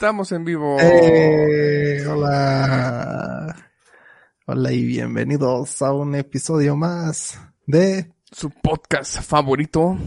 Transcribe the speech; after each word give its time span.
Estamos 0.00 0.32
en 0.32 0.46
vivo. 0.46 0.78
Eh, 0.80 2.02
hola. 2.06 3.54
Hola 4.46 4.72
y 4.72 4.82
bienvenidos 4.86 5.82
a 5.82 5.92
un 5.92 6.14
episodio 6.14 6.74
más 6.74 7.38
de 7.66 8.10
Su 8.32 8.48
podcast 8.48 9.20
favorito. 9.20 9.98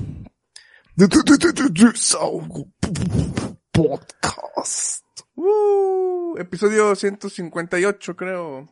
Podcast. 3.71 5.05
Uh, 5.35 6.37
episodio 6.39 6.95
158, 6.95 8.15
creo. 8.15 8.67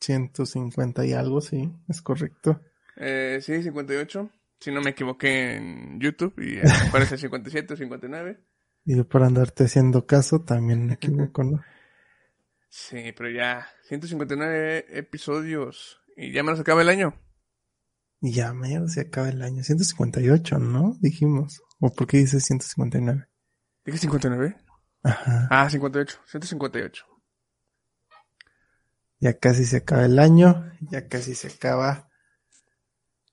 150 0.00 1.06
y 1.06 1.12
algo, 1.12 1.40
sí, 1.40 1.72
es 1.88 2.02
correcto. 2.02 2.60
Eh, 2.96 3.38
sí, 3.40 3.62
58. 3.62 4.28
Si 4.58 4.72
no 4.72 4.80
me 4.80 4.90
equivoqué 4.90 5.54
en 5.54 6.00
YouTube 6.00 6.34
y 6.38 6.58
eh, 6.58 6.62
parece 6.90 7.16
57 7.16 7.74
o 7.74 7.76
59. 7.76 8.49
Y 8.84 8.96
yo 8.96 9.06
por 9.06 9.22
andarte 9.22 9.64
haciendo 9.64 10.06
caso 10.06 10.42
también 10.42 10.86
me 10.86 10.94
equivoco, 10.94 11.44
¿no? 11.44 11.60
Sí, 12.68 13.12
pero 13.16 13.30
ya 13.30 13.68
159 13.88 14.86
episodios 14.98 16.00
y 16.16 16.32
ya 16.32 16.42
me 16.42 16.52
nos 16.52 16.60
acaba 16.60 16.82
el 16.82 16.88
año. 16.88 17.14
Ya 18.20 18.52
mañana 18.52 18.86
se 18.88 19.00
acaba 19.00 19.28
el 19.28 19.42
año. 19.42 19.62
158, 19.62 20.58
¿no? 20.58 20.96
Dijimos. 21.00 21.62
¿O 21.80 21.92
por 21.92 22.06
qué 22.06 22.18
dices 22.18 22.44
159? 22.44 23.26
¿Dije 23.84 23.98
59? 23.98 24.56
Ajá. 25.02 25.48
Ah, 25.50 25.70
58. 25.70 26.18
158. 26.26 27.06
Ya 29.20 29.38
casi 29.38 29.64
se 29.64 29.78
acaba 29.78 30.04
el 30.04 30.18
año. 30.18 30.70
Ya 30.80 31.08
casi 31.08 31.34
se 31.34 31.48
acaba. 31.48 32.10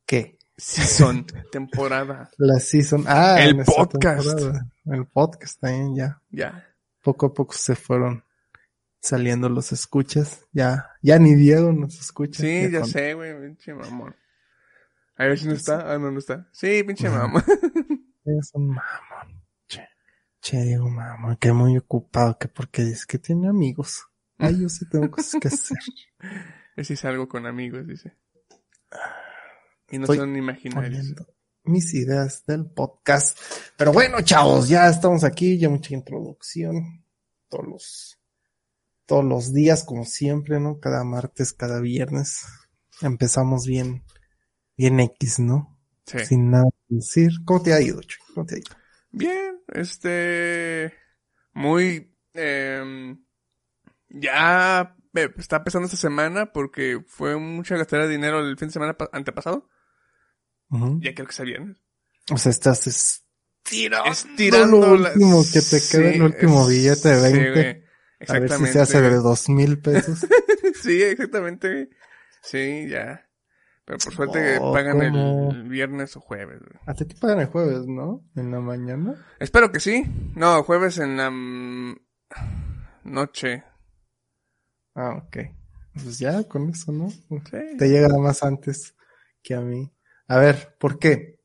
¿Qué? 0.06 0.37
Season, 0.58 1.26
temporada. 1.52 2.30
La 2.38 2.60
season. 2.60 3.04
Ah, 3.08 3.38
El 3.40 3.64
podcast. 3.64 4.40
El 4.86 5.06
podcast 5.06 5.60
también 5.60 5.96
ya. 5.96 6.22
Ya. 6.30 6.68
Poco 7.04 7.28
a 7.28 7.34
poco 7.34 7.54
se 7.54 7.76
fueron 7.76 8.24
saliendo 9.00 9.50
los 9.50 9.72
escuchas. 9.72 10.46
Ya, 10.52 10.90
ya 11.02 11.20
ni 11.20 11.36
Diego 11.36 11.72
nos 11.72 12.00
escucha. 12.00 12.42
Sí, 12.42 12.70
ya 12.72 12.82
con- 12.82 12.90
sé, 12.90 13.14
güey, 13.14 13.40
pinche 13.40 13.74
mamón. 13.74 14.16
A 15.16 15.26
ver 15.26 15.38
si 15.40 15.48
no 15.48 15.54
está. 15.54 15.94
Ah, 15.94 15.98
no, 15.98 16.12
no 16.12 16.20
está. 16.20 16.48
Sí, 16.52 16.84
pinche 16.84 17.10
mamón. 17.10 17.44
Es 18.26 18.52
un 18.56 18.68
mamón. 18.68 19.42
Che, 19.70 19.88
che, 20.42 20.62
Diego, 20.64 20.90
mamón, 20.90 21.38
que 21.38 21.54
muy 21.54 21.78
ocupado, 21.78 22.38
que 22.38 22.50
porque 22.50 22.82
es 22.82 23.06
que 23.06 23.20
tiene 23.20 23.48
amigos. 23.48 24.06
Ay, 24.38 24.62
yo 24.62 24.70
sí 24.70 24.88
tengo 24.90 25.10
cosas 25.10 25.40
que 25.40 25.48
hacer. 25.48 25.78
Es 26.76 27.06
algo 27.06 27.28
con 27.28 27.46
amigos, 27.46 27.88
dice. 27.88 28.18
Y 29.90 30.00
no 30.00 30.08
son 30.08 30.36
imaginarios. 30.36 31.14
Mis 31.64 31.94
ideas 31.94 32.46
del 32.46 32.66
podcast. 32.66 33.38
Pero 33.78 33.92
bueno, 33.92 34.22
chavos, 34.22 34.70
ya 34.70 34.88
estamos 34.90 35.24
aquí, 35.24 35.58
ya 35.58 35.70
mucha 35.70 35.94
introducción. 35.94 37.04
Todos 37.50 37.66
los, 37.68 38.20
todos 39.06 39.26
los 39.26 39.54
días, 39.54 39.84
como 39.84 40.06
siempre, 40.06 40.60
¿no? 40.60 40.80
Cada 40.80 41.04
martes, 41.04 41.54
cada 41.54 41.80
viernes. 41.82 42.44
Empezamos 43.02 43.66
bien, 43.68 44.04
bien 44.78 45.00
X, 45.00 45.40
¿no? 45.40 45.78
Sí. 46.06 46.20
Sin 46.26 46.52
nada 46.52 46.66
que 46.88 46.96
decir. 46.96 47.32
¿Cómo 47.46 47.62
te 47.62 47.74
ha 47.74 47.82
ido, 47.82 48.02
Chuy? 48.02 48.22
¿Cómo 48.34 48.46
te 48.46 48.56
ha 48.56 48.58
ido? 48.60 48.76
Bien, 49.12 49.60
este. 49.74 50.94
Muy. 51.54 52.14
em, 52.34 53.22
ya 54.10 54.96
eh, 55.16 55.30
está 55.38 55.58
empezando 55.58 55.86
esta 55.86 55.98
semana 55.98 56.52
porque 56.54 57.04
fue 57.08 57.38
mucha 57.38 57.76
gastadera 57.76 58.08
de 58.08 58.14
dinero 58.16 58.40
el 58.40 58.58
fin 58.58 58.70
de 58.70 58.74
semana 58.74 58.96
pa- 58.98 59.10
Ya 60.70 61.14
creo 61.14 61.26
que 61.28 61.32
está 61.32 61.44
bien. 61.44 61.78
O 62.32 62.38
sea, 62.38 62.50
estás 62.52 62.86
estirando, 62.88 64.12
Estirando 64.12 64.98
lo 64.98 65.10
último 65.10 65.44
que 65.52 65.62
te 65.62 65.82
queda, 65.92 66.10
el 66.12 66.22
último 66.24 66.64
es- 66.64 66.70
billete 66.70 67.10
de 67.10 67.16
sí, 67.32 67.38
20. 67.38 67.52
güey. 67.52 67.84
a 68.28 68.40
ver 68.40 68.52
si 68.52 68.66
se 68.68 68.80
hace 68.82 69.02
de 69.02 69.16
dos 69.16 69.50
mil 69.50 69.80
pesos. 69.80 70.26
Sí, 70.82 71.02
exactamente. 71.02 71.90
Sí, 72.44 72.88
ya. 72.90 73.28
Pero 73.86 73.98
por 74.00 74.14
suerte 74.14 74.58
Oh, 74.60 74.74
pagan 74.74 75.02
el, 75.02 75.12
¿cómo? 75.12 75.52
el 75.52 75.64
viernes 75.70 76.16
o 76.18 76.20
jueves. 76.20 76.60
güey. 76.60 76.80
Hasta 76.86 77.06
ti 77.06 77.16
pagan 77.16 77.40
el 77.40 77.48
jueves, 77.48 77.88
¿no? 77.88 78.24
En 78.36 78.52
la 78.52 78.60
mañana. 78.60 79.26
Espero 79.40 79.72
que 79.72 79.80
sí. 79.80 80.04
No, 80.36 80.62
jueves 80.64 80.98
en 81.00 81.18
la 81.18 81.32
noche. 83.04 83.64
Ah, 84.94 85.16
ok. 85.26 85.38
Pues 85.94 86.20
ya, 86.20 86.44
con 86.48 86.70
eso, 86.70 86.92
¿no? 86.92 87.12
Te 87.52 87.88
llega 87.88 88.10
más 88.20 88.44
antes 88.44 88.94
que 89.42 89.56
a 89.56 89.62
mí. 89.62 89.92
A 90.28 90.38
ver, 90.40 90.76
¿por 90.80 91.00
qué? 91.00 91.40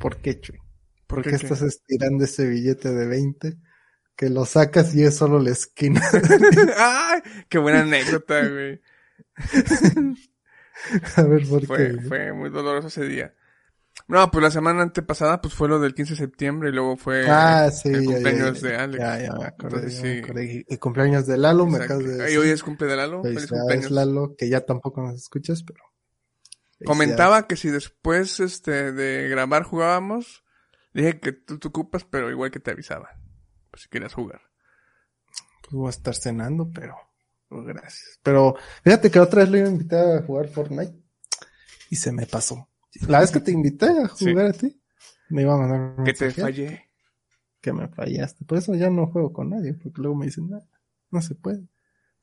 ¿Por 0.00 0.18
qué, 0.20 0.40
Chuy? 0.40 0.58
¿Por 1.06 1.22
qué 1.22 1.30
qué? 1.36 1.36
estás 1.36 1.62
estirando 1.62 2.24
ese 2.24 2.46
billete 2.46 2.92
de 2.92 3.06
20? 3.06 3.56
Que 4.16 4.30
lo 4.30 4.44
sacas 4.44 4.94
y 4.94 5.04
es 5.04 5.16
solo 5.16 5.38
la 5.38 5.50
esquina. 5.50 6.02
¡Ay! 6.78 7.20
¡Qué 7.48 7.58
buena 7.58 7.80
anécdota, 7.82 8.40
güey! 8.48 8.80
a 11.16 11.22
ver, 11.22 11.46
¿por 11.48 11.66
Fue, 11.66 11.96
qué? 11.96 12.00
fue 12.00 12.32
muy 12.32 12.50
doloroso 12.50 12.88
ese 12.88 13.04
día. 13.04 13.34
No, 14.08 14.30
pues 14.30 14.42
la 14.42 14.50
semana 14.50 14.82
antepasada 14.82 15.40
pues 15.40 15.54
fue 15.54 15.68
lo 15.68 15.80
del 15.80 15.94
15 15.94 16.14
de 16.14 16.18
septiembre 16.18 16.70
y 16.70 16.72
luego 16.72 16.96
fue 16.96 17.26
Ah, 17.26 17.70
sí, 17.70 17.90
el 17.92 18.04
ya, 18.06 18.06
cumpleaños 18.06 18.60
ya, 18.60 18.60
de 18.60 18.76
Alex. 18.76 18.98
Ya, 18.98 19.18
ya, 19.22 19.34
me 19.34 19.44
acordé, 19.46 19.90
Entonces, 19.90 20.00
me 20.02 20.14
sí. 20.14 20.18
acordé. 20.22 20.64
El 20.68 20.78
cumpleaños 20.78 21.26
de 21.26 21.36
Lalo, 21.38 21.66
me 21.66 21.78
Exacto. 21.78 21.84
acabas 21.84 22.04
de 22.06 22.16
decir. 22.16 22.38
hoy 22.38 22.50
es 22.50 22.62
cumple 22.62 22.86
de 22.88 22.96
Lalo. 22.96 23.22
Feliz 23.22 23.46
cumpleaños. 23.46 23.90
Lalo, 23.90 24.34
que 24.36 24.48
ya 24.48 24.60
tampoco 24.64 25.02
nos 25.02 25.14
escuchas, 25.16 25.62
pero... 25.64 25.82
Comentaba 26.84 27.46
que 27.46 27.56
si 27.56 27.70
después 27.70 28.38
este 28.40 28.92
de 28.92 29.28
grabar 29.28 29.64
jugábamos, 29.64 30.44
dije 30.94 31.18
que 31.20 31.32
tú 31.32 31.58
te 31.58 31.68
ocupas, 31.68 32.04
pero 32.04 32.30
igual 32.30 32.50
que 32.50 32.60
te 32.60 32.70
avisaba. 32.70 33.10
Pues 33.70 33.82
si 33.82 33.88
querías 33.88 34.14
jugar. 34.14 34.40
Pues 35.62 35.72
voy 35.72 35.86
a 35.88 35.90
estar 35.90 36.14
cenando, 36.14 36.70
pero... 36.72 36.96
pero 37.48 37.64
gracias. 37.64 38.20
Pero 38.22 38.56
fíjate 38.84 39.10
que 39.10 39.18
otra 39.20 39.42
vez 39.42 39.50
le 39.50 39.58
iba 39.58 39.68
a 39.68 39.72
invitar 39.72 40.16
a 40.18 40.22
jugar 40.22 40.48
Fortnite 40.48 40.94
y 41.90 41.96
se 41.96 42.12
me 42.12 42.26
pasó. 42.26 42.68
La 43.08 43.20
vez 43.20 43.30
que 43.30 43.40
te 43.40 43.50
invité 43.50 43.86
a 43.86 44.08
Sí. 44.14 44.30
jugar 44.30 44.46
a 44.46 44.52
ti, 44.52 44.80
me 45.28 45.42
iba 45.42 45.54
a 45.54 45.58
mandar 45.58 45.80
un 45.98 46.04
Que 46.04 46.12
te 46.14 46.30
fallé. 46.30 46.90
que 47.60 47.72
me 47.72 47.88
fallaste. 47.88 48.44
Por 48.44 48.58
eso 48.58 48.74
ya 48.74 48.88
no 48.88 49.06
juego 49.08 49.32
con 49.32 49.50
nadie, 49.50 49.74
porque 49.74 50.00
luego 50.00 50.16
me 50.16 50.26
dicen, 50.26 50.48
no, 50.48 50.60
no 51.10 51.20
se 51.22 51.34
puede. 51.34 51.68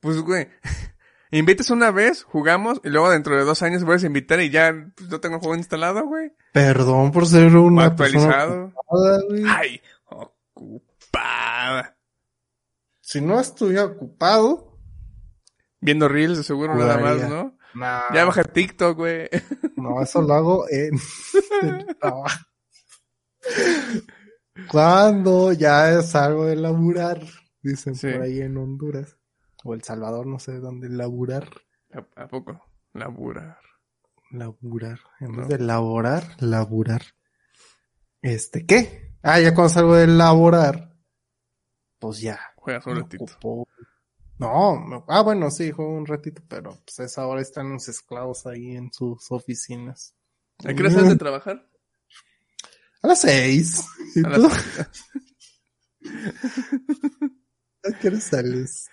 Pues 0.00 0.18
güey, 0.20 0.48
invitas 1.30 1.70
una 1.70 1.90
vez, 1.90 2.22
jugamos, 2.24 2.80
y 2.84 2.88
luego 2.90 3.10
dentro 3.10 3.36
de 3.36 3.44
dos 3.44 3.62
años 3.62 3.84
vuelves 3.84 4.04
a 4.04 4.08
invitar 4.08 4.40
y 4.40 4.50
ya 4.50 4.72
pues, 4.96 5.08
no 5.10 5.20
tengo 5.20 5.36
el 5.36 5.40
juego 5.40 5.56
instalado, 5.56 6.04
güey. 6.06 6.32
Perdón 6.52 7.12
por 7.12 7.26
ser 7.26 7.44
persona 7.50 7.84
actualizado. 7.84 8.72
ocupada, 8.74 9.20
güey. 9.28 9.44
Ay, 9.48 9.80
ocupada. 10.06 11.96
Si 13.00 13.20
no 13.20 13.40
estuviera 13.40 13.84
ocupado, 13.84 14.72
Viendo 15.78 16.08
reels 16.08 16.38
de 16.38 16.42
seguro 16.42 16.74
nada 16.74 16.98
más. 16.98 17.28
¿no? 17.28 17.56
nah, 17.74 18.02
Ya 18.12 18.24
baja 18.24 18.42
TikTok, 18.42 18.96
güey. 18.96 19.28
no, 19.76 20.02
eso 20.02 20.22
lo 20.22 20.34
hago 20.34 20.64
en 20.70 20.98
el 21.62 21.96
trabajo. 21.98 22.38
Cuando 24.70 25.52
ya 25.52 26.00
salgo 26.02 26.46
de 26.46 26.56
laburar, 26.56 27.20
dicen 27.62 27.94
Sí. 27.94 28.08
por 28.10 28.22
ahí 28.22 28.40
en 28.40 28.56
Honduras, 28.56 29.15
o 29.66 29.74
El 29.74 29.82
Salvador, 29.82 30.26
no 30.26 30.38
sé 30.38 30.58
dónde, 30.60 30.88
laburar. 30.88 31.48
¿A, 31.92 32.22
a 32.22 32.28
poco? 32.28 32.60
Laburar. 32.92 33.58
Laburar. 34.30 35.00
En 35.20 35.32
No. 35.32 35.38
vez 35.38 35.48
de 35.48 35.58
laborar, 35.58 36.36
laburar. 36.40 37.02
Este, 38.22 38.66
¿qué? 38.66 39.14
Ah, 39.22 39.40
ya 39.40 39.54
cuando 39.54 39.72
salgo 39.72 39.94
de 39.96 40.06
laborar, 40.06 40.94
pues 41.98 42.20
ya. 42.20 42.38
Juegas 42.56 42.86
un 42.86 42.96
ratito. 42.96 43.24
ocupó. 43.24 43.68
No, 44.38 44.78
me- 44.80 45.02
ah, 45.08 45.22
bueno, 45.22 45.50
sí, 45.50 45.70
juego 45.70 45.92
un 45.96 46.06
ratito, 46.06 46.42
pero 46.48 46.78
pues 46.84 46.98
esa 47.00 47.26
hora 47.26 47.40
están 47.40 47.72
los 47.72 47.88
esclavos 47.88 48.46
ahí 48.46 48.76
en 48.76 48.92
sus 48.92 49.30
oficinas. 49.30 50.14
¿A 50.64 50.74
qué 50.74 50.80
hora 50.82 50.90
sales 50.90 51.08
de 51.10 51.16
trabajar? 51.16 51.68
A 53.02 53.06
las 53.08 53.20
seis. 53.20 53.84
¿Y 54.14 54.20
A 54.26 54.34
tú? 54.34 54.42
las- 54.42 55.00
¿A 57.84 57.98
qué 58.00 58.08
hora 58.08 58.20
sales? 58.20 58.88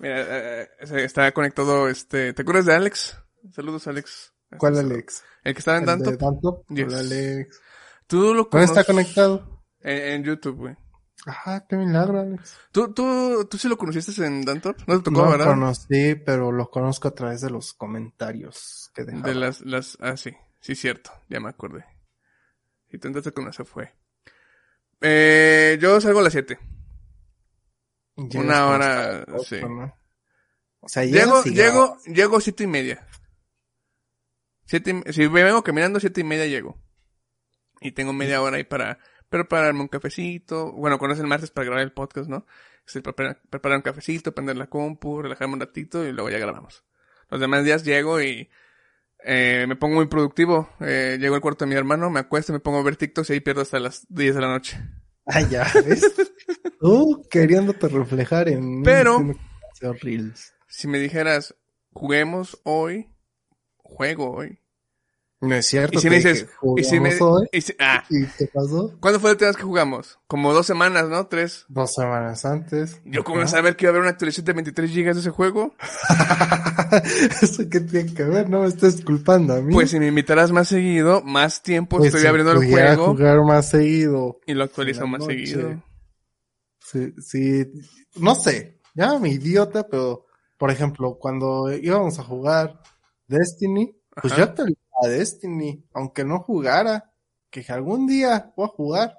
Mira, 0.00 0.20
eh, 0.62 0.68
eh, 0.80 1.04
está 1.04 1.30
conectado 1.32 1.88
este... 1.88 2.32
¿Te 2.32 2.42
acuerdas 2.42 2.66
de 2.66 2.74
Alex? 2.74 3.18
Saludos, 3.52 3.86
Alex. 3.86 4.32
¿Cuál 4.56 4.78
Alex? 4.78 5.22
El 5.44 5.54
que 5.54 5.58
estaba 5.58 5.78
en 5.78 5.88
¿El 5.88 5.98
de 6.02 6.16
Danto. 6.16 6.24
Danto? 6.24 6.64
Yes. 6.70 6.94
Alex. 6.94 7.60
Tú 8.06 8.34
lo 8.34 8.48
¿Dónde 8.50 8.64
está 8.64 8.84
conoces 8.84 8.86
conectado? 8.86 9.64
En, 9.80 9.98
en 10.14 10.24
YouTube, 10.24 10.56
güey. 10.56 10.76
Ajá, 11.26 11.66
qué 11.68 11.76
milagro, 11.76 12.18
Alex. 12.20 12.58
¿Tú, 12.72 12.92
tú, 12.94 13.46
tú 13.50 13.58
sí 13.58 13.68
lo 13.68 13.76
conociste 13.76 14.24
en 14.24 14.42
Dantop? 14.42 14.76
No 14.86 14.96
te 14.98 15.04
tocó, 15.04 15.18
No 15.20 15.24
lo 15.26 15.30
¿verdad? 15.32 15.46
conocí, 15.48 16.14
pero 16.14 16.50
lo 16.50 16.70
conozco 16.70 17.08
a 17.08 17.14
través 17.14 17.42
de 17.42 17.50
los 17.50 17.74
comentarios 17.74 18.90
que 18.94 19.04
dejaba. 19.04 19.28
De 19.28 19.34
las, 19.34 19.60
las, 19.60 19.98
ah, 20.00 20.16
sí, 20.16 20.34
sí, 20.60 20.74
cierto, 20.74 21.12
ya 21.28 21.38
me 21.40 21.50
acordé. 21.50 21.84
Y 22.88 22.98
tú 22.98 23.06
entraste 23.08 23.32
con 23.32 23.46
eso 23.48 23.64
fue. 23.66 23.94
Eh, 25.02 25.78
yo 25.80 26.00
salgo 26.00 26.20
a 26.20 26.22
las 26.22 26.32
7. 26.32 26.58
Una 28.38 28.66
hora, 28.68 29.24
ocho, 29.28 29.44
sí. 29.44 29.60
¿no? 29.60 29.96
O 30.80 30.88
sea, 30.88 31.04
Llego, 31.04 31.42
llego, 31.44 31.96
llego 32.06 32.40
siete 32.40 32.64
y 32.64 32.66
media. 32.66 33.06
Siete, 34.64 35.02
y- 35.06 35.12
si 35.12 35.28
me 35.28 35.44
vengo 35.44 35.62
caminando, 35.62 36.00
siete 36.00 36.20
y 36.20 36.24
media 36.24 36.46
llego. 36.46 36.78
Y 37.80 37.92
tengo 37.92 38.12
media 38.12 38.42
hora 38.42 38.56
ahí 38.56 38.64
para 38.64 38.98
prepararme 39.28 39.80
un 39.80 39.88
cafecito. 39.88 40.72
Bueno, 40.72 40.98
cuando 40.98 41.14
es 41.14 41.20
el 41.20 41.26
martes 41.26 41.50
para 41.50 41.66
grabar 41.66 41.82
el 41.84 41.92
podcast, 41.92 42.28
¿no? 42.28 42.46
Sí, 42.86 43.00
preparar, 43.00 43.40
preparar 43.50 43.76
un 43.78 43.82
cafecito, 43.82 44.34
prender 44.34 44.56
la 44.56 44.68
compu, 44.68 45.22
relajarme 45.22 45.54
un 45.54 45.60
ratito 45.60 46.04
y 46.04 46.12
luego 46.12 46.30
ya 46.30 46.38
grabamos. 46.38 46.84
Los 47.30 47.40
demás 47.40 47.64
días 47.64 47.84
llego 47.84 48.20
y 48.20 48.50
eh, 49.24 49.64
me 49.68 49.76
pongo 49.76 49.96
muy 49.96 50.06
productivo. 50.08 50.68
Eh, 50.80 51.16
llego 51.20 51.34
al 51.36 51.40
cuarto 51.40 51.64
de 51.64 51.68
mi 51.70 51.76
hermano, 51.76 52.10
me 52.10 52.20
acuesto, 52.20 52.52
me 52.52 52.60
pongo 52.60 52.78
a 52.78 52.82
ver 52.82 52.96
TikToks 52.96 53.30
y 53.30 53.32
ahí 53.34 53.40
pierdo 53.40 53.62
hasta 53.62 53.78
las 53.78 54.06
10 54.08 54.34
de 54.34 54.40
la 54.40 54.48
noche. 54.48 54.78
Ah, 55.26 55.40
ya, 55.42 55.70
¿ves? 55.86 56.02
Tú 56.80 57.26
queriéndote 57.30 57.88
reflejar 57.88 58.48
en... 58.48 58.82
Pero-. 58.82 59.18
Si 60.68 60.88
me 60.88 60.98
dijeras, 60.98 61.54
juguemos 61.92 62.60
hoy, 62.64 63.10
juego 63.76 64.30
hoy. 64.32 64.60
No 65.42 65.54
es 65.54 65.64
cierto. 65.66 65.98
Y 65.98 66.02
si 66.02 66.06
te 66.08 66.10
me 66.10 66.16
dices, 66.16 66.46
y 66.76 66.84
si 66.84 67.00
me, 67.00 67.16
y 67.50 67.60
si- 67.62 67.74
ah, 67.78 68.04
¿Y 68.10 68.26
qué 68.26 68.46
pasó? 68.52 68.94
¿Cuándo 69.00 69.18
fue 69.20 69.30
la 69.30 69.32
última 69.32 69.48
vez 69.48 69.56
que 69.56 69.62
jugamos? 69.62 70.18
Como 70.26 70.52
dos 70.52 70.66
semanas, 70.66 71.08
¿no? 71.08 71.26
Tres. 71.28 71.64
Dos 71.68 71.94
semanas 71.94 72.44
antes. 72.44 73.00
Yo 73.06 73.24
como 73.24 73.38
Ajá. 73.38 73.48
saber 73.48 73.74
que 73.74 73.86
iba 73.86 73.90
a 73.90 73.92
haber 73.92 74.02
una 74.02 74.10
actualización 74.10 74.44
de 74.44 74.52
23 74.52 74.92
GB 74.94 75.14
de 75.14 75.20
ese 75.20 75.30
juego. 75.30 75.74
¿Eso 77.42 77.68
qué 77.70 77.80
tiene 77.80 78.12
que 78.12 78.22
ver? 78.24 78.50
No 78.50 78.60
me 78.62 78.68
estés 78.68 79.02
culpando 79.04 79.54
a 79.54 79.60
mí. 79.62 79.72
Pues 79.72 79.90
si 79.90 79.98
me 79.98 80.08
invitarás 80.08 80.50
más 80.52 80.68
seguido, 80.68 81.22
más 81.22 81.62
tiempo 81.62 81.96
Pues 81.98 82.08
estoy 82.08 82.22
si 82.22 82.26
abriendo 82.26 82.52
el 82.52 82.68
juego 82.70 83.06
jugar 83.06 83.40
más 83.42 83.70
seguido. 83.70 84.40
y 84.46 84.54
lo 84.54 84.64
actualizo 84.64 85.06
más 85.06 85.20
noche. 85.20 85.46
seguido. 85.46 85.82
Sí, 86.84 87.14
sí, 87.22 87.66
no 88.16 88.34
sé, 88.34 88.80
ya 88.94 89.16
me 89.18 89.28
idiota, 89.30 89.86
pero 89.86 90.26
por 90.58 90.70
ejemplo, 90.70 91.16
cuando 91.20 91.72
íbamos 91.72 92.18
a 92.18 92.24
jugar 92.24 92.80
Destiny, 93.28 93.96
pues 94.20 94.32
Ajá. 94.32 94.54
yo 94.56 94.64
actualizaba 95.00 95.18
Destiny, 95.18 95.84
aunque 95.92 96.24
no 96.24 96.40
jugara, 96.40 97.12
que 97.50 97.64
algún 97.68 98.06
día 98.06 98.52
voy 98.56 98.66
a 98.66 98.68
jugar, 98.68 99.18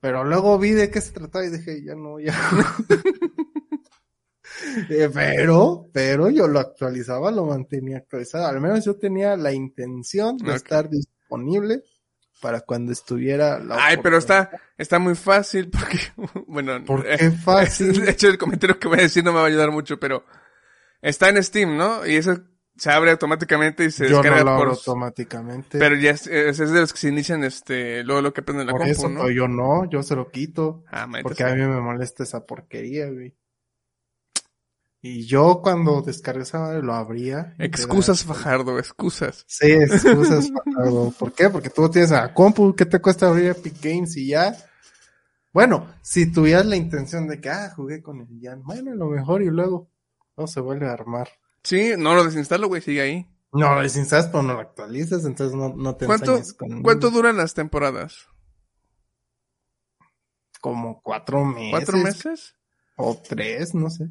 pero 0.00 0.24
luego 0.24 0.58
vi 0.58 0.70
de 0.70 0.90
qué 0.90 1.00
se 1.00 1.12
trataba 1.12 1.44
y 1.44 1.50
dije, 1.50 1.82
ya 1.84 1.94
no, 1.94 2.18
ya. 2.18 2.34
Eh, 4.90 5.08
pero, 5.12 5.88
pero 5.92 6.28
yo 6.28 6.46
lo 6.46 6.60
actualizaba, 6.60 7.30
lo 7.30 7.46
mantenía 7.46 7.98
actualizado, 7.98 8.46
al 8.46 8.60
menos 8.60 8.84
yo 8.84 8.96
tenía 8.96 9.36
la 9.36 9.52
intención 9.52 10.36
de 10.36 10.54
estar 10.54 10.88
disponible 10.88 11.82
para 12.40 12.60
cuando 12.60 12.92
estuviera 12.92 13.58
la 13.58 13.76
Ay, 13.78 13.98
pero 14.02 14.18
está, 14.18 14.50
está 14.76 14.98
muy 14.98 15.14
fácil 15.14 15.70
porque, 15.70 15.98
bueno, 16.46 16.84
¿Por 16.84 17.06
eh, 17.06 17.16
qué 17.18 17.30
fácil? 17.30 18.00
de 18.04 18.10
hecho 18.10 18.28
el 18.28 18.38
comentario 18.38 18.78
que 18.78 18.88
voy 18.88 18.98
a 18.98 19.02
decir 19.02 19.24
no 19.24 19.32
me 19.32 19.38
va 19.38 19.44
a 19.44 19.48
ayudar 19.48 19.70
mucho, 19.70 19.98
pero 19.98 20.24
está 21.00 21.28
en 21.28 21.42
Steam, 21.42 21.76
¿no? 21.76 22.06
Y 22.06 22.16
eso 22.16 22.42
se 22.80 22.90
abre 22.90 23.10
automáticamente 23.10 23.84
y 23.84 23.90
se 23.90 24.08
Yo 24.08 24.16
no 24.16 24.22
descarga 24.22 24.38
lo 24.38 24.44
por... 24.44 24.54
abro 24.54 24.70
automáticamente. 24.70 25.78
Pero 25.78 25.96
ya 25.96 26.12
es, 26.12 26.26
es 26.26 26.56
de 26.56 26.80
los 26.80 26.94
que 26.94 26.98
se 26.98 27.08
inician, 27.08 27.44
este, 27.44 28.02
luego 28.04 28.22
lo 28.22 28.32
que 28.32 28.40
aprenden 28.40 28.68
la 28.68 28.72
Por 28.72 28.80
compu, 28.80 28.92
eso, 28.92 29.08
¿no? 29.10 29.28
yo 29.28 29.48
no, 29.48 29.84
yo 29.90 30.02
se 30.02 30.16
lo 30.16 30.30
quito. 30.30 30.82
Ah, 30.90 31.06
Porque 31.22 31.44
a 31.44 31.54
mí 31.54 31.60
me 31.60 31.78
molesta 31.78 32.22
esa 32.22 32.46
porquería, 32.46 33.10
güey. 33.10 33.36
Y 35.02 35.26
yo 35.26 35.60
cuando 35.62 36.00
descargué 36.00 36.42
esa 36.42 36.58
madre 36.58 36.82
lo 36.82 36.94
abría. 36.94 37.54
Excusas, 37.58 38.24
Fajardo, 38.24 38.78
excusas. 38.78 39.44
Sí, 39.46 39.72
excusas, 39.72 40.50
Fajardo. 40.64 41.12
¿Por 41.18 41.34
qué? 41.34 41.50
Porque 41.50 41.68
tú 41.68 41.90
tienes 41.90 42.12
a 42.12 42.32
compu, 42.32 42.74
¿qué 42.74 42.86
te 42.86 42.98
cuesta 42.98 43.28
abrir 43.28 43.50
Epic 43.50 43.74
Games 43.82 44.16
y 44.16 44.28
ya? 44.28 44.56
Bueno, 45.52 45.86
si 46.00 46.32
tuvieras 46.32 46.64
la 46.64 46.76
intención 46.76 47.28
de 47.28 47.42
que, 47.42 47.50
ah, 47.50 47.70
jugué 47.76 48.02
con 48.02 48.20
el 48.22 48.28
Jan, 48.40 48.62
bueno, 48.62 48.92
a 48.92 48.94
lo 48.94 49.08
mejor 49.08 49.42
y 49.42 49.50
luego 49.50 49.90
no 50.38 50.46
se 50.46 50.60
vuelve 50.60 50.88
a 50.88 50.92
armar. 50.92 51.28
Sí, 51.62 51.92
no 51.98 52.14
lo 52.14 52.24
desinstalo, 52.24 52.68
güey, 52.68 52.80
sigue 52.82 53.00
ahí. 53.02 53.26
No 53.52 53.74
lo 53.74 53.82
desinstalas, 53.82 54.28
pero 54.28 54.42
no 54.42 54.54
lo 54.54 54.60
actualizas, 54.60 55.24
entonces 55.24 55.56
no, 55.56 55.70
no 55.76 55.96
te 55.96 56.06
¿Cuánto, 56.06 56.40
con 56.56 56.82
¿Cuánto 56.82 57.10
duran 57.10 57.36
las 57.36 57.52
temporadas? 57.54 58.28
Como 60.60 61.00
cuatro 61.02 61.44
meses. 61.44 61.70
¿Cuatro 61.70 61.98
meses? 61.98 62.56
O 62.96 63.20
tres, 63.26 63.74
no 63.74 63.88
sé. 63.90 64.04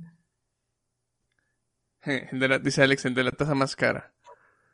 Eh, 2.05 2.27
el 2.31 2.39
de 2.39 2.47
la- 2.47 2.59
dice 2.59 2.81
Alex, 2.81 3.05
el 3.05 3.13
de 3.13 3.23
la 3.23 3.31
taza 3.31 3.53
más 3.55 3.75
cara. 3.75 4.13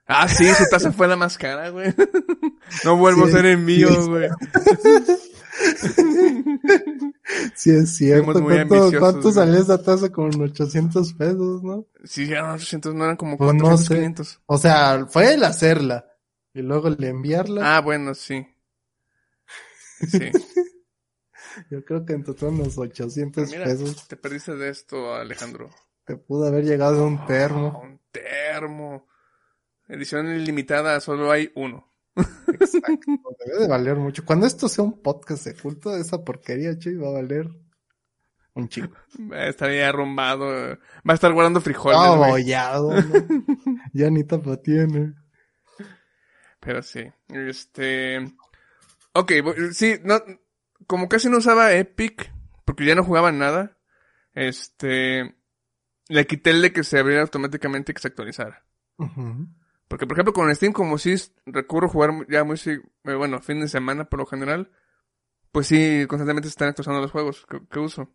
Ah, 0.08 0.28
sí, 0.28 0.48
su 0.54 0.64
taza 0.70 0.92
fue 0.94 1.08
la 1.08 1.16
más 1.16 1.38
cara, 1.38 1.70
güey. 1.70 1.94
No 2.84 2.98
vuelvo 2.98 3.26
Sí, 3.26 3.30
a 3.30 3.36
ser 3.36 3.46
envío, 3.48 3.90
sí. 3.90 4.10
güey. 4.10 4.30
Sí, 7.56 7.72
es 7.72 7.96
cierto. 7.96 8.44
¿Cuánto, 8.44 8.92
cuánto 9.00 9.32
salió 9.32 9.60
esa 9.60 9.82
tasa? 9.82 10.10
Como 10.12 10.28
en 10.32 10.42
800 10.44 11.14
pesos, 11.14 11.64
¿no? 11.64 11.86
Sí, 12.04 12.30
eran 12.32 12.52
800, 12.52 12.94
no 12.94 13.04
eran 13.06 13.16
como 13.18 13.38
Pues 13.38 13.54
no 13.54 13.64
400, 13.66 13.88
sé. 13.88 13.96
500. 13.96 14.42
O 14.46 14.58
sea, 14.58 15.06
fue 15.08 15.34
el 15.34 15.44
hacerla. 15.44 16.06
Y 16.54 16.62
luego 16.62 16.88
el 16.90 17.04
enviarla. 17.04 17.78
Ah, 17.78 17.82
bueno, 17.82 18.14
sí. 18.16 18.46
Sí. 20.10 20.32
Yo 21.72 21.84
creo 21.86 22.06
que 22.06 22.14
en 22.14 22.24
total 22.24 22.50
unos 22.50 22.78
800 22.78 23.50
Mira, 23.50 23.66
pesos. 23.66 24.08
te 24.08 24.18
perdiste 24.18 24.56
de 24.56 24.70
esto, 24.70 25.14
Alejandro. 25.16 25.70
Te 26.06 26.18
pudo 26.18 26.48
haber 26.48 26.66
llegado 26.66 27.04
a 27.04 27.08
un 27.08 27.18
Ah, 27.20 27.26
termo. 27.28 27.82
un 27.82 28.00
termo. 28.12 29.08
Edición 29.88 30.28
ilimitada, 30.36 31.00
solo 31.00 31.32
hay 31.32 31.52
uno. 31.56 31.88
Exacto. 32.16 33.12
Debe 33.46 33.60
de 33.62 33.68
valer 33.68 33.96
mucho. 33.98 34.24
Cuando 34.26 34.46
esto 34.48 34.70
sea 34.70 34.84
un 34.84 35.02
podcast 35.02 35.46
de 35.46 35.56
culto, 35.56 35.96
esa 35.96 36.24
porquería, 36.24 36.78
chuy, 36.78 36.96
va 36.96 37.10
a 37.10 37.14
valer 37.14 37.50
un. 38.54 38.70
Eh, 39.34 39.50
Estaría 39.50 39.90
arrumbado. 39.90 40.46
Va 40.48 40.78
a 41.12 41.14
estar 41.14 41.34
guardando 41.34 41.60
frijoles, 41.62 42.00
No, 42.00 42.18
bollado, 42.18 42.94
¿no? 43.02 43.26
ya 43.94 44.10
ni 44.10 44.24
tapa 44.24 44.58
tiene. 44.62 45.14
Pero 46.62 46.82
sí. 46.82 47.04
Este. 47.28 48.26
Ok, 49.14 49.32
sí, 49.74 49.96
no. 50.04 50.22
Como 50.88 51.10
casi 51.10 51.30
no 51.30 51.38
usaba 51.38 51.74
Epic, 51.74 52.32
porque 52.64 52.86
ya 52.86 52.96
no 52.96 53.04
jugaba 53.04 53.32
nada, 53.32 53.78
este. 54.34 55.36
Le 56.08 56.28
quité 56.28 56.52
el 56.52 56.62
de 56.62 56.72
que 56.72 56.84
se 56.84 57.00
abriera 57.00 57.24
automáticamente 57.24 57.92
y 57.92 57.96
que 57.96 58.02
se 58.02 58.08
actualizara. 58.10 58.64
Ujú. 58.98 59.48
Porque, 59.96 60.08
por 60.08 60.18
ejemplo, 60.18 60.34
con 60.34 60.54
Steam, 60.54 60.74
como 60.74 60.98
si 60.98 61.16
recurro 61.46 61.88
a 61.88 61.90
jugar 61.90 62.12
ya 62.28 62.44
muy, 62.44 62.60
eh, 62.66 63.14
bueno, 63.16 63.42
fin 63.42 63.62
de 63.62 63.70
semana 63.70 64.04
por 64.04 64.20
lo 64.20 64.26
general, 64.26 64.70
pues 65.54 65.68
sí, 65.68 66.06
constantemente 66.10 66.50
se 66.50 66.52
están 66.52 66.68
actualizando 66.68 67.00
los 67.00 67.12
juegos 67.12 67.46
que, 67.50 67.62
que 67.72 67.80
uso. 67.80 68.14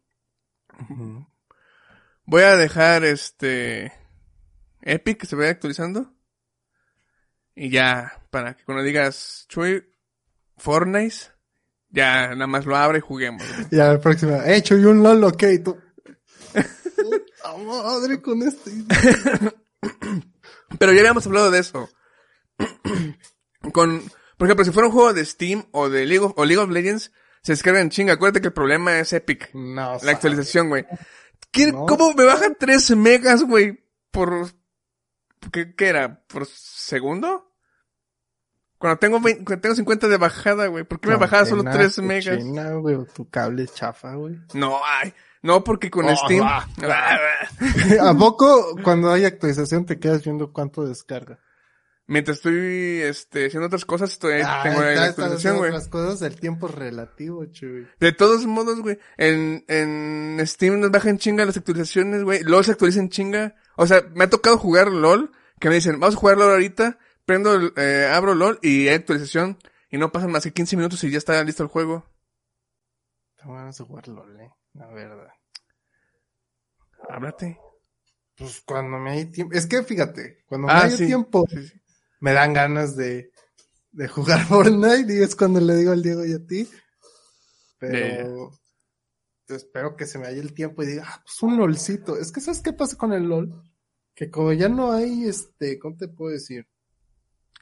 Voy 2.26 2.42
a 2.42 2.56
dejar 2.56 3.04
este 3.04 3.94
Epic 4.82 5.20
que 5.20 5.26
se 5.26 5.36
vaya 5.36 5.52
actualizando. 5.52 6.12
Y 7.54 7.70
ya, 7.70 8.26
para 8.28 8.52
que 8.54 8.64
cuando 8.64 8.84
digas 8.84 9.46
Chuy, 9.48 9.82
Fortnite, 10.58 11.32
ya 11.88 12.34
nada 12.34 12.46
más 12.46 12.66
lo 12.66 12.76
abre 12.76 12.98
y 12.98 13.00
juguemos. 13.00 13.42
Ya 13.70 13.94
la 13.94 14.00
próxima. 14.02 14.44
Eh, 14.44 14.62
Chuy, 14.62 14.84
un 14.84 15.02
LOL, 15.02 15.24
ok. 15.24 15.44
Tú. 15.64 15.78
Puta 16.94 17.56
madre 17.56 18.20
con 18.20 18.42
este. 18.42 18.70
Pero 20.78 20.92
ya 20.92 21.00
habíamos 21.00 21.26
hablado 21.26 21.50
de 21.50 21.58
eso. 21.58 21.88
Con, 23.72 24.02
por 24.36 24.46
ejemplo, 24.46 24.64
si 24.64 24.70
fuera 24.72 24.88
un 24.88 24.94
juego 24.94 25.12
de 25.12 25.24
Steam 25.24 25.66
o 25.72 25.88
de 25.88 26.06
League 26.06 26.24
of, 26.24 26.32
o 26.36 26.44
League 26.44 26.62
of 26.62 26.70
Legends, 26.70 27.12
se 27.42 27.52
descarga 27.52 27.80
en 27.80 27.90
chinga. 27.90 28.14
Acuérdate 28.14 28.40
que 28.40 28.48
el 28.48 28.52
problema 28.54 28.98
es 28.98 29.12
Epic. 29.12 29.50
No, 29.54 29.98
La 30.02 30.12
actualización, 30.12 30.68
güey. 30.68 30.86
¿Quién- 31.50 31.72
No. 31.72 31.86
¿Cómo 31.86 32.12
me 32.14 32.24
bajan 32.24 32.56
3 32.58 32.96
megas, 32.96 33.42
güey? 33.42 33.84
Por... 34.10 34.48
¿qué, 35.52 35.74
¿Qué 35.74 35.88
era? 35.88 36.22
¿Por 36.26 36.46
segundo? 36.46 37.46
Cuando 38.78 38.98
tengo, 38.98 39.20
20 39.20 39.44
cuando 39.44 39.60
tengo 39.60 39.74
50 39.74 40.08
de 40.08 40.16
bajada, 40.16 40.66
güey. 40.68 40.84
¿Por 40.84 41.00
qué 41.00 41.08
me 41.10 41.16
bajaba 41.16 41.44
solo 41.44 41.60
Antena 41.62 41.76
3 41.84 41.98
megas? 41.98 42.36
cochina, 42.38 42.70
güey, 42.72 42.96
tu 43.14 43.28
cable 43.28 43.64
es 43.64 43.74
chafa, 43.74 44.14
güey. 44.14 44.38
No, 44.54 44.80
ay. 44.84 45.12
No, 45.42 45.64
porque 45.64 45.90
con 45.90 46.06
Oh, 46.06 46.16
Steam. 46.16 46.46
¿A 48.00 48.14
poco 48.18 48.76
cuando 48.82 49.10
hay 49.10 49.24
actualización 49.24 49.86
te 49.86 49.98
quedas 49.98 50.22
viendo 50.24 50.52
cuánto 50.52 50.84
descarga? 50.84 51.38
Mientras 52.06 52.38
estoy 52.38 53.00
este, 53.02 53.46
haciendo 53.46 53.66
otras 53.68 53.84
cosas, 53.84 54.10
estoy, 54.10 54.42
Ah, 54.44 54.60
tengo 54.64 54.80
la 54.82 55.04
actualización, 55.04 55.58
güey. 55.58 55.70
Las 55.70 55.86
cosas, 55.88 56.20
el 56.22 56.40
tiempo 56.40 56.66
relativo, 56.66 57.44
chuy. 57.46 57.86
De 58.00 58.10
todos 58.12 58.44
modos, 58.46 58.80
güey, 58.80 58.98
en, 59.16 59.64
en 59.68 60.44
Steam 60.44 60.80
nos 60.80 60.90
bajan 60.90 61.18
chinga 61.18 61.44
las 61.44 61.56
actualizaciones, 61.56 62.24
güey. 62.24 62.42
LOL 62.42 62.64
se 62.64 62.72
actualiza 62.72 62.98
en 62.98 63.10
chinga. 63.10 63.54
O 63.76 63.86
sea, 63.86 64.02
me 64.14 64.24
ha 64.24 64.30
tocado 64.30 64.58
jugar 64.58 64.88
LOL, 64.90 65.30
que 65.60 65.68
me 65.68 65.76
dicen, 65.76 66.00
vamos 66.00 66.16
a 66.16 66.18
jugar 66.18 66.36
LOL 66.36 66.50
ahorita, 66.50 66.98
prendo, 67.24 67.54
el- 67.54 67.72
eh, 67.76 68.10
abro 68.12 68.34
LOL 68.34 68.58
y 68.60 68.88
hay 68.88 68.96
actualización. 68.96 69.58
Y 69.88 69.96
no 69.98 70.10
pasan 70.10 70.32
más 70.32 70.42
que 70.42 70.52
15 70.52 70.76
minutos 70.76 71.02
y 71.04 71.10
ya 71.12 71.18
está 71.18 71.42
listo 71.44 71.62
el 71.62 71.68
juego. 71.68 72.04
Tengo 73.40 73.54
ganas 73.54 73.78
de 73.78 73.84
jugar 73.84 74.08
LOL, 74.08 74.40
eh, 74.40 74.50
la 74.74 74.86
verdad. 74.88 75.32
Háblate. 77.08 77.58
Pues 78.36 78.62
cuando 78.64 78.98
me 78.98 79.10
hay 79.12 79.26
tiempo, 79.30 79.54
es 79.54 79.66
que 79.66 79.82
fíjate, 79.82 80.44
cuando 80.46 80.68
Ah, 80.68 80.84
me 80.86 80.92
hay 80.92 80.96
sí. 80.96 81.06
tiempo, 81.06 81.44
Sí, 81.48 81.66
sí. 81.68 81.80
me 82.20 82.32
dan 82.32 82.52
ganas 82.54 82.96
de, 82.96 83.32
de 83.92 84.08
jugar 84.08 84.40
Fortnite 84.48 85.12
y 85.14 85.22
es 85.22 85.36
cuando 85.36 85.60
le 85.60 85.76
digo 85.76 85.92
al 85.92 86.02
Diego 86.02 86.24
y 86.24 86.32
a 86.32 86.46
ti. 86.46 86.68
Pero 87.78 88.52
espero 89.48 89.96
que 89.96 90.06
se 90.06 90.18
me 90.18 90.26
haya 90.28 90.40
el 90.40 90.54
tiempo 90.54 90.82
y 90.82 90.86
diga, 90.86 91.04
ah, 91.06 91.22
pues 91.24 91.42
un 91.42 91.56
LOLcito. 91.58 92.16
Es 92.16 92.30
que 92.32 92.40
¿sabes 92.40 92.60
qué 92.62 92.72
pasa 92.72 92.96
con 92.96 93.12
el 93.12 93.24
LOL? 93.24 93.62
Que 94.14 94.30
como 94.30 94.52
ya 94.52 94.68
no 94.68 94.92
hay, 94.92 95.24
este, 95.24 95.78
¿cómo 95.78 95.96
te 95.96 96.08
puedo 96.08 96.32
decir? 96.32 96.66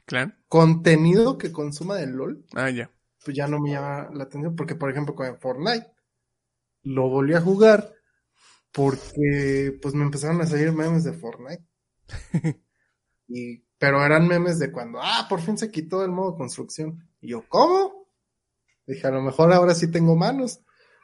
¿Clan? 0.05 0.35
Contenido 0.47 1.37
que 1.37 1.51
consuma 1.51 1.95
del 1.95 2.11
LOL, 2.11 2.45
Ah, 2.55 2.69
ya. 2.69 2.91
pues 3.23 3.35
ya 3.35 3.47
no 3.47 3.59
me 3.59 3.71
llama 3.71 4.09
la 4.13 4.23
atención. 4.25 4.55
Porque, 4.55 4.75
por 4.75 4.91
ejemplo, 4.91 5.15
con 5.15 5.39
Fortnite, 5.39 5.87
lo 6.89 7.07
volví 7.07 7.35
a 7.35 7.41
jugar 7.41 7.93
porque, 8.71 9.77
pues 9.81 9.93
me 9.93 10.03
empezaron 10.03 10.41
a 10.41 10.45
salir 10.45 10.71
memes 10.71 11.03
de 11.03 11.13
Fortnite. 11.13 11.63
y, 13.27 13.63
pero 13.77 14.03
eran 14.03 14.27
memes 14.27 14.59
de 14.59 14.71
cuando, 14.71 14.99
ah, 15.01 15.25
por 15.29 15.41
fin 15.41 15.57
se 15.57 15.71
quitó 15.71 16.03
el 16.03 16.11
modo 16.11 16.35
construcción. 16.35 17.07
Y 17.21 17.29
yo, 17.29 17.43
¿cómo? 17.47 18.07
Dije, 18.85 19.07
a 19.07 19.11
lo 19.11 19.21
mejor 19.21 19.53
ahora 19.53 19.75
sí 19.75 19.89
tengo 19.89 20.15
manos. 20.15 20.61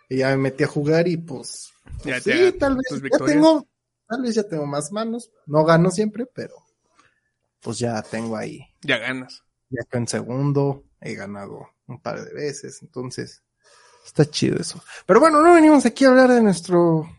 Y 0.10 0.18
ya 0.18 0.30
me 0.30 0.38
metí 0.38 0.63
a 0.63 0.68
jugar 0.68 1.08
y 1.08 1.18
pues, 1.18 1.72
Ya, 2.04 2.20
sí, 2.20 2.30
ya, 2.30 2.58
tal 2.58 2.77
vez 2.77 3.01
ya 3.01 3.25
tengo, 3.25 3.68
tal 4.08 4.22
vez 4.22 4.36
ya 4.36 4.44
tengo 4.44 4.65
más 4.65 4.92
manos. 4.92 5.32
No 5.46 5.65
gano 5.65 5.89
siempre, 5.89 6.25
pero 6.25 6.56
pues 7.62 7.80
ya 7.80 8.01
tengo 8.04 8.38
ahí. 8.38 8.62
Ya 8.82 9.00
ganas. 9.00 9.44
Ya 9.70 9.84
que 9.89 9.98
en 9.98 10.08
segundo 10.08 10.84
he 11.01 11.15
ganado 11.15 11.68
un 11.88 12.00
par 12.01 12.24
de 12.24 12.34
veces, 12.34 12.82
entonces 12.84 13.44
está 14.05 14.25
chido 14.29 14.59
eso. 14.59 14.81
Pero 15.05 15.19
bueno, 15.19 15.41
no 15.41 15.53
venimos 15.53 15.85
aquí 15.85 16.05
a 16.05 16.09
hablar 16.09 16.29
de 16.29 16.41
nuestro 16.41 17.09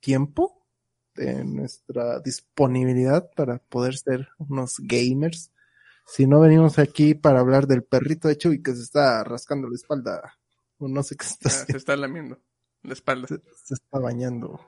tiempo, 0.00 0.66
de 1.14 1.44
nuestra 1.44 2.20
disponibilidad 2.20 3.30
para 3.34 3.58
poder 3.58 3.96
ser 3.96 4.28
unos 4.38 4.76
gamers. 4.78 5.50
Si 6.06 6.26
no 6.26 6.40
venimos 6.40 6.78
aquí 6.78 7.14
para 7.14 7.40
hablar 7.40 7.66
del 7.66 7.84
perrito 7.84 8.28
de 8.28 8.36
Chuy 8.36 8.62
que 8.62 8.74
se 8.74 8.82
está 8.82 9.22
rascando 9.24 9.68
la 9.68 9.76
espalda, 9.76 10.38
o 10.78 10.88
no 10.88 11.02
sé 11.02 11.16
qué 11.16 11.26
está 11.26 11.48
haciendo 11.48 11.72
se 11.72 11.78
está 11.78 11.96
lamiendo 11.96 12.40
la 12.82 12.92
espalda. 12.94 13.28
se, 13.28 13.36
se 13.64 13.74
está 13.74 13.98
bañando. 14.00 14.60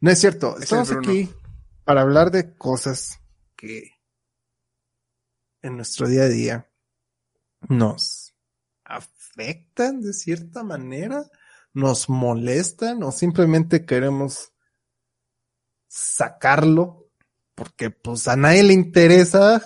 No 0.00 0.10
es 0.10 0.18
cierto, 0.18 0.56
Es 0.56 0.64
estamos 0.64 0.92
aquí 0.92 1.30
para 1.84 2.02
hablar 2.02 2.30
de 2.30 2.54
cosas 2.54 3.20
que 3.56 3.92
en 5.62 5.76
nuestro 5.76 6.06
día 6.08 6.24
a 6.24 6.28
día 6.28 6.68
nos 7.68 8.21
afectan 9.32 10.00
de 10.00 10.12
cierta 10.12 10.62
manera, 10.62 11.24
nos 11.72 12.08
molestan 12.08 13.02
o 13.02 13.12
simplemente 13.12 13.84
queremos 13.86 14.52
sacarlo 15.88 17.10
porque 17.54 17.90
pues 17.90 18.28
a 18.28 18.36
nadie 18.36 18.62
le 18.62 18.72
interesa 18.72 19.62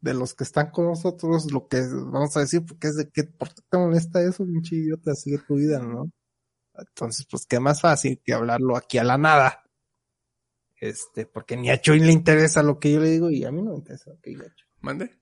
de 0.00 0.14
los 0.14 0.34
que 0.34 0.44
están 0.44 0.70
con 0.70 0.86
nosotros 0.86 1.50
lo 1.50 1.68
que 1.68 1.80
vamos 1.80 2.36
a 2.36 2.40
decir 2.40 2.64
porque 2.66 2.88
es 2.88 2.96
de 2.96 3.10
que 3.10 3.24
¿por 3.24 3.48
qué 3.54 3.62
te 3.68 3.78
molesta 3.78 4.22
eso, 4.22 4.44
pinche 4.44 4.76
idiota? 4.76 5.14
Sigue 5.14 5.38
tu 5.38 5.56
vida, 5.56 5.80
¿no? 5.80 6.10
Entonces, 6.74 7.26
pues 7.28 7.44
qué 7.46 7.58
más 7.58 7.80
fácil 7.80 8.20
que 8.24 8.32
hablarlo 8.32 8.76
aquí 8.76 8.98
a 8.98 9.04
la 9.04 9.18
nada. 9.18 9.64
Este, 10.80 11.26
porque 11.26 11.56
ni 11.56 11.70
a 11.70 11.80
Choy 11.80 11.98
le 11.98 12.12
interesa 12.12 12.62
lo 12.62 12.78
que 12.78 12.92
yo 12.92 13.00
le 13.00 13.10
digo 13.10 13.30
y 13.30 13.44
a 13.44 13.50
mí 13.50 13.62
no 13.62 13.72
me 13.72 13.78
interesa 13.78 14.10
lo 14.10 14.20
que 14.20 14.34
yo 14.34 14.42
he 14.42 14.46
hecho. 14.46 14.64
¿Mande? 14.80 15.18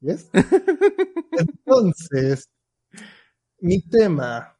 ¿Ves? 0.00 0.28
Entonces, 1.32 2.50
mi 3.64 3.80
tema 3.82 4.56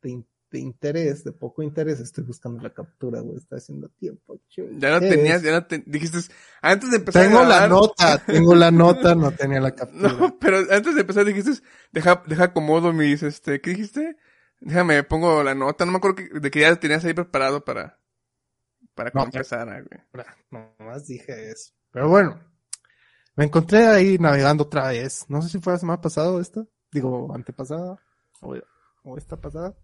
de, 0.00 0.10
in- 0.10 0.26
de 0.50 0.58
interés, 0.58 1.24
de 1.24 1.32
poco 1.32 1.62
interés, 1.62 1.98
estoy 2.00 2.24
buscando 2.24 2.62
la 2.62 2.72
captura, 2.72 3.20
güey, 3.20 3.36
está 3.38 3.56
haciendo 3.56 3.88
tiempo. 3.88 4.40
Ya 4.78 4.96
Es- 4.98 5.08
tenías, 5.10 5.42
ya 5.42 5.52
la 5.52 5.66
te- 5.66 5.82
dijiste, 5.86 6.18
antes 6.60 6.90
de 6.90 6.96
empezar 6.98 7.24
Tengo 7.24 7.40
a 7.40 7.44
la 7.46 7.66
nota, 7.68 8.18
tengo 8.24 8.54
la 8.54 8.70
nota, 8.70 9.14
no 9.14 9.32
tenía 9.32 9.60
la 9.60 9.70
captura. 9.74 10.12
No, 10.12 10.38
pero 10.38 10.58
antes 10.58 10.94
de 10.94 11.00
empezar 11.00 11.24
dijiste, 11.24 11.52
deja, 11.90 12.22
deja 12.26 12.44
acomodo 12.44 12.92
mis, 12.92 13.22
este, 13.22 13.60
¿qué 13.60 13.70
dijiste? 13.70 14.16
Déjame, 14.60 15.02
pongo 15.02 15.42
la 15.42 15.54
nota, 15.54 15.84
no 15.84 15.92
me 15.92 15.98
acuerdo 15.98 16.16
que- 16.16 16.38
de 16.40 16.50
que 16.50 16.60
ya 16.60 16.76
tenías 16.76 17.04
ahí 17.04 17.14
preparado 17.14 17.64
para, 17.64 17.98
para 18.94 19.10
No, 19.14 19.24
güey. 19.30 20.24
No, 20.50 20.74
nomás 20.78 21.06
dije 21.06 21.50
eso. 21.50 21.72
Pero 21.90 22.08
bueno, 22.08 22.38
me 23.36 23.44
encontré 23.46 23.86
ahí 23.86 24.18
navegando 24.18 24.64
otra 24.64 24.88
vez. 24.88 25.24
No 25.28 25.40
sé 25.42 25.48
si 25.48 25.58
fue 25.60 25.72
la 25.72 25.78
semana 25.78 26.00
pasada 26.00 26.30
o 26.30 26.40
esta. 26.40 26.64
Digo, 26.92 27.34
antepasada. 27.34 27.96
O, 28.42 28.54
o 29.04 29.16
esta 29.16 29.36
pasada. 29.40 29.74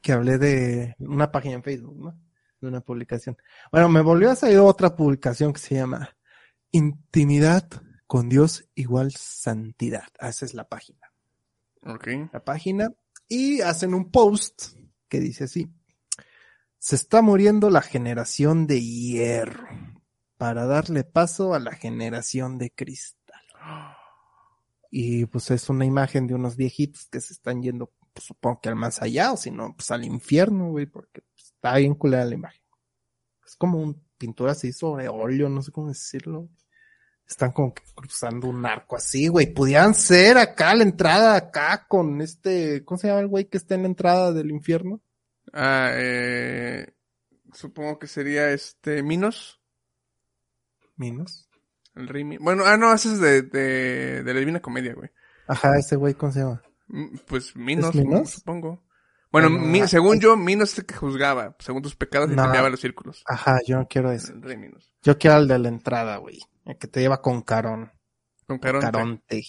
Que 0.00 0.12
hablé 0.12 0.38
de 0.38 0.94
una 0.98 1.32
página 1.32 1.54
en 1.54 1.62
Facebook, 1.62 1.96
¿no? 1.96 2.20
De 2.60 2.68
una 2.68 2.80
publicación. 2.80 3.36
Bueno, 3.70 3.88
me 3.88 4.02
volvió 4.02 4.30
a 4.30 4.36
salir 4.36 4.58
otra 4.58 4.94
publicación 4.94 5.52
que 5.52 5.60
se 5.60 5.76
llama 5.76 6.16
Intimidad 6.70 7.68
con 8.06 8.28
Dios 8.28 8.68
igual 8.74 9.12
santidad. 9.12 10.08
Ah, 10.18 10.28
Esa 10.28 10.44
es 10.44 10.54
la 10.54 10.68
página. 10.68 11.12
Ok. 11.84 12.08
La 12.32 12.44
página. 12.44 12.92
Y 13.28 13.62
hacen 13.62 13.94
un 13.94 14.10
post 14.10 14.76
que 15.08 15.20
dice 15.20 15.44
así. 15.44 15.72
Se 16.78 16.96
está 16.96 17.22
muriendo 17.22 17.70
la 17.70 17.82
generación 17.82 18.66
de 18.66 18.80
hierro 18.80 19.68
para 20.36 20.66
darle 20.66 21.04
paso 21.04 21.54
a 21.54 21.60
la 21.60 21.72
generación 21.72 22.58
de 22.58 22.70
cristal. 22.70 23.40
Y 24.94 25.24
pues 25.24 25.50
es 25.50 25.70
una 25.70 25.86
imagen 25.86 26.26
de 26.26 26.34
unos 26.34 26.54
viejitos 26.54 27.06
que 27.06 27.18
se 27.18 27.32
están 27.32 27.62
yendo, 27.62 27.90
pues, 28.12 28.26
supongo 28.26 28.60
que 28.60 28.68
al 28.68 28.76
más 28.76 29.00
allá, 29.00 29.32
o 29.32 29.38
si 29.38 29.50
no, 29.50 29.74
pues 29.74 29.90
al 29.90 30.04
infierno, 30.04 30.68
güey, 30.68 30.84
porque 30.84 31.22
pues, 31.22 31.46
está 31.46 31.76
bien 31.78 31.94
culera 31.94 32.26
la 32.26 32.34
imagen. 32.34 32.60
Es 33.46 33.56
como 33.56 33.78
un 33.78 34.04
pintura 34.18 34.52
así 34.52 34.70
sobre 34.70 35.08
óleo, 35.08 35.48
no 35.48 35.62
sé 35.62 35.72
cómo 35.72 35.88
decirlo. 35.88 36.50
Están 37.26 37.52
como 37.52 37.72
que 37.72 37.82
cruzando 37.94 38.48
un 38.48 38.66
arco 38.66 38.96
así, 38.96 39.28
güey. 39.28 39.46
Pudieran 39.54 39.94
ser 39.94 40.36
acá 40.36 40.74
la 40.74 40.82
entrada, 40.82 41.36
acá 41.36 41.86
con 41.88 42.20
este, 42.20 42.84
¿cómo 42.84 42.98
se 42.98 43.08
llama 43.08 43.20
el 43.20 43.28
güey 43.28 43.46
que 43.46 43.56
está 43.56 43.74
en 43.74 43.82
la 43.82 43.88
entrada 43.88 44.30
del 44.34 44.50
infierno? 44.50 45.00
Ah, 45.54 45.90
eh, 45.94 46.92
supongo 47.54 47.98
que 47.98 48.08
sería 48.08 48.50
este, 48.50 49.02
Minos. 49.02 49.58
Minos. 50.96 51.48
El 51.94 52.08
rey 52.08 52.24
Mi- 52.24 52.38
Bueno, 52.38 52.64
ah, 52.66 52.76
no, 52.76 52.92
ese 52.92 53.12
es 53.12 53.20
de, 53.20 53.42
de, 53.42 54.22
de 54.22 54.34
la 54.34 54.40
Divina 54.40 54.60
Comedia, 54.60 54.94
güey. 54.94 55.10
Ajá, 55.46 55.76
ese 55.78 55.96
güey, 55.96 56.14
¿cómo 56.14 56.32
se 56.32 56.40
llama? 56.40 56.62
Mm, 56.88 57.16
Pues 57.26 57.54
Minos, 57.56 57.94
supongo. 58.30 58.82
Bueno, 59.30 59.48
Mi- 59.50 59.80
ah, 59.80 59.88
según 59.88 60.20
yo, 60.20 60.36
Minos 60.36 60.72
es 60.72 60.78
el 60.80 60.86
que 60.86 60.94
juzgaba. 60.94 61.56
Según 61.58 61.82
tus 61.82 61.96
pecados 61.96 62.30
y 62.30 62.34
No. 62.36 62.42
cambiaba 62.42 62.68
los 62.70 62.80
círculos. 62.80 63.22
Ajá, 63.26 63.58
yo 63.66 63.76
no 63.76 63.88
quiero 63.88 64.12
ese. 64.12 64.32
El 64.32 64.42
rey 64.42 64.56
Minos. 64.56 64.92
Yo 65.02 65.18
quiero 65.18 65.38
el 65.38 65.48
de 65.48 65.58
la 65.58 65.68
entrada, 65.68 66.16
güey. 66.18 66.38
El 66.66 66.76
que 66.78 66.86
te 66.86 67.00
lleva 67.00 67.20
con 67.22 67.42
carón. 67.42 67.92
Con 68.46 68.58
Caronte. 68.58 68.86
Caronte. 68.90 69.42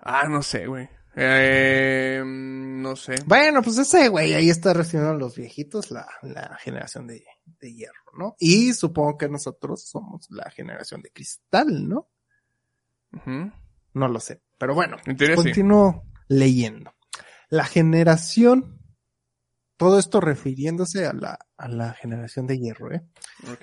Ah, 0.00 0.28
no 0.28 0.42
sé, 0.42 0.66
güey. 0.66 0.88
Eh, 1.20 2.22
no 2.24 2.94
sé. 2.94 3.16
Bueno, 3.26 3.60
pues 3.60 3.76
ese 3.78 4.08
güey 4.08 4.34
ahí 4.34 4.50
está 4.50 4.72
recibiendo 4.72 5.10
a 5.10 5.18
los 5.18 5.34
viejitos, 5.34 5.90
la, 5.90 6.06
la 6.22 6.56
generación 6.58 7.08
de, 7.08 7.24
de 7.44 7.74
hierro, 7.74 8.12
¿no? 8.16 8.36
Y 8.38 8.72
supongo 8.72 9.18
que 9.18 9.28
nosotros 9.28 9.84
somos 9.84 10.30
la 10.30 10.48
generación 10.50 11.02
de 11.02 11.10
cristal, 11.10 11.88
¿no? 11.88 12.08
No 13.94 14.08
lo 14.08 14.20
sé. 14.20 14.42
Pero 14.58 14.74
bueno, 14.74 14.96
continúo 15.34 16.04
leyendo. 16.28 16.94
La 17.48 17.64
generación, 17.64 18.80
todo 19.76 19.98
esto 19.98 20.20
refiriéndose 20.20 21.06
a 21.06 21.12
la, 21.14 21.38
a 21.56 21.68
la 21.68 21.94
generación 21.94 22.46
de 22.46 22.58
hierro, 22.58 22.92
¿eh? 22.94 23.02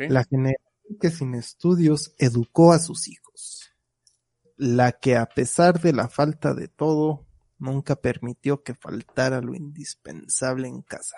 La 0.09 0.25
generación 0.25 0.97
que 0.99 1.09
sin 1.09 1.35
estudios 1.35 2.15
educó 2.17 2.73
a 2.73 2.79
sus 2.79 3.07
hijos. 3.07 3.71
La 4.57 4.91
que 4.91 5.15
a 5.15 5.25
pesar 5.25 5.79
de 5.79 5.93
la 5.93 6.09
falta 6.09 6.53
de 6.53 6.67
todo, 6.67 7.24
nunca 7.57 7.95
permitió 7.95 8.63
que 8.63 8.75
faltara 8.75 9.41
lo 9.41 9.55
indispensable 9.55 10.67
en 10.67 10.81
casa. 10.81 11.17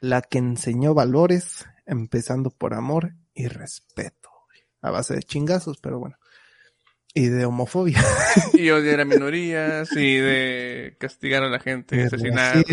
La 0.00 0.22
que 0.22 0.38
enseñó 0.38 0.94
valores, 0.94 1.66
empezando 1.86 2.50
por 2.50 2.74
amor 2.74 3.14
y 3.34 3.48
respeto. 3.48 4.30
A 4.80 4.90
base 4.90 5.14
de 5.14 5.22
chingazos, 5.22 5.78
pero 5.78 5.98
bueno. 5.98 6.16
Y 7.14 7.26
de 7.26 7.44
homofobia. 7.44 8.02
Y 8.52 8.70
odiar 8.70 9.00
a 9.00 9.04
minorías 9.04 9.90
y 9.92 10.16
de 10.16 10.96
castigar 10.98 11.42
a 11.42 11.48
la 11.48 11.58
gente, 11.58 12.04
asesinar. 12.04 12.64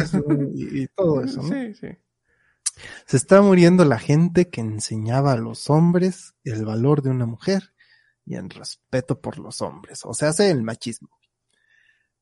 y 0.54 0.88
todo 0.88 1.24
eso, 1.24 1.42
¿no? 1.42 1.50
Sí, 1.50 1.74
sí. 1.74 1.88
Se 3.06 3.18
está 3.18 3.42
muriendo 3.42 3.86
la 3.86 4.00
gente 4.00 4.50
que 4.50 4.62
enseñaba 4.62 5.34
a 5.34 5.38
los 5.38 5.70
hombres 5.70 6.36
el 6.44 6.66
valor 6.66 7.02
de 7.02 7.10
una 7.10 7.26
mujer 7.26 7.74
y 8.26 8.36
el 8.36 8.50
respeto 8.50 9.22
por 9.22 9.38
los 9.38 9.62
hombres. 9.62 10.02
O 10.04 10.14
sea, 10.14 10.30
hace 10.30 10.50
el 10.50 10.64
machismo. 10.64 11.10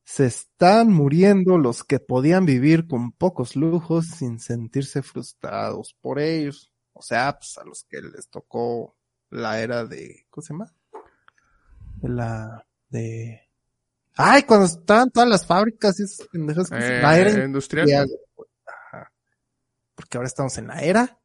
Se 0.04 0.26
están 0.26 0.92
muriendo 0.92 1.56
los 1.58 1.82
que 1.82 1.98
podían 1.98 2.44
vivir 2.44 2.86
con 2.86 3.12
pocos 3.12 3.56
lujos 3.56 4.06
sin 4.06 4.38
sentirse 4.38 5.02
frustrados 5.02 5.96
por 6.00 6.18
ellos. 6.18 6.70
O 6.92 7.02
sea, 7.02 7.36
pues 7.38 7.56
a 7.58 7.64
los 7.64 7.84
que 7.84 8.00
les 8.02 8.28
tocó 8.28 8.96
la 9.30 9.60
era 9.60 9.84
de, 9.84 10.26
¿cómo 10.30 10.42
se 10.42 10.52
llama? 10.52 10.72
De 11.96 12.08
la, 12.10 12.66
de, 12.90 13.40
ay, 14.14 14.42
cuando 14.42 14.66
estaban 14.66 15.10
todas 15.10 15.28
las 15.28 15.46
fábricas 15.46 15.98
y 15.98 16.04
esas 16.04 16.26
pendejas, 16.28 16.68
¿cómo 16.68 16.80
se- 16.82 17.00
la 17.00 17.18
era 17.18 17.30
Eh, 17.30 17.44
industrial. 17.46 17.88
industrial. 17.88 18.08
Ajá. 18.66 19.12
Porque 19.94 20.16
ahora 20.18 20.26
estamos 20.28 20.56
en 20.58 20.66
la 20.68 20.80
era 20.82 21.18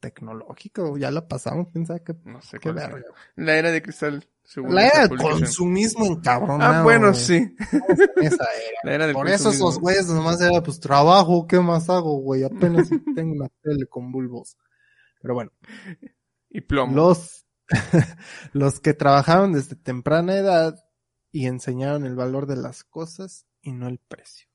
tecnológica, 0.00 0.82
ya 0.98 1.10
la 1.10 1.26
pasamos, 1.28 1.68
quién 1.72 1.86
sabe 1.86 2.02
qué, 2.04 2.14
no 2.24 2.40
sé 2.42 2.58
qué 2.58 2.72
verga. 2.72 3.02
La 3.36 3.56
era 3.56 3.70
de 3.70 3.82
cristal, 3.82 4.28
según 4.44 4.74
La 4.74 4.86
era 4.86 5.06
del 5.08 5.18
consumismo 5.18 6.06
encabronado. 6.06 6.74
Ah, 6.74 6.82
bueno, 6.82 7.14
sí. 7.14 7.54
Esa 8.16 8.44
era. 8.44 8.80
La 8.84 8.94
era 8.94 9.06
del 9.06 9.14
Por 9.14 9.28
eso 9.28 9.50
esos 9.50 9.78
güeyes 9.78 10.06
nomás 10.08 10.40
era, 10.40 10.62
pues 10.62 10.80
trabajo, 10.80 11.46
¿qué 11.46 11.60
más 11.60 11.88
hago, 11.90 12.18
güey? 12.20 12.44
Apenas 12.44 12.88
tengo 13.14 13.34
una 13.34 13.48
tele 13.62 13.86
con 13.86 14.10
bulbos. 14.12 14.56
Pero 15.20 15.34
bueno, 15.34 15.50
Y 16.50 16.60
plomo. 16.62 16.94
los, 16.94 17.46
los 18.52 18.80
que 18.80 18.94
trabajaron 18.94 19.52
desde 19.52 19.76
temprana 19.76 20.36
edad 20.36 20.84
y 21.30 21.46
enseñaron 21.46 22.06
el 22.06 22.14
valor 22.16 22.46
de 22.46 22.56
las 22.56 22.84
cosas 22.84 23.46
y 23.60 23.72
no 23.72 23.88
el 23.88 23.98
precio. 23.98 24.47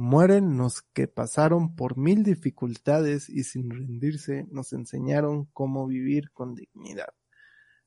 Mueren 0.00 0.56
los 0.56 0.80
que 0.80 1.08
pasaron 1.08 1.76
por 1.76 1.98
mil 1.98 2.22
dificultades 2.24 3.28
y 3.28 3.44
sin 3.44 3.68
rendirse 3.68 4.46
nos 4.50 4.72
enseñaron 4.72 5.44
cómo 5.52 5.86
vivir 5.86 6.32
con 6.32 6.54
dignidad. 6.54 7.12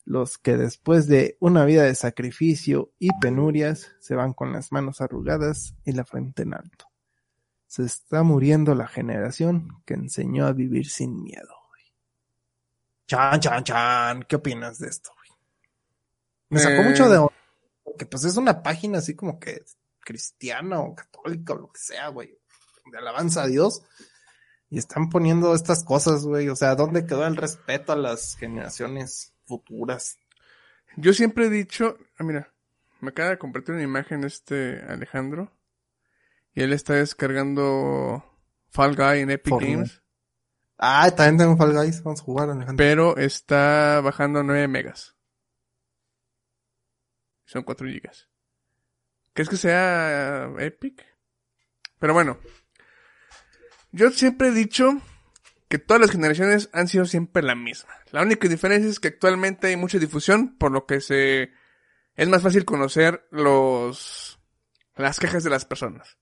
Los 0.05 0.37
que 0.37 0.55
después 0.55 1.07
de 1.07 1.37
una 1.39 1.65
vida 1.65 1.81
de 1.81 1.95
sacrificio 1.95 2.91
y 2.99 3.09
penurias 3.19 3.95
se 3.99 4.13
van 4.13 4.33
con 4.33 4.53
las 4.53 4.71
manos 4.71 5.01
arrugadas 5.01 5.73
y 5.85 5.93
la 5.93 6.05
frente 6.05 6.43
en 6.43 6.53
alto. 6.53 6.85
Se 7.65 7.83
está 7.83 8.21
muriendo 8.21 8.75
la 8.75 8.85
generación 8.85 9.81
que 9.83 9.95
enseñó 9.95 10.45
a 10.45 10.53
vivir 10.53 10.87
sin 10.91 11.23
miedo. 11.23 11.55
Chan, 13.07 13.39
chan, 13.39 13.63
chan. 13.63 14.23
¿Qué 14.29 14.35
opinas 14.35 14.77
de 14.77 14.87
esto? 14.89 15.09
güey? 15.17 15.39
Me 16.49 16.59
sacó 16.59 16.83
Eh. 16.83 16.89
mucho 16.89 17.09
de 17.09 17.27
porque 17.83 18.05
pues 18.05 18.23
es 18.23 18.37
una 18.37 18.61
página 18.61 18.99
así 18.99 19.15
como 19.15 19.39
que 19.39 19.63
cristiana 20.03 20.79
o 20.79 20.95
católica 20.95 21.53
o 21.53 21.57
lo 21.57 21.71
que 21.71 21.79
sea, 21.79 22.09
güey, 22.09 22.37
de 22.91 22.97
alabanza 22.97 23.43
a 23.43 23.47
Dios. 23.47 23.83
Y 24.69 24.79
están 24.79 25.09
poniendo 25.09 25.53
estas 25.53 25.83
cosas, 25.83 26.25
güey. 26.25 26.49
O 26.49 26.55
sea, 26.55 26.75
¿dónde 26.75 27.05
quedó 27.05 27.25
el 27.27 27.35
respeto 27.35 27.93
a 27.93 27.95
las 27.95 28.35
generaciones 28.35 29.33
futuras? 29.45 30.17
Yo 30.95 31.13
siempre 31.13 31.45
he 31.45 31.49
dicho, 31.49 31.97
ah, 32.17 32.23
mira, 32.23 32.53
me 32.99 33.09
acaba 33.09 33.29
de 33.29 33.37
compartir 33.37 33.75
una 33.75 33.83
imagen 33.83 34.23
este 34.23 34.81
Alejandro. 34.87 35.51
Y 36.55 36.61
él 36.61 36.73
está 36.73 36.93
descargando 36.93 38.23
Fall 38.69 38.95
Guy 38.95 39.19
en 39.19 39.31
Epic 39.31 39.49
Fortnite. 39.49 39.75
Games. 39.75 40.01
Ah, 40.77 41.11
también 41.11 41.37
tengo 41.37 41.57
Fall 41.57 41.73
Guys. 41.73 42.01
Vamos 42.03 42.21
a 42.21 42.23
jugar, 42.23 42.49
Alejandro. 42.49 42.77
Pero 42.77 43.17
está 43.17 44.01
bajando 44.01 44.39
a 44.39 44.43
9 44.43 44.67
megas. 44.67 45.15
Son 47.45 47.63
4 47.63 47.87
gigas. 47.87 48.29
¿Crees 49.33 49.49
que 49.49 49.57
sea 49.57 50.51
eh, 50.59 50.65
Epic? 50.67 51.05
Pero 51.99 52.13
bueno. 52.13 52.37
Yo 53.91 54.09
siempre 54.11 54.47
he 54.49 54.51
dicho 54.51 54.99
que 55.69 55.77
todas 55.79 56.01
las 56.01 56.11
generaciones 56.11 56.69
han 56.73 56.87
sido 56.87 57.05
siempre 57.05 57.43
la 57.43 57.55
misma. 57.55 57.93
La 58.11 58.21
única 58.21 58.47
diferencia 58.47 58.89
es 58.89 58.99
que 58.99 59.09
actualmente 59.09 59.67
hay 59.67 59.75
mucha 59.75 59.99
difusión, 59.99 60.57
por 60.57 60.71
lo 60.71 60.85
que 60.85 61.01
se 61.01 61.51
es 62.15 62.27
más 62.29 62.43
fácil 62.43 62.65
conocer 62.65 63.27
los 63.31 64.39
las 64.95 65.19
quejas 65.19 65.43
de 65.43 65.49
las 65.49 65.65
personas. 65.65 66.17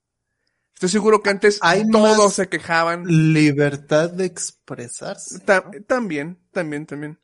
Estoy 0.74 0.90
seguro 0.90 1.22
que 1.22 1.30
antes 1.30 1.60
Hay 1.62 1.88
todos 1.90 2.34
se 2.34 2.50
quejaban. 2.50 3.04
Libertad 3.06 4.10
de 4.10 4.26
expresarse. 4.26 5.40
Ta- 5.42 5.66
¿no? 5.72 5.84
También, 5.84 6.40
también, 6.52 6.86
también. 6.86 7.20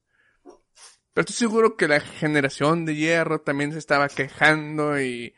Pero 1.14 1.28
estoy 1.28 1.36
seguro 1.48 1.76
que 1.76 1.88
la 1.88 2.00
generación 2.00 2.86
de 2.86 2.96
hierro 2.96 3.42
también 3.42 3.72
se 3.72 3.80
estaba 3.80 4.10
quejando 4.10 5.02
y, 5.02 5.34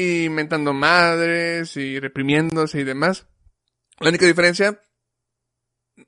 y 0.00 0.28
mentando 0.28 0.72
madres 0.72 1.76
y 1.76 1.98
reprimiéndose 2.00 2.80
y 2.80 2.84
demás. 2.84 3.26
La 3.98 4.08
única 4.08 4.26
diferencia, 4.26 4.80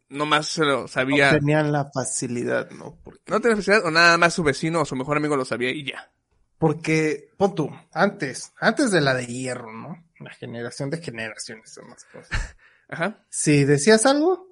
nomás 0.09 0.46
se 0.46 0.64
lo 0.64 0.88
sabía, 0.88 1.33
No 1.33 1.38
tenían 1.38 1.72
la 1.72 1.90
facilidad, 1.92 2.70
¿no? 2.70 2.98
Porque, 3.05 3.20
no 3.26 3.40
tenía 3.40 3.57
necesidad 3.57 3.85
o 3.85 3.90
nada 3.90 4.16
más 4.16 4.33
su 4.33 4.42
vecino 4.42 4.81
o 4.81 4.85
su 4.85 4.96
mejor 4.96 5.16
amigo 5.18 5.37
lo 5.37 5.44
sabía 5.44 5.70
y 5.70 5.85
ya. 5.85 6.11
porque 6.59 7.31
pon 7.37 7.55
tú, 7.55 7.70
antes, 7.92 8.52
antes 8.61 8.90
de 8.92 9.00
la 9.00 9.14
de 9.14 9.26
hierro, 9.26 9.72
¿no? 9.72 10.05
La 10.20 10.31
generación 10.31 10.88
de 10.88 11.02
generaciones 11.02 11.72
son 11.72 11.90
las 11.90 12.05
cosas. 12.05 12.31
Ajá. 12.88 13.26
Si 13.28 13.64
decías 13.64 14.07
algo, 14.07 14.46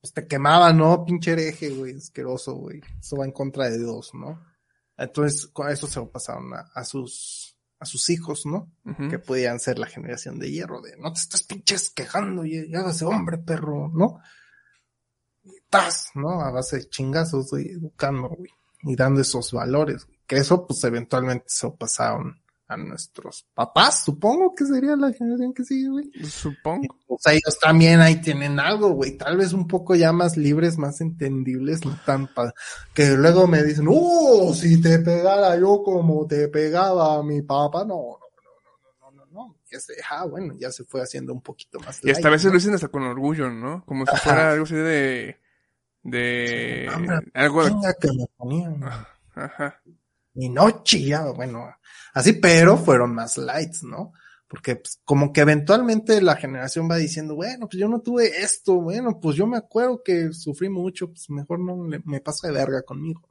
pues 0.00 0.12
te 0.12 0.26
quemaba, 0.26 0.72
¿no? 0.72 1.04
Pinche 1.04 1.32
hereje, 1.32 1.70
güey, 1.70 1.96
asqueroso, 1.96 2.54
güey. 2.54 2.82
Eso 3.00 3.16
va 3.16 3.24
en 3.24 3.32
contra 3.32 3.70
de 3.70 3.78
Dios, 3.78 4.10
¿no? 4.14 4.44
Entonces, 4.96 5.46
con 5.46 5.70
eso 5.70 5.86
se 5.86 6.00
lo 6.00 6.10
pasaron 6.10 6.52
a, 6.54 6.70
a 6.74 6.84
sus, 6.84 7.51
a 7.82 7.84
sus 7.84 8.10
hijos, 8.10 8.46
¿no? 8.46 8.70
Que 9.10 9.18
podían 9.18 9.58
ser 9.58 9.78
la 9.78 9.86
generación 9.86 10.38
de 10.38 10.50
hierro, 10.50 10.80
de 10.80 10.96
no 10.98 11.12
te 11.12 11.20
estás 11.20 11.42
pinches 11.42 11.90
quejando 11.90 12.44
y, 12.44 12.58
y 12.58 12.74
hágase 12.76 13.04
hombre, 13.04 13.38
perro, 13.38 13.90
¿no? 13.92 14.20
Y 15.42 15.50
tas, 15.68 16.10
¿no? 16.14 16.40
A 16.40 16.52
base 16.52 16.76
de 16.76 16.88
chingazos, 16.88 17.50
güey, 17.50 17.70
educando, 17.70 18.28
güey, 18.28 18.50
y 18.82 18.94
dando 18.94 19.20
esos 19.20 19.52
valores, 19.52 20.06
güey. 20.06 20.20
Que 20.28 20.36
eso, 20.36 20.64
pues, 20.64 20.82
eventualmente 20.84 21.46
se 21.48 21.66
lo 21.66 21.74
pasaron 21.74 22.41
a 22.72 22.76
nuestros 22.76 23.46
papás, 23.54 24.04
supongo 24.04 24.54
que 24.54 24.64
sería 24.64 24.96
la 24.96 25.12
generación 25.12 25.52
que 25.54 25.64
sigue, 25.64 25.88
güey. 25.88 26.10
Supongo. 26.28 26.96
O 27.08 27.18
sea, 27.18 27.32
ellos 27.32 27.58
también 27.60 28.00
ahí 28.00 28.20
tienen 28.20 28.58
algo, 28.58 28.90
güey. 28.90 29.16
Tal 29.16 29.36
vez 29.36 29.52
un 29.52 29.66
poco 29.68 29.94
ya 29.94 30.12
más 30.12 30.36
libres, 30.36 30.78
más 30.78 31.00
entendibles, 31.00 31.84
no 31.84 31.98
tan 32.06 32.26
pa- 32.32 32.52
que 32.94 33.10
luego 33.10 33.46
me 33.46 33.62
dicen, 33.62 33.86
¡Oh! 33.90 34.52
Si 34.54 34.80
te 34.80 34.98
pegara 35.00 35.56
yo 35.58 35.82
como 35.84 36.26
te 36.26 36.48
pegaba 36.48 37.16
a 37.18 37.22
mi 37.22 37.42
papá, 37.42 37.80
no, 37.84 37.94
no, 37.96 38.18
no, 38.42 39.10
no, 39.10 39.10
no, 39.10 39.24
no, 39.26 39.32
no. 39.32 39.56
Ya 39.70 39.78
se, 39.80 39.94
ah, 40.10 40.24
bueno, 40.26 40.54
ya 40.58 40.70
se 40.70 40.84
fue 40.84 41.02
haciendo 41.02 41.32
un 41.32 41.40
poquito 41.42 41.78
más. 41.80 42.00
Y 42.04 42.10
hasta 42.10 42.28
a 42.28 42.30
veces 42.30 42.46
¿no? 42.46 42.52
lo 42.52 42.58
dicen 42.58 42.74
hasta 42.74 42.88
con 42.88 43.02
orgullo, 43.04 43.50
¿no? 43.50 43.84
Como 43.86 44.04
si 44.06 44.12
Ajá. 44.14 44.18
fuera 44.22 44.52
algo 44.52 44.64
así 44.64 44.74
de, 44.74 45.36
de, 46.02 46.86
Sí, 46.88 46.94
hombre, 46.94 47.16
algo 47.34 47.64
de, 47.64 47.70
Chinga 47.70 47.94
que 47.94 48.08
me 48.08 48.26
ponían. 48.36 48.82
ajá. 49.34 49.80
Y 50.34 50.48
no 50.48 50.82
chillaba, 50.82 51.32
bueno, 51.32 51.66
así, 52.14 52.32
pero 52.34 52.76
fueron 52.78 53.14
más 53.14 53.36
lights, 53.36 53.82
¿no? 53.84 54.12
Porque 54.48 54.76
pues, 54.76 55.00
como 55.04 55.32
que 55.32 55.42
eventualmente 55.42 56.20
la 56.22 56.36
generación 56.36 56.88
va 56.90 56.96
diciendo, 56.96 57.34
bueno, 57.34 57.68
pues 57.68 57.78
yo 57.80 57.88
no 57.88 58.00
tuve 58.00 58.42
esto, 58.42 58.74
bueno, 58.80 59.18
pues 59.20 59.36
yo 59.36 59.46
me 59.46 59.56
acuerdo 59.58 60.02
que 60.02 60.32
sufrí 60.32 60.68
mucho, 60.68 61.08
pues 61.08 61.28
mejor 61.30 61.60
no 61.60 61.86
le- 61.86 62.02
me 62.04 62.20
paso 62.20 62.46
de 62.46 62.52
verga 62.52 62.82
conmigo. 62.82 63.28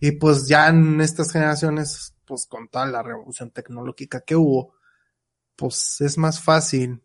Y 0.00 0.12
pues 0.12 0.48
ya 0.48 0.68
en 0.68 1.00
estas 1.00 1.30
generaciones, 1.32 2.14
pues 2.24 2.46
con 2.46 2.68
toda 2.68 2.86
la 2.86 3.02
revolución 3.02 3.50
tecnológica 3.50 4.20
que 4.20 4.34
hubo, 4.36 4.74
pues 5.56 6.00
es 6.00 6.18
más 6.18 6.40
fácil 6.42 7.00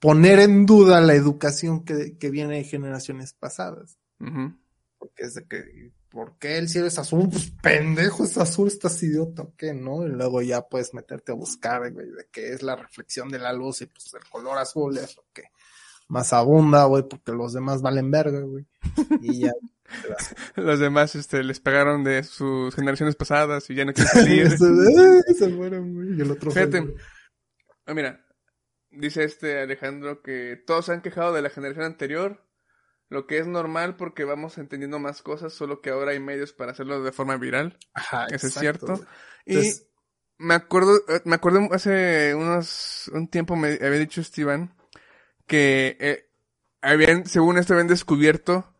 poner 0.00 0.40
en 0.40 0.66
duda 0.66 1.00
la 1.00 1.14
educación 1.14 1.84
que, 1.84 2.16
que 2.18 2.30
viene 2.30 2.56
de 2.56 2.64
generaciones 2.64 3.32
pasadas 3.34 3.98
porque 4.98 5.24
es 5.24 5.34
de 5.34 5.46
que, 5.46 5.92
¿por 6.12 6.38
qué 6.38 6.58
el 6.58 6.68
cielo 6.68 6.86
es 6.86 6.98
azul? 6.98 7.28
Pues 7.30 7.50
pendejo, 7.62 8.24
es 8.24 8.36
azul, 8.36 8.68
estás 8.68 9.02
idiota, 9.02 9.42
¿o 9.42 9.54
qué? 9.56 9.72
¿No? 9.72 10.04
Y 10.04 10.10
luego 10.10 10.42
ya 10.42 10.62
puedes 10.62 10.94
meterte 10.94 11.32
a 11.32 11.34
buscar, 11.34 11.90
güey, 11.90 12.10
de 12.10 12.28
qué 12.30 12.52
es 12.52 12.62
la 12.62 12.76
reflexión 12.76 13.30
de 13.30 13.38
la 13.38 13.52
luz 13.52 13.80
y 13.80 13.86
pues 13.86 14.12
el 14.14 14.28
color 14.30 14.58
azul 14.58 14.96
es 14.98 15.16
lo 15.16 15.24
que 15.32 15.44
más 16.08 16.32
abunda, 16.34 16.84
güey, 16.84 17.04
porque 17.08 17.32
los 17.32 17.54
demás 17.54 17.80
valen 17.80 18.10
verga, 18.10 18.40
güey. 18.40 18.66
Y 19.22 19.40
ya. 19.40 19.52
Los 20.56 20.78
demás, 20.78 21.14
este, 21.14 21.42
les 21.42 21.60
pegaron 21.60 22.04
de 22.04 22.22
sus 22.22 22.74
generaciones 22.74 23.16
pasadas 23.16 23.68
y 23.70 23.74
ya 23.74 23.84
no 23.84 23.92
quieren 23.92 24.12
salir. 24.12 24.50
se, 24.50 25.34
se 25.34 25.48
mueren, 25.48 25.94
güey. 25.94 26.18
Y 26.18 26.20
el 26.20 26.30
otro 26.30 26.50
Fíjate. 26.50 26.94
Ah, 27.86 27.94
mira, 27.94 28.24
dice 28.90 29.24
este 29.24 29.60
Alejandro 29.60 30.22
que 30.22 30.62
todos 30.66 30.86
se 30.86 30.92
han 30.92 31.02
quejado 31.02 31.32
de 31.32 31.42
la 31.42 31.50
generación 31.50 31.86
anterior, 31.86 32.44
lo 33.12 33.26
que 33.26 33.38
es 33.38 33.46
normal 33.46 33.96
porque 33.96 34.24
vamos 34.24 34.56
entendiendo 34.56 34.98
más 34.98 35.20
cosas, 35.20 35.52
solo 35.52 35.82
que 35.82 35.90
ahora 35.90 36.12
hay 36.12 36.20
medios 36.20 36.52
para 36.52 36.72
hacerlo 36.72 37.02
de 37.02 37.12
forma 37.12 37.36
viral. 37.36 37.78
Ajá, 37.92 38.26
Eso 38.30 38.46
es 38.46 38.54
cierto. 38.54 39.04
Y 39.44 39.58
me 40.38 40.54
acuerdo, 40.54 40.96
eh, 41.08 41.20
me 41.24 41.34
acuerdo 41.34 41.68
hace 41.72 42.34
unos, 42.34 43.10
un 43.12 43.28
tiempo 43.28 43.54
me 43.54 43.74
había 43.74 43.98
dicho 43.98 44.24
Steven 44.24 44.74
que 45.46 45.98
eh, 46.00 46.30
habían, 46.80 47.26
según 47.26 47.58
esto, 47.58 47.74
habían 47.74 47.88
descubierto 47.88 48.74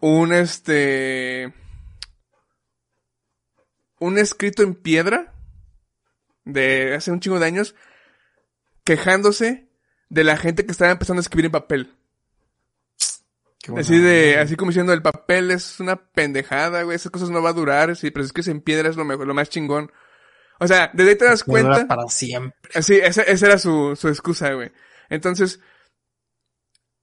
un 0.00 0.34
este 0.34 1.54
un 3.98 4.18
escrito 4.18 4.62
en 4.62 4.74
piedra 4.74 5.32
de 6.44 6.94
hace 6.94 7.10
un 7.10 7.20
chingo 7.20 7.38
de 7.38 7.46
años 7.46 7.74
quejándose 8.84 9.70
de 10.10 10.24
la 10.24 10.36
gente 10.36 10.66
que 10.66 10.72
estaba 10.72 10.92
empezando 10.92 11.20
a 11.20 11.22
escribir 11.22 11.46
en 11.46 11.52
papel. 11.52 11.95
Así 13.76 13.98
de, 13.98 14.38
así 14.38 14.56
como 14.56 14.70
diciendo, 14.70 14.92
el 14.92 15.02
papel 15.02 15.50
es 15.50 15.80
una 15.80 15.96
pendejada, 15.96 16.82
güey, 16.82 16.96
esas 16.96 17.10
cosas 17.10 17.30
no 17.30 17.42
va 17.42 17.50
a 17.50 17.54
durar, 17.54 17.96
sí, 17.96 18.10
pero 18.10 18.24
es 18.24 18.32
que 18.32 18.48
en 18.50 18.60
piedra 18.60 18.88
es 18.88 18.96
lo 18.96 19.04
mejor, 19.04 19.26
lo 19.26 19.34
más 19.34 19.48
chingón. 19.48 19.90
O 20.58 20.66
sea, 20.66 20.90
desde 20.94 21.10
ahí 21.10 21.16
te 21.16 21.24
das 21.24 21.44
dura 21.44 21.62
cuenta. 21.62 21.86
para 21.86 22.08
siempre. 22.08 22.82
Sí, 22.82 22.96
esa, 22.96 23.22
esa 23.22 23.46
era 23.46 23.58
su, 23.58 23.96
su 23.96 24.08
excusa, 24.08 24.52
güey. 24.52 24.72
Entonces, 25.08 25.60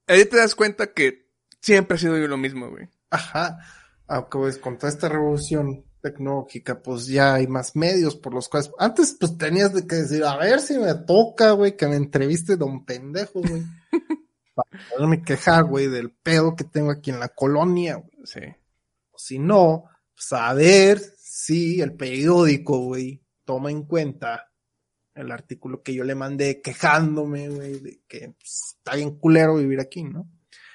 ahí 0.06 0.24
te 0.24 0.36
das 0.36 0.54
cuenta 0.54 0.92
que 0.92 1.30
siempre 1.60 1.96
ha 1.96 1.98
sido 1.98 2.16
lo 2.16 2.36
mismo, 2.36 2.70
güey. 2.70 2.88
Ajá. 3.10 3.58
Aunque 4.06 4.38
pues 4.38 4.58
con 4.58 4.76
toda 4.76 4.92
esta 4.92 5.08
revolución 5.08 5.84
tecnológica, 6.02 6.82
pues 6.82 7.06
ya 7.06 7.34
hay 7.34 7.46
más 7.46 7.74
medios 7.76 8.16
por 8.16 8.34
los 8.34 8.48
cuales. 8.48 8.70
Antes, 8.78 9.16
pues 9.18 9.38
tenías 9.38 9.72
de 9.72 9.86
que 9.86 9.96
decir, 9.96 10.24
a 10.24 10.36
ver 10.36 10.60
si 10.60 10.78
me 10.78 10.94
toca, 10.94 11.52
güey, 11.52 11.76
que 11.76 11.86
me 11.86 11.96
entreviste 11.96 12.56
don 12.56 12.84
pendejo, 12.84 13.40
güey. 13.40 13.62
Para 14.54 14.68
poderme 14.90 15.22
quejar, 15.22 15.64
güey, 15.64 15.88
del 15.88 16.10
pedo 16.10 16.54
que 16.54 16.64
tengo 16.64 16.90
aquí 16.90 17.10
en 17.10 17.20
la 17.20 17.28
colonia, 17.28 17.96
güey. 17.96 18.12
Sí. 18.24 18.40
O 19.10 19.18
si 19.18 19.38
no, 19.38 19.84
pues 20.14 20.32
a 20.32 20.52
ver 20.54 21.00
si 21.18 21.80
el 21.80 21.94
periódico, 21.94 22.78
güey, 22.78 23.22
toma 23.44 23.70
en 23.70 23.84
cuenta 23.84 24.50
el 25.14 25.30
artículo 25.30 25.82
que 25.82 25.94
yo 25.94 26.04
le 26.04 26.14
mandé 26.14 26.60
quejándome, 26.60 27.48
güey, 27.48 27.78
de 27.80 28.02
que 28.08 28.34
pues, 28.38 28.76
está 28.78 28.96
bien 28.96 29.18
culero 29.18 29.56
vivir 29.56 29.80
aquí, 29.80 30.02
¿no? 30.02 30.28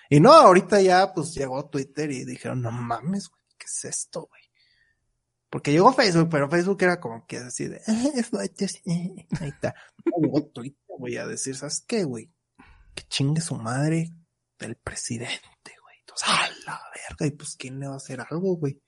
Y 0.10 0.20
no, 0.20 0.32
ahorita 0.32 0.82
ya, 0.82 1.14
pues 1.14 1.34
llegó 1.34 1.70
Twitter 1.70 2.10
y 2.12 2.26
dijeron, 2.26 2.62
no 2.62 2.72
mames, 2.72 3.30
güey, 3.30 3.42
¿qué 3.58 3.66
es 3.66 3.86
esto, 3.86 4.28
güey? 4.28 4.42
Porque 5.50 5.72
llegó 5.72 5.94
Facebook, 5.94 6.30
pero 6.30 6.50
Facebook 6.50 6.82
era 6.82 7.00
como 7.00 7.26
que 7.26 7.38
así 7.38 7.68
de, 7.68 7.78
eh, 7.78 8.24
fotos, 8.24 8.76
eh, 8.86 9.28
ahí 9.40 9.50
está. 9.50 9.76
No, 10.06 10.22
llegó 10.22 10.46
Twitter, 10.48 10.96
güey, 10.98 11.18
a 11.18 11.28
decir, 11.28 11.56
¿sabes 11.56 11.84
qué, 11.86 12.04
güey? 12.04 12.32
Que 12.96 13.04
chingue 13.10 13.42
su 13.42 13.56
madre 13.56 14.12
del 14.60 14.76
presidente, 14.76 15.76
güey. 15.82 15.96
Entonces, 16.00 16.28
a 16.30 16.50
la 16.66 16.82
verga, 17.10 17.26
y 17.28 17.32
pues, 17.32 17.56
¿quién 17.56 17.80
le 17.80 17.88
va 17.88 17.94
a 17.94 17.98
hacer 17.98 18.22
algo, 18.22 18.56
güey? 18.58 18.82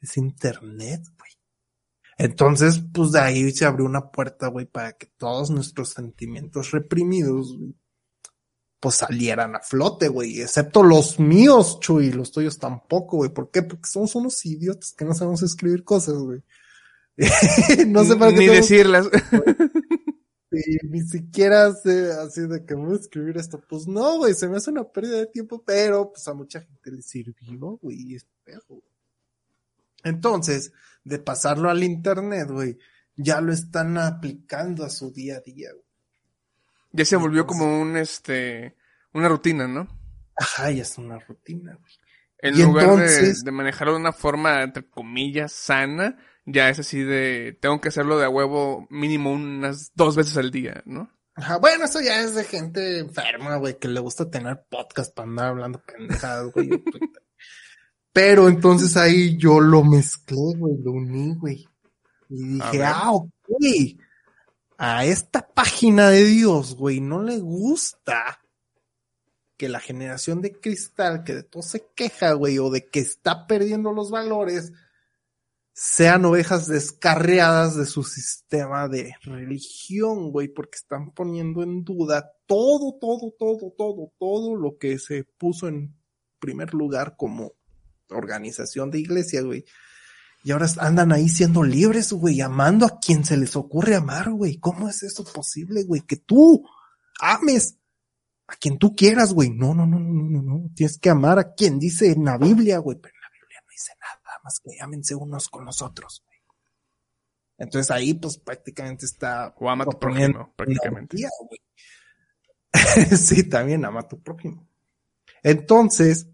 Es 0.00 0.16
internet, 0.16 1.02
güey. 1.18 1.30
Entonces, 2.16 2.80
pues 2.92 3.10
de 3.12 3.20
ahí 3.20 3.50
se 3.50 3.64
abrió 3.64 3.86
una 3.86 4.10
puerta, 4.10 4.46
güey, 4.48 4.66
para 4.66 4.92
que 4.92 5.06
todos 5.16 5.50
nuestros 5.50 5.90
sentimientos 5.90 6.70
reprimidos, 6.70 7.56
güey, 7.58 7.74
pues 8.78 8.96
salieran 8.96 9.56
a 9.56 9.60
flote, 9.60 10.08
güey, 10.08 10.40
excepto 10.42 10.82
los 10.82 11.18
míos, 11.18 11.80
Chuy, 11.80 12.12
los 12.12 12.30
tuyos 12.30 12.58
tampoco, 12.58 13.16
güey. 13.16 13.30
¿Por 13.30 13.50
qué? 13.50 13.62
Porque 13.62 13.88
somos 13.88 14.14
unos 14.14 14.44
idiotas 14.44 14.92
que 14.92 15.04
no 15.06 15.14
sabemos 15.14 15.42
escribir 15.42 15.82
cosas, 15.84 16.14
güey. 16.18 16.42
no 17.86 18.04
sé 18.04 18.16
para 18.16 18.32
qué 18.32 18.38
Ni 18.40 18.46
tenemos- 18.46 18.56
decirlas. 18.56 19.06
Sí, 20.62 20.78
ni 20.84 21.00
siquiera 21.02 21.72
sé 21.72 22.12
así 22.12 22.42
de 22.42 22.64
que 22.64 22.74
voy 22.74 22.92
a 22.94 23.00
escribir 23.00 23.36
esto. 23.36 23.60
Pues 23.68 23.86
no, 23.86 24.18
güey, 24.18 24.34
se 24.34 24.48
me 24.48 24.56
hace 24.56 24.70
una 24.70 24.84
pérdida 24.84 25.18
de 25.18 25.26
tiempo, 25.26 25.62
pero 25.64 26.10
pues 26.12 26.26
a 26.28 26.34
mucha 26.34 26.60
gente 26.60 26.90
le 26.90 27.02
sirvió, 27.02 27.78
güey. 27.82 28.16
Entonces, 30.02 30.72
de 31.04 31.18
pasarlo 31.18 31.70
al 31.70 31.82
internet, 31.82 32.48
güey, 32.50 32.78
ya 33.16 33.40
lo 33.40 33.52
están 33.52 33.96
aplicando 33.98 34.84
a 34.84 34.90
su 34.90 35.10
día 35.12 35.36
a 35.36 35.40
día, 35.40 35.70
güey. 35.72 35.84
ya 36.92 37.04
se 37.04 37.16
volvió 37.16 37.46
como 37.46 37.80
un, 37.80 37.96
este, 37.96 38.76
una 39.12 39.28
rutina, 39.28 39.66
¿no? 39.66 39.88
Ajá, 40.36 40.70
ya 40.70 40.82
es 40.82 40.96
una 40.98 41.18
rutina, 41.18 41.74
güey. 41.80 41.92
En 42.38 42.54
Y 42.56 42.62
lugar 42.62 42.86
de- 42.86 42.92
entonces- 42.92 43.42
de, 43.44 43.50
manejarlo 43.50 43.94
de 43.94 44.00
una 44.00 44.12
forma, 44.12 44.62
entre 44.62 44.88
comillas, 44.88 45.50
sana, 45.52 46.16
ya 46.46 46.68
es 46.68 46.78
así 46.78 47.02
de, 47.02 47.56
tengo 47.60 47.80
que 47.80 47.88
hacerlo 47.88 48.18
de 48.18 48.26
a 48.26 48.30
huevo 48.30 48.86
mínimo 48.90 49.32
unas 49.32 49.92
dos 49.94 50.16
veces 50.16 50.36
al 50.36 50.50
día, 50.50 50.82
¿no? 50.84 51.10
Ajá, 51.36 51.56
bueno, 51.58 51.84
eso 51.86 52.00
ya 52.00 52.20
es 52.20 52.34
de 52.34 52.44
gente 52.44 53.00
enferma, 53.00 53.56
güey, 53.56 53.78
que 53.78 53.88
le 53.88 54.00
gusta 54.00 54.30
tener 54.30 54.64
podcast 54.68 55.14
para 55.14 55.28
andar 55.28 55.46
hablando 55.48 55.82
pendejadas, 55.82 56.52
güey. 56.52 56.70
Pero 58.12 58.48
entonces 58.48 58.96
ahí 58.96 59.36
yo 59.36 59.58
lo 59.58 59.82
mezclé, 59.82 60.54
güey, 60.56 60.76
lo 60.84 60.92
uní, 60.92 61.34
güey. 61.34 61.68
Y 62.28 62.54
dije, 62.54 62.84
ah, 62.84 63.10
ok. 63.10 63.30
A 64.78 65.04
esta 65.04 65.46
página 65.48 66.10
de 66.10 66.24
Dios, 66.24 66.76
güey, 66.76 67.00
no 67.00 67.22
le 67.22 67.38
gusta 67.38 68.40
que 69.56 69.68
la 69.68 69.80
generación 69.80 70.40
de 70.40 70.52
cristal, 70.52 71.24
que 71.24 71.34
de 71.34 71.42
todo 71.42 71.62
se 71.62 71.86
queja, 71.94 72.32
güey, 72.34 72.58
o 72.58 72.70
de 72.70 72.86
que 72.86 73.00
está 73.00 73.48
perdiendo 73.48 73.92
los 73.92 74.10
valores, 74.10 74.72
sean 75.76 76.24
ovejas 76.24 76.68
descarriadas 76.68 77.76
de 77.76 77.84
su 77.84 78.04
sistema 78.04 78.88
de 78.88 79.16
religión, 79.22 80.30
güey, 80.30 80.46
porque 80.46 80.76
están 80.76 81.10
poniendo 81.10 81.64
en 81.64 81.82
duda 81.82 82.30
todo, 82.46 82.96
todo, 83.00 83.34
todo, 83.36 83.74
todo, 83.76 84.12
todo 84.16 84.54
lo 84.54 84.78
que 84.78 85.00
se 85.00 85.24
puso 85.24 85.66
en 85.66 85.92
primer 86.38 86.74
lugar 86.74 87.16
como 87.16 87.54
organización 88.08 88.92
de 88.92 89.00
iglesia, 89.00 89.42
güey. 89.42 89.64
Y 90.44 90.52
ahora 90.52 90.68
andan 90.78 91.10
ahí 91.10 91.28
siendo 91.28 91.64
libres, 91.64 92.12
güey, 92.12 92.40
amando 92.40 92.86
a 92.86 93.00
quien 93.00 93.24
se 93.24 93.36
les 93.36 93.56
ocurre 93.56 93.96
amar, 93.96 94.30
güey. 94.30 94.58
¿Cómo 94.58 94.88
es 94.88 95.02
eso 95.02 95.24
posible, 95.24 95.82
güey? 95.82 96.02
Que 96.02 96.18
tú 96.18 96.68
ames 97.18 97.78
a 98.46 98.54
quien 98.54 98.78
tú 98.78 98.94
quieras, 98.94 99.32
güey. 99.32 99.50
No, 99.50 99.74
no, 99.74 99.86
no, 99.86 99.98
no, 99.98 100.12
no, 100.12 100.42
no. 100.42 100.70
Tienes 100.72 100.98
que 100.98 101.10
amar 101.10 101.40
a 101.40 101.54
quien 101.54 101.80
dice 101.80 102.12
en 102.12 102.26
la 102.26 102.38
Biblia, 102.38 102.78
güey. 102.78 102.96
Pero 103.00 103.12
en 103.12 103.22
la 103.22 103.30
Biblia 103.30 103.58
no 103.60 103.70
dice 103.72 103.92
nada 104.00 104.20
más 104.44 104.60
que 104.60 104.78
ámense 104.80 105.14
unos 105.14 105.48
con 105.48 105.64
los 105.64 105.82
otros, 105.82 106.22
güey. 106.24 106.38
Entonces 107.56 107.90
ahí, 107.90 108.14
pues 108.14 108.38
prácticamente 108.38 109.06
está. 109.06 109.54
O 109.58 109.70
ama 109.70 109.84
a 109.84 109.86
tu 109.88 109.98
prójimo, 109.98 110.52
prácticamente. 110.54 111.16
güey. 111.16 111.60
sí, 113.16 113.48
también 113.48 113.84
ama 113.84 114.00
a 114.00 114.08
tu 114.08 114.20
prójimo. 114.22 114.68
Entonces, 115.42 116.28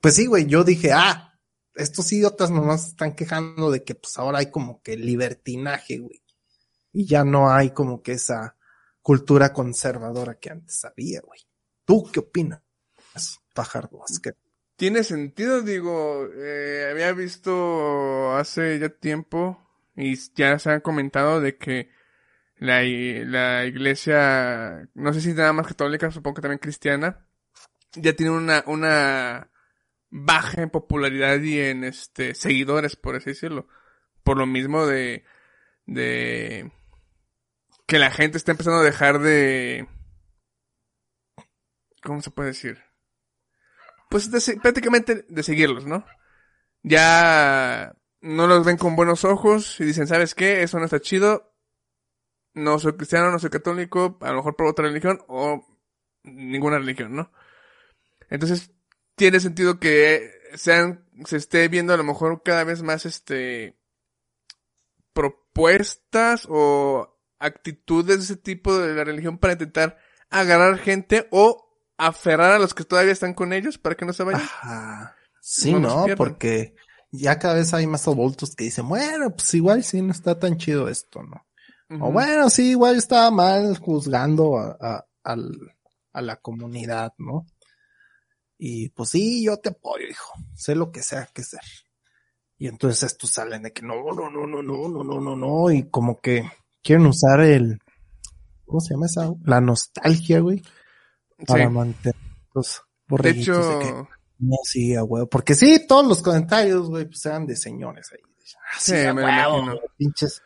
pues 0.00 0.14
sí, 0.14 0.26
güey, 0.26 0.46
yo 0.46 0.64
dije, 0.64 0.92
ah, 0.92 1.38
estos 1.74 2.12
idiotas 2.12 2.50
nomás 2.50 2.88
están 2.88 3.14
quejando 3.14 3.70
de 3.70 3.84
que 3.84 3.94
pues 3.94 4.18
ahora 4.18 4.38
hay 4.38 4.50
como 4.50 4.82
que 4.82 4.96
libertinaje, 4.96 5.98
güey. 5.98 6.22
Y 6.92 7.06
ya 7.06 7.24
no 7.24 7.50
hay 7.50 7.70
como 7.70 8.02
que 8.02 8.12
esa 8.12 8.56
cultura 9.00 9.52
conservadora 9.52 10.38
que 10.38 10.50
antes 10.50 10.84
había, 10.84 11.20
güey. 11.20 11.40
¿Tú 11.84 12.08
qué 12.12 12.20
opinas, 12.20 12.62
Pajardo? 13.54 14.02
Es 14.08 14.18
que 14.18 14.32
Tiene 14.82 15.04
sentido, 15.04 15.62
digo, 15.62 16.28
eh, 16.34 16.88
había 16.90 17.12
visto 17.12 18.34
hace 18.34 18.80
ya 18.80 18.88
tiempo 18.88 19.64
y 19.94 20.16
ya 20.34 20.58
se 20.58 20.72
han 20.72 20.80
comentado 20.80 21.40
de 21.40 21.56
que 21.56 21.88
la, 22.56 22.82
la 22.82 23.64
iglesia, 23.64 24.88
no 24.94 25.12
sé 25.12 25.20
si 25.20 25.34
nada 25.34 25.52
más 25.52 25.68
católica, 25.68 26.10
supongo 26.10 26.34
que 26.34 26.42
también 26.42 26.58
cristiana, 26.58 27.24
ya 27.92 28.14
tiene 28.14 28.32
una, 28.32 28.64
una 28.66 29.52
baja 30.10 30.62
en 30.62 30.70
popularidad 30.70 31.40
y 31.40 31.60
en 31.60 31.84
este 31.84 32.34
seguidores, 32.34 32.96
por 32.96 33.14
así 33.14 33.30
decirlo. 33.30 33.68
Por 34.24 34.36
lo 34.36 34.46
mismo 34.46 34.84
de, 34.84 35.24
de 35.86 36.72
que 37.86 38.00
la 38.00 38.10
gente 38.10 38.36
está 38.36 38.50
empezando 38.50 38.80
a 38.80 38.84
dejar 38.84 39.20
de, 39.20 39.86
¿cómo 42.02 42.20
se 42.20 42.32
puede 42.32 42.48
decir? 42.48 42.91
Pues 44.12 44.28
prácticamente 44.60 45.24
de 45.26 45.42
seguirlos, 45.42 45.86
¿no? 45.86 46.04
Ya 46.82 47.96
no 48.20 48.46
los 48.46 48.62
ven 48.62 48.76
con 48.76 48.94
buenos 48.94 49.24
ojos 49.24 49.80
y 49.80 49.84
dicen, 49.84 50.06
¿sabes 50.06 50.34
qué? 50.34 50.62
Eso 50.62 50.78
no 50.78 50.84
está 50.84 51.00
chido. 51.00 51.50
No 52.52 52.78
soy 52.78 52.92
cristiano, 52.92 53.30
no 53.30 53.38
soy 53.38 53.48
católico, 53.48 54.18
a 54.20 54.28
lo 54.32 54.36
mejor 54.36 54.54
por 54.54 54.66
otra 54.66 54.84
religión 54.84 55.22
o 55.28 55.64
ninguna 56.24 56.78
religión, 56.78 57.16
¿no? 57.16 57.32
Entonces, 58.28 58.70
tiene 59.14 59.40
sentido 59.40 59.80
que 59.80 60.30
sean, 60.56 61.08
se 61.24 61.38
esté 61.38 61.68
viendo 61.68 61.94
a 61.94 61.96
lo 61.96 62.04
mejor 62.04 62.42
cada 62.44 62.64
vez 62.64 62.82
más 62.82 63.06
este 63.06 63.78
propuestas 65.14 66.46
o 66.50 67.18
actitudes 67.38 68.18
de 68.18 68.24
ese 68.24 68.36
tipo 68.36 68.78
de 68.78 68.94
la 68.94 69.04
religión 69.04 69.38
para 69.38 69.54
intentar 69.54 69.96
agarrar 70.28 70.76
gente 70.76 71.28
o 71.30 71.71
aferrar 72.06 72.52
a 72.52 72.58
los 72.58 72.74
que 72.74 72.84
todavía 72.84 73.12
están 73.12 73.34
con 73.34 73.52
ellos 73.52 73.78
para 73.78 73.94
que 73.94 74.04
no 74.04 74.12
se 74.12 74.24
vayan. 74.24 74.42
Ajá. 74.42 75.16
Sí, 75.40 75.72
No 75.74 76.06
porque 76.16 76.74
ya 77.10 77.38
cada 77.38 77.54
vez 77.54 77.74
hay 77.74 77.86
más 77.86 78.06
adultos 78.06 78.54
que 78.54 78.64
dicen, 78.64 78.88
bueno, 78.88 79.30
pues 79.30 79.52
igual 79.54 79.82
sí 79.84 80.00
no 80.02 80.12
está 80.12 80.38
tan 80.38 80.56
chido 80.56 80.88
esto, 80.88 81.22
¿no? 81.22 81.44
O 82.00 82.10
bueno, 82.10 82.48
sí, 82.48 82.70
igual 82.70 82.96
estaba 82.96 83.30
mal 83.30 83.76
juzgando 83.76 84.58
a, 84.58 85.04
a, 85.24 85.36
a 86.12 86.22
la 86.22 86.36
comunidad, 86.36 87.12
¿no? 87.18 87.44
Y 88.56 88.88
pues 88.90 89.10
sí, 89.10 89.44
yo 89.44 89.58
te 89.58 89.70
apoyo, 89.70 90.06
hijo. 90.08 90.32
Sé 90.54 90.74
lo 90.74 90.90
que 90.90 91.02
sea 91.02 91.28
que 91.34 91.42
ser. 91.42 91.60
Y 92.56 92.68
entonces 92.68 93.02
estos 93.02 93.30
salen 93.30 93.64
de 93.64 93.72
que 93.72 93.82
no, 93.82 93.96
no, 94.14 94.30
no, 94.30 94.46
no, 94.46 94.62
no, 94.62 94.88
no, 94.88 95.02
no, 95.04 95.20
no, 95.20 95.36
no. 95.36 95.70
Y 95.70 95.90
como 95.90 96.20
que 96.20 96.48
quieren 96.82 97.06
usar 97.06 97.40
el, 97.40 97.80
¿cómo 98.64 98.80
se 98.80 98.94
llama 98.94 99.06
esa? 99.06 99.32
La 99.44 99.60
nostalgia, 99.60 100.40
güey. 100.40 100.62
Para 101.46 101.66
Sí. 101.66 101.70
mantener 101.72 102.16
los 102.54 102.82
De 103.08 103.30
hecho, 103.30 103.78
de 103.78 103.84
que 103.84 103.92
No, 104.38 104.56
sí, 104.64 104.94
a 104.94 105.04
huevo. 105.04 105.28
Porque 105.28 105.54
sí, 105.54 105.86
todos 105.86 106.06
los 106.06 106.20
comentarios, 106.22 106.88
güey, 106.88 107.04
pues 107.06 107.24
eran 107.26 107.46
de 107.46 107.54
señores 107.56 108.08
ahí. 108.12 108.18
Ah, 108.74 108.76
sí, 108.80 108.96
a 108.96 109.14
me 109.14 109.22
huevo, 109.24 109.58
imagino. 109.58 109.80
pinches, 109.96 110.42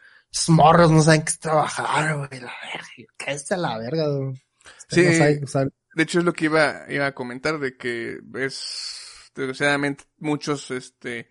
morros 0.49 0.91
no 0.91 1.01
saben 1.03 1.23
qué 1.23 1.31
es 1.31 1.39
trabajar, 1.39 2.17
güey, 2.17 2.41
la 2.41 2.53
verga. 2.73 3.13
Cállate 3.17 3.55
a 3.55 3.57
la 3.57 3.79
verga, 3.79 4.09
güey. 4.09 4.43
Sí. 4.89 5.03
no 5.05 5.13
sabe 5.13 5.41
usar- 5.43 5.73
De 5.95 6.03
hecho, 6.03 6.19
es 6.19 6.25
lo 6.27 6.33
que 6.35 6.45
iba, 6.47 6.85
iba 6.89 7.07
a 7.07 7.15
comentar, 7.15 7.59
de 7.59 7.77
que 7.77 8.19
es, 8.35 9.31
desgraciadamente, 9.35 10.05
muchos, 10.19 10.71
este, 10.71 11.29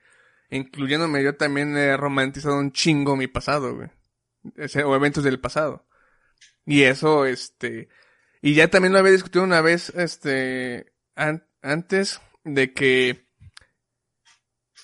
incluyéndome 0.49 1.23
yo 1.23 1.35
también 1.35 1.75
he 1.77 1.95
romantizado 1.97 2.57
un 2.57 2.71
chingo 2.71 3.15
mi 3.15 3.27
pasado, 3.27 3.75
güey. 3.75 3.89
O 4.85 4.95
eventos 4.95 5.23
del 5.23 5.39
pasado. 5.39 5.85
Y 6.65 6.83
eso, 6.83 7.25
este, 7.25 7.89
y 8.45 8.53
ya 8.53 8.69
también 8.69 8.93
lo 8.93 8.99
había 8.99 9.11
discutido 9.11 9.43
una 9.43 9.61
vez, 9.61 9.89
este, 9.95 10.93
an- 11.15 11.47
antes 11.63 12.21
de 12.43 12.73
que 12.73 13.25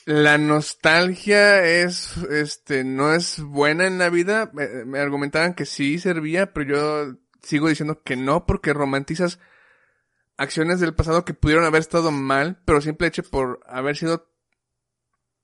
la 0.05 0.39
nostalgia 0.39 1.63
es, 1.63 2.17
este, 2.31 2.83
no 2.83 3.13
es 3.13 3.39
buena 3.39 3.85
en 3.85 3.99
la 3.99 4.09
vida. 4.09 4.49
Me, 4.51 4.83
me 4.85 4.97
argumentaban 4.97 5.53
que 5.53 5.67
sí 5.67 5.99
servía, 5.99 6.53
pero 6.53 6.75
yo 6.75 7.17
sigo 7.43 7.69
diciendo 7.69 8.01
que 8.01 8.15
no, 8.15 8.47
porque 8.47 8.73
romantizas 8.73 9.37
acciones 10.37 10.79
del 10.79 10.95
pasado 10.95 11.23
que 11.23 11.35
pudieron 11.35 11.63
haber 11.65 11.81
estado 11.81 12.11
mal, 12.11 12.63
pero 12.65 12.81
simple 12.81 13.05
hecho 13.09 13.21
por 13.21 13.59
haber 13.67 13.95
sido 13.95 14.27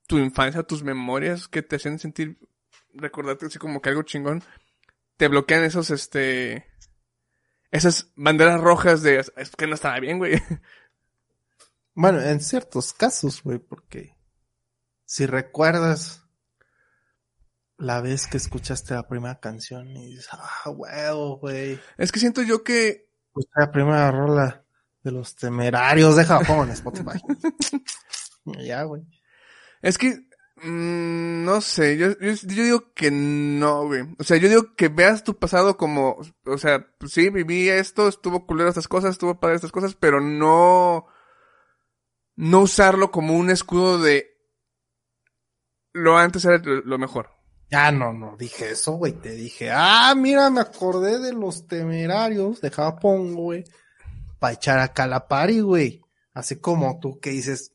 tu 0.07 0.17
infancia, 0.17 0.63
tus 0.63 0.81
memorias 0.81 1.47
que 1.47 1.61
te 1.61 1.75
hacen 1.75 1.99
sentir, 1.99 2.39
recordarte 2.95 3.45
así 3.45 3.59
como 3.59 3.79
que 3.79 3.89
algo 3.89 4.01
chingón, 4.01 4.41
te 5.17 5.27
bloquean 5.27 5.63
esos, 5.65 5.91
este, 5.91 6.65
esas 7.71 8.11
banderas 8.15 8.61
rojas 8.61 9.01
de, 9.01 9.19
es 9.19 9.49
que 9.57 9.67
no 9.67 9.75
estaba 9.75 9.99
bien, 9.99 10.17
güey. 10.17 10.41
Bueno, 11.99 12.21
en 12.21 12.41
ciertos 12.41 12.93
casos, 12.93 13.41
güey, 13.41 13.57
porque 13.57 14.15
si 15.05 15.25
recuerdas 15.25 16.27
la 17.77 18.01
vez 18.01 18.27
que 18.27 18.37
escuchaste 18.37 18.93
la 18.93 19.07
primera 19.07 19.39
canción 19.39 19.87
y 19.97 20.11
dices, 20.11 20.29
ah, 20.31 20.69
huevo, 20.69 21.37
güey. 21.37 21.79
Es 21.97 22.11
que 22.11 22.19
siento 22.19 22.43
yo 22.43 22.63
que, 22.63 23.07
Escuché 23.27 23.49
la 23.55 23.71
primera 23.71 24.11
rola 24.11 24.63
de 25.03 25.11
los 25.11 25.35
temerarios, 25.35 26.15
deja 26.15 26.39
pongo 26.41 26.63
en 26.63 26.71
Spotify. 26.71 27.19
ya, 28.63 28.83
güey. 28.83 29.03
es 29.81 29.97
que, 29.97 30.27
mm, 30.63 31.43
no 31.45 31.61
sé, 31.61 31.97
yo, 31.97 32.09
yo, 32.19 32.31
yo 32.33 32.63
digo 32.63 32.93
que 32.93 33.11
no, 33.11 33.85
güey. 33.85 34.03
O 34.19 34.23
sea, 34.23 34.37
yo 34.37 34.49
digo 34.49 34.75
que 34.75 34.89
veas 34.89 35.23
tu 35.23 35.37
pasado 35.37 35.77
como, 35.77 36.17
o 36.45 36.57
sea, 36.57 36.87
pues 36.97 37.13
sí, 37.13 37.29
viví 37.29 37.69
esto, 37.69 38.07
estuvo 38.07 38.45
culero 38.45 38.69
estas 38.69 38.87
cosas, 38.87 39.11
estuvo 39.11 39.39
padre 39.39 39.55
estas 39.55 39.71
cosas, 39.71 39.95
pero 39.95 40.21
no, 40.21 41.07
no 42.35 42.61
usarlo 42.61 43.11
como 43.11 43.35
un 43.35 43.49
escudo 43.49 43.99
de 43.99 44.37
lo 45.93 46.17
antes 46.17 46.45
era 46.45 46.61
lo 46.63 46.97
mejor. 46.97 47.31
Ya 47.69 47.91
no, 47.91 48.13
no 48.13 48.37
dije 48.37 48.71
eso, 48.71 48.93
güey. 48.93 49.13
Te 49.13 49.31
dije, 49.31 49.71
ah, 49.71 50.13
mira, 50.15 50.49
me 50.49 50.61
acordé 50.61 51.19
de 51.19 51.33
los 51.33 51.67
temerarios 51.67 52.61
de 52.61 52.71
Japón, 52.71 53.35
güey. 53.35 53.65
Para 54.39 54.53
echar 54.53 54.79
a 54.79 54.93
Calapari, 54.93 55.59
güey. 55.59 56.01
Así 56.33 56.59
como 56.59 56.99
tú 56.99 57.19
que 57.19 57.31
dices, 57.31 57.73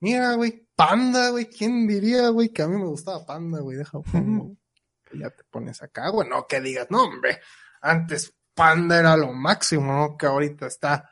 mira, 0.00 0.34
güey, 0.34 0.65
Panda, 0.76 1.30
güey. 1.30 1.46
¿Quién 1.46 1.86
diría, 1.86 2.28
güey, 2.28 2.50
que 2.50 2.62
a 2.62 2.68
mí 2.68 2.76
me 2.76 2.86
gustaba 2.86 3.24
Panda, 3.24 3.60
güey, 3.60 3.78
de 3.78 3.84
Japón, 3.84 4.38
güey? 4.38 4.58
Y 5.12 5.20
ya 5.20 5.30
te 5.30 5.42
pones 5.44 5.82
acá, 5.82 6.10
güey. 6.10 6.28
No 6.28 6.46
que 6.46 6.60
digas, 6.60 6.88
no, 6.90 7.04
hombre. 7.04 7.40
Antes 7.80 8.34
Panda 8.54 8.98
era 8.98 9.16
lo 9.16 9.32
máximo, 9.32 9.92
¿no? 9.92 10.16
Que 10.16 10.26
ahorita 10.26 10.66
está 10.66 11.10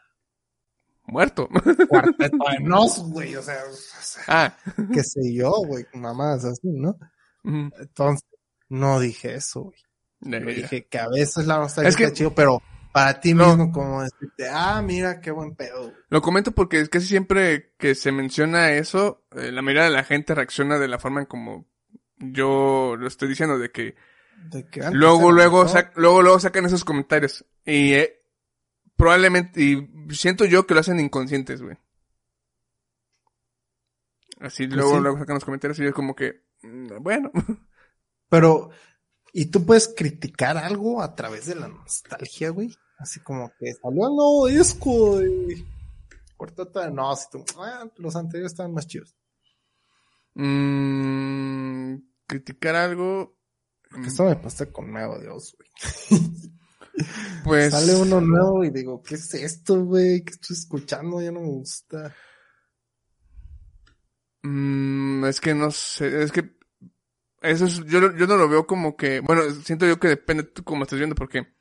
Muerto. 1.06 1.48
cuarteto 1.88 2.36
de 2.50 2.60
nos, 2.62 2.98
güey. 3.10 3.36
O 3.36 3.42
sea, 3.42 3.58
o 3.70 3.74
sea, 3.74 4.22
ah. 4.28 4.56
qué 4.92 5.02
sé 5.02 5.32
yo, 5.34 5.52
güey. 5.66 5.86
Mamás 5.94 6.44
así, 6.44 6.68
¿no? 6.70 6.96
Entonces, 7.44 8.26
no 8.68 9.00
dije 9.00 9.34
eso, 9.34 9.64
güey. 9.64 9.78
Ya. 10.20 10.40
dije 10.40 10.86
que 10.86 10.98
a 10.98 11.08
veces 11.08 11.46
la 11.46 11.58
nostalgia 11.58 11.88
Es 11.90 11.96
que- 11.96 12.04
está 12.04 12.16
chido, 12.16 12.34
pero 12.34 12.62
para 12.94 13.18
ti 13.20 13.34
No. 13.34 13.48
mismo 13.48 13.72
como 13.72 14.02
decirte, 14.04 14.48
ah, 14.48 14.80
mira 14.80 15.20
qué 15.20 15.32
buen 15.32 15.56
pedo. 15.56 15.92
Lo 16.10 16.22
comento 16.22 16.52
porque 16.52 16.88
casi 16.88 17.08
siempre 17.08 17.74
que 17.76 17.96
se 17.96 18.12
menciona 18.12 18.70
eso, 18.70 19.24
eh, 19.32 19.50
la 19.50 19.62
mayoría 19.62 19.82
de 19.84 19.90
la 19.90 20.04
gente 20.04 20.32
reacciona 20.32 20.78
de 20.78 20.86
la 20.86 21.00
forma 21.00 21.20
en 21.20 21.26
como 21.26 21.66
yo 22.18 22.94
lo 22.96 23.08
estoy 23.08 23.28
diciendo, 23.28 23.58
de 23.58 23.72
que 23.72 23.96
De 24.48 24.64
que 24.70 24.80
antes 24.80 24.94
luego, 24.94 25.32
luego, 25.32 25.66
luego, 25.96 26.22
luego 26.22 26.38
sacan 26.38 26.66
esos 26.66 26.84
comentarios. 26.84 27.44
Y 27.66 27.94
eh, 27.94 28.22
probablemente, 28.96 29.60
y 29.60 29.88
siento 30.14 30.44
yo 30.44 30.64
que 30.64 30.74
lo 30.74 30.80
hacen 30.80 31.00
inconscientes, 31.00 31.60
güey. 31.62 31.76
Así 34.40 34.66
Pues 34.66 34.76
luego, 34.76 34.96
sí. 34.96 35.00
luego 35.00 35.18
sacan 35.18 35.34
los 35.34 35.44
comentarios 35.44 35.78
y 35.80 35.86
es 35.86 35.92
como 35.94 36.14
que, 36.14 36.44
mm, 36.62 37.02
bueno. 37.02 37.32
Pero, 38.28 38.70
¿y 39.32 39.46
tú 39.46 39.64
puedes 39.66 39.88
criticar 39.96 40.56
algo 40.56 41.02
a 41.02 41.14
través 41.14 41.46
de 41.46 41.54
la 41.56 41.68
nostalgia, 41.68 42.50
güey? 42.50 42.76
Así 43.04 43.20
como 43.20 43.52
que 43.58 43.74
salió 43.74 44.08
el 44.08 44.16
nuevo 44.16 44.46
disco 44.46 45.18
de 45.18 45.62
Cuarteto 46.38 46.80
de 46.80 46.90
Nos 46.90 47.24
y 47.24 47.30
tú, 47.32 47.44
ah, 47.58 47.86
los 47.98 48.16
anteriores 48.16 48.52
estaban 48.52 48.72
más 48.72 48.86
chidos. 48.86 49.14
Mm, 50.32 51.96
criticar 52.26 52.76
algo. 52.76 53.36
Que 53.90 54.08
esto 54.08 54.24
me 54.24 54.36
pasa 54.36 54.72
con 54.72 54.90
Nuevo 54.90 55.18
Dios, 55.18 55.54
güey. 55.58 55.70
Pues. 57.44 57.72
Sale 57.72 57.94
uno 57.96 58.22
nuevo 58.22 58.64
y 58.64 58.70
digo, 58.70 59.02
¿qué 59.02 59.16
es 59.16 59.34
esto, 59.34 59.84
güey? 59.84 60.24
¿Qué 60.24 60.32
estoy 60.32 60.56
escuchando? 60.56 61.20
Ya 61.20 61.30
no 61.30 61.40
me 61.40 61.48
gusta. 61.48 62.14
Mm, 64.44 65.26
es 65.26 65.40
que 65.40 65.54
no 65.54 65.70
sé, 65.70 66.22
es 66.22 66.32
que 66.32 66.56
eso 67.42 67.66
es, 67.66 67.84
yo, 67.84 68.16
yo 68.16 68.26
no 68.26 68.36
lo 68.36 68.48
veo 68.48 68.66
como 68.66 68.96
que, 68.96 69.20
bueno, 69.20 69.42
siento 69.62 69.86
yo 69.86 70.00
que 70.00 70.08
depende 70.08 70.44
tú 70.44 70.64
cómo 70.64 70.84
estés 70.84 70.98
viendo, 70.98 71.14
porque 71.14 71.54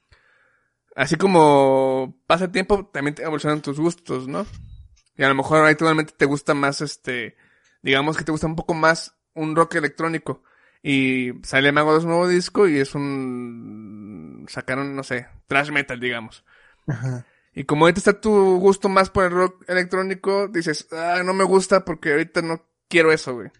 así 0.96 1.16
como 1.16 2.22
pasa 2.28 2.46
el 2.46 2.52
tiempo, 2.52 2.90
también 2.94 3.16
te 3.16 3.24
evolucionan 3.24 3.62
tus 3.62 3.80
gustos, 3.80 4.28
¿no? 4.28 4.46
Y 5.16 5.24
a 5.24 5.30
lo 5.30 5.36
mejor 5.36 5.66
actualmente 5.66 6.14
te 6.18 6.26
gusta 6.26 6.54
más 6.54 6.82
este, 6.82 7.38
digamos 7.82 8.18
que 8.18 8.24
te 8.24 8.32
gusta 8.32 8.48
un 8.48 8.56
poco 8.56 8.74
más 8.74 9.16
un 9.34 9.56
rock 9.56 9.76
electrónico. 9.76 10.44
Y 10.82 11.32
sale 11.44 11.72
Mago 11.72 11.94
2 11.94 12.06
nuevo 12.06 12.28
disco 12.28 12.68
y 12.68 12.80
es 12.80 12.94
un, 12.94 14.46
sacaron, 14.50 14.96
no 14.96 15.04
sé, 15.04 15.28
trash 15.48 15.72
metal, 15.72 16.00
digamos. 16.00 16.44
Ajá. 16.88 17.26
Y 17.54 17.66
como 17.66 17.86
ahorita 17.86 18.00
está 18.00 18.20
tu 18.20 18.58
gusto 18.58 18.90
más 18.90 19.10
por 19.10 19.26
el 19.26 19.32
rock 19.32 19.64
electrónico, 19.70 20.48
dices, 20.48 20.88
ah, 20.92 21.22
no 21.24 21.34
me 21.34 21.44
gusta 21.44 21.86
porque 21.86 22.12
ahorita 22.12 22.42
no 22.42 22.66
quiero 22.90 23.12
eso, 23.12 23.36
güey. 23.36 23.52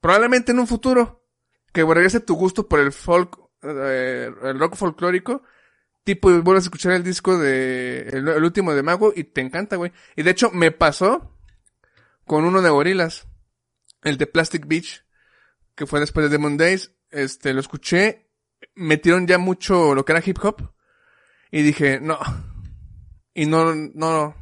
Probablemente 0.00 0.52
en 0.52 0.58
un 0.58 0.66
futuro, 0.66 1.24
que 1.72 1.84
regrese 1.84 2.20
tu 2.20 2.34
gusto 2.34 2.68
por 2.68 2.80
el 2.80 2.92
folk, 2.92 3.38
eh, 3.62 4.30
el 4.42 4.58
rock 4.58 4.74
folclórico, 4.74 5.44
tipo, 6.04 6.30
y 6.30 6.40
vuelves 6.40 6.64
a 6.64 6.66
escuchar 6.66 6.92
el 6.92 7.04
disco 7.04 7.38
de, 7.38 8.08
el, 8.08 8.28
último 8.28 8.74
de 8.74 8.82
Mago 8.82 9.12
y 9.14 9.24
te 9.24 9.40
encanta, 9.40 9.76
güey. 9.76 9.92
Y 10.16 10.22
de 10.22 10.30
hecho, 10.30 10.50
me 10.50 10.70
pasó 10.70 11.36
con 12.26 12.44
uno 12.44 12.62
de 12.62 12.70
Gorilas, 12.70 13.26
el 14.02 14.18
de 14.18 14.26
Plastic 14.26 14.66
Beach, 14.66 15.04
que 15.74 15.86
fue 15.86 16.00
después 16.00 16.24
de 16.24 16.30
Demon 16.30 16.56
Days, 16.56 16.92
este, 17.10 17.52
lo 17.52 17.60
escuché, 17.60 18.30
metieron 18.74 19.26
ya 19.26 19.38
mucho 19.38 19.94
lo 19.94 20.04
que 20.04 20.12
era 20.12 20.22
hip 20.24 20.38
hop, 20.42 20.72
y 21.50 21.62
dije, 21.62 22.00
no, 22.00 22.18
y 23.34 23.46
no, 23.46 23.74
no, 23.74 24.34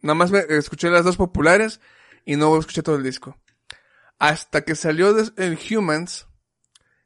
nada 0.00 0.14
más 0.14 0.30
me 0.30 0.44
escuché 0.50 0.90
las 0.90 1.04
dos 1.04 1.16
populares 1.16 1.80
y 2.24 2.36
no 2.36 2.58
escuché 2.58 2.82
todo 2.82 2.96
el 2.96 3.02
disco. 3.02 3.38
Hasta 4.18 4.62
que 4.62 4.74
salió 4.74 5.14
el 5.36 5.58
Humans, 5.70 6.26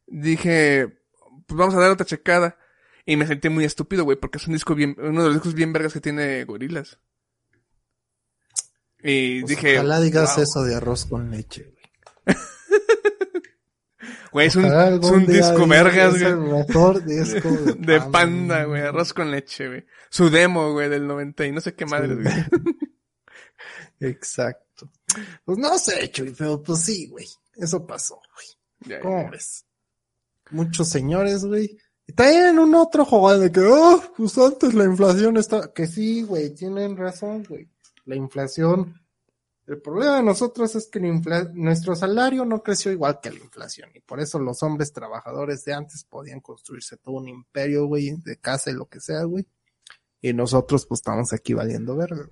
dije, 0.07 1.01
pues 1.47 1.59
vamos 1.59 1.75
a 1.75 1.81
dar 1.81 1.91
otra 1.91 2.07
checada. 2.07 2.59
Y 3.09 3.17
me 3.17 3.27
sentí 3.27 3.49
muy 3.49 3.65
estúpido, 3.65 4.05
güey, 4.05 4.19
porque 4.19 4.37
es 4.37 4.47
un 4.47 4.53
disco 4.53 4.75
bien, 4.75 4.95
uno 4.99 5.23
de 5.23 5.29
los 5.29 5.37
discos 5.37 5.55
bien 5.55 5.73
vergas 5.73 5.95
que 5.95 6.01
tiene 6.03 6.45
Gorilas. 6.45 6.99
Y 9.03 9.41
Pues 9.41 9.51
dije, 9.57 9.79
ojalá 9.79 9.99
digas 10.01 10.35
"Wow". 10.35 10.43
eso 10.45 10.63
de 10.65 10.75
arroz 10.75 11.07
con 11.07 11.31
leche, 11.31 11.73
güey. 11.73 12.37
güey, 14.33 14.47
es 14.49 14.57
un, 14.57 14.67
es 14.67 15.05
un 15.11 15.25
disco 15.25 15.67
vergas, 15.67 16.17
Es 16.17 16.21
el 16.23 16.37
güey. 16.37 16.53
mejor 16.67 17.03
disco 17.07 17.49
de, 17.51 17.75
De 17.77 18.01
panda, 18.11 18.65
güey, 18.65 18.83
arroz 18.83 19.15
con 19.15 19.31
leche, 19.31 19.69
güey. 19.69 19.87
Su 20.11 20.29
demo, 20.29 20.73
güey, 20.73 20.91
del 20.91 21.07
90 21.07 21.47
y 21.47 21.53
no 21.53 21.63
sé 21.63 21.73
qué 21.75 21.87
madre, 21.87 22.15
güey. 22.15 22.27
Exacto. 24.01 24.91
Pues 25.47 25.57
no 25.57 25.79
sé, 25.79 26.11
Chuy, 26.11 26.35
pero 26.37 26.63
pues 26.63 26.81
sí, 26.83 27.09
güey. 27.09 27.27
Eso 27.57 27.87
pasó, 27.87 28.21
güey. 28.35 28.47
Ya. 28.93 29.01
¿Cómo 29.01 29.31
ves? 29.31 29.65
Muchos 30.51 30.91
señores, 30.91 31.45
güey. 31.45 31.79
Y 32.09 32.13
también 32.15 32.59
un 32.59 32.75
otro 32.75 33.05
juego 33.05 33.39
de 33.39 33.53
que, 33.53 33.61
oh, 33.61 34.03
pues 34.17 34.37
antes 34.39 34.73
la 34.75 34.85
inflación 34.85 35.37
está... 35.37 35.73
Que 35.75 35.87
sí, 35.87 36.23
güey, 36.23 36.55
tienen 36.55 36.97
razón, 36.97 37.45
güey. 37.49 37.69
La 38.07 38.17
inflación... 38.17 39.01
El 39.67 39.83
problema 39.83 40.17
de 40.17 40.23
nosotros 40.23 40.75
es 40.77 40.87
que 40.87 40.99
la 40.99 41.09
infla- 41.09 41.53
nuestro 41.53 41.95
salario 41.95 42.47
no 42.47 42.63
creció 42.63 42.91
igual 42.91 43.21
que 43.21 43.31
la 43.31 43.37
inflación. 43.41 43.91
Y 43.95 44.01
por 44.01 44.19
eso 44.19 44.39
los 44.39 44.63
hombres 44.63 44.95
trabajadores 44.95 45.63
de 45.67 45.75
antes 45.75 46.05
podían 46.05 46.41
construirse 46.41 46.97
todo 46.97 47.17
un 47.17 47.29
imperio, 47.29 47.85
güey, 47.87 48.17
de 48.25 48.39
casa 48.39 48.71
y 48.71 48.75
lo 48.75 48.87
que 48.87 48.99
sea, 49.01 49.25
güey. 49.25 49.47
Y 50.23 50.33
nosotros, 50.33 50.87
pues, 50.87 51.01
estamos 51.01 51.35
aquí 51.35 51.53
valiendo 51.53 51.95
verga. 51.95 52.31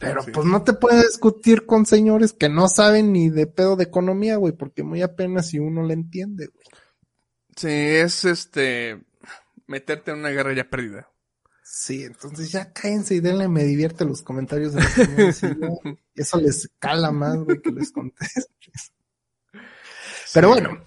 Pero 0.00 0.22
Sí. 0.24 0.32
pues 0.32 0.44
no 0.44 0.64
te 0.64 0.72
puedes 0.72 1.02
discutir 1.06 1.64
con 1.64 1.86
señores 1.86 2.32
que 2.32 2.48
no 2.48 2.68
saben 2.68 3.12
ni 3.12 3.30
de 3.30 3.46
pedo 3.46 3.76
de 3.76 3.84
economía, 3.84 4.34
güey, 4.34 4.52
porque 4.52 4.82
muy 4.82 5.02
apenas 5.02 5.46
si 5.50 5.60
uno 5.60 5.84
le 5.84 5.94
entiende, 5.94 6.48
güey. 6.48 6.66
Sí, 7.56 7.68
es 7.70 8.24
este. 8.24 9.02
Meterte 9.66 10.12
en 10.12 10.18
una 10.18 10.28
guerra 10.30 10.52
ya 10.54 10.68
perdida. 10.68 11.08
Sí, 11.64 12.04
entonces 12.04 12.52
ya 12.52 12.72
cállense 12.72 13.14
y 13.16 13.20
denle 13.20 13.48
me 13.48 13.64
divierte 13.64 14.04
los 14.04 14.22
comentarios 14.22 14.72
de 14.74 14.82
los 14.82 15.42
y 15.42 15.98
eso 16.14 16.40
les 16.40 16.70
cala 16.78 17.10
más, 17.10 17.36
güey, 17.38 17.60
que 17.60 17.72
les 17.72 17.90
contestes. 17.90 18.48
Pero 20.32 20.48
bueno, 20.48 20.84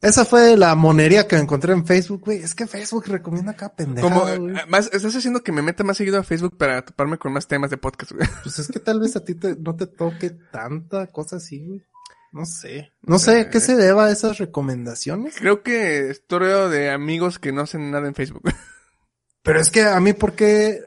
esa 0.00 0.24
fue 0.24 0.56
la 0.56 0.74
monería 0.74 1.28
que 1.28 1.36
encontré 1.36 1.72
en 1.74 1.86
Facebook, 1.86 2.22
güey. 2.24 2.38
Es 2.38 2.54
que 2.54 2.66
Facebook 2.66 3.04
recomienda 3.06 3.54
cada 3.54 3.74
pendejada, 3.76 4.34
Como, 4.36 4.48
eh, 4.50 4.64
más, 4.68 4.90
estás 4.92 5.14
haciendo 5.14 5.42
que 5.44 5.52
me 5.52 5.62
meta 5.62 5.84
más 5.84 5.96
seguido 5.96 6.18
a 6.18 6.24
Facebook 6.24 6.56
para 6.56 6.84
toparme 6.84 7.18
con 7.18 7.32
más 7.32 7.46
temas 7.46 7.70
de 7.70 7.76
podcast, 7.76 8.12
güey. 8.12 8.26
Pues 8.42 8.58
es 8.58 8.68
que 8.68 8.80
tal 8.80 8.98
vez 9.00 9.14
a 9.16 9.24
ti 9.24 9.34
te- 9.34 9.56
no 9.56 9.76
te 9.76 9.86
toque 9.86 10.30
tanta 10.30 11.06
cosa 11.08 11.36
así, 11.36 11.64
güey. 11.64 11.82
No 12.32 12.44
sé. 12.44 12.92
No 13.02 13.18
sé, 13.18 13.48
¿qué 13.50 13.60
se 13.60 13.76
deba 13.76 14.06
a 14.06 14.10
esas 14.10 14.38
recomendaciones? 14.38 15.36
Creo 15.38 15.62
que 15.62 16.10
estoy 16.10 16.70
de 16.70 16.90
amigos 16.90 17.38
que 17.38 17.52
no 17.52 17.62
hacen 17.62 17.90
nada 17.90 18.06
en 18.06 18.14
Facebook. 18.14 18.42
Pero 19.42 19.60
es 19.60 19.70
que 19.70 19.82
a 19.82 19.98
mí, 20.00 20.12
¿por 20.12 20.34
qué? 20.34 20.80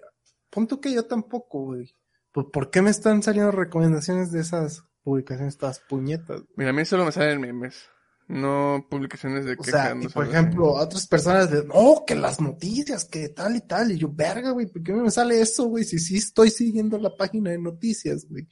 Punto 0.49 0.79
que 0.79 0.93
yo 0.93 1.05
tampoco, 1.05 1.65
güey. 1.65 1.95
¿Por, 2.31 2.51
por 2.51 2.69
qué 2.69 2.81
me 2.81 2.91
están 2.91 3.23
saliendo 3.23 3.51
recomendaciones 3.51 4.31
de 4.31 4.41
esas 4.41 4.83
publicaciones, 5.03 5.57
todas 5.57 5.79
puñetas? 5.79 6.43
Mira, 6.55 6.69
a 6.69 6.73
mí 6.73 6.85
solo 6.85 7.05
me 7.05 7.11
salen 7.11 7.41
memes. 7.41 7.89
No 8.27 8.87
publicaciones 8.89 9.43
de 9.43 9.57
O 9.59 9.63
sea, 9.63 9.93
y 9.99 10.07
por 10.07 10.27
ejemplo, 10.27 10.77
a 10.77 10.83
otras 10.83 11.07
personas 11.07 11.51
de, 11.51 11.65
no, 11.65 12.03
que 12.07 12.15
las 12.15 12.39
noticias, 12.39 13.03
que 13.05 13.29
tal 13.29 13.57
y 13.57 13.61
tal. 13.61 13.91
Y 13.91 13.97
yo, 13.97 14.09
verga, 14.09 14.51
güey, 14.51 14.67
¿por 14.67 14.81
qué 14.81 14.93
me 14.93 15.11
sale 15.11 15.41
eso, 15.41 15.65
güey? 15.65 15.83
Si 15.83 15.99
sí 15.99 16.17
estoy 16.17 16.49
siguiendo 16.49 16.97
la 16.97 17.15
página 17.15 17.51
de 17.51 17.59
noticias, 17.59 18.25
güey. 18.29 18.47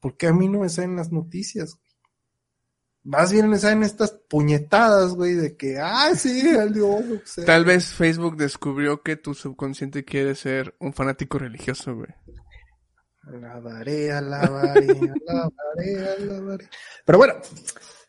¿Por 0.00 0.16
qué 0.16 0.26
a 0.26 0.32
mí 0.32 0.48
no 0.48 0.60
me 0.60 0.68
salen 0.68 0.96
las 0.96 1.12
noticias, 1.12 1.74
güey? 1.74 1.93
Más 3.04 3.30
bien 3.30 3.48
me 3.50 3.58
salen 3.58 3.82
estas 3.82 4.12
puñetadas, 4.12 5.14
güey, 5.14 5.34
de 5.34 5.56
que, 5.56 5.78
ah, 5.78 6.14
sí, 6.16 6.40
el 6.58 6.74
Tal 7.44 7.64
vez 7.66 7.92
Facebook 7.92 8.36
descubrió 8.36 9.02
que 9.02 9.16
tu 9.16 9.34
subconsciente 9.34 10.04
quiere 10.04 10.34
ser 10.34 10.74
un 10.80 10.94
fanático 10.94 11.38
religioso, 11.38 11.94
güey. 11.94 12.08
Alabaré, 13.26 14.10
alabaré, 14.12 14.86
alabaré, 15.28 16.16
alabaré. 16.18 16.68
Pero 17.04 17.18
bueno, 17.18 17.34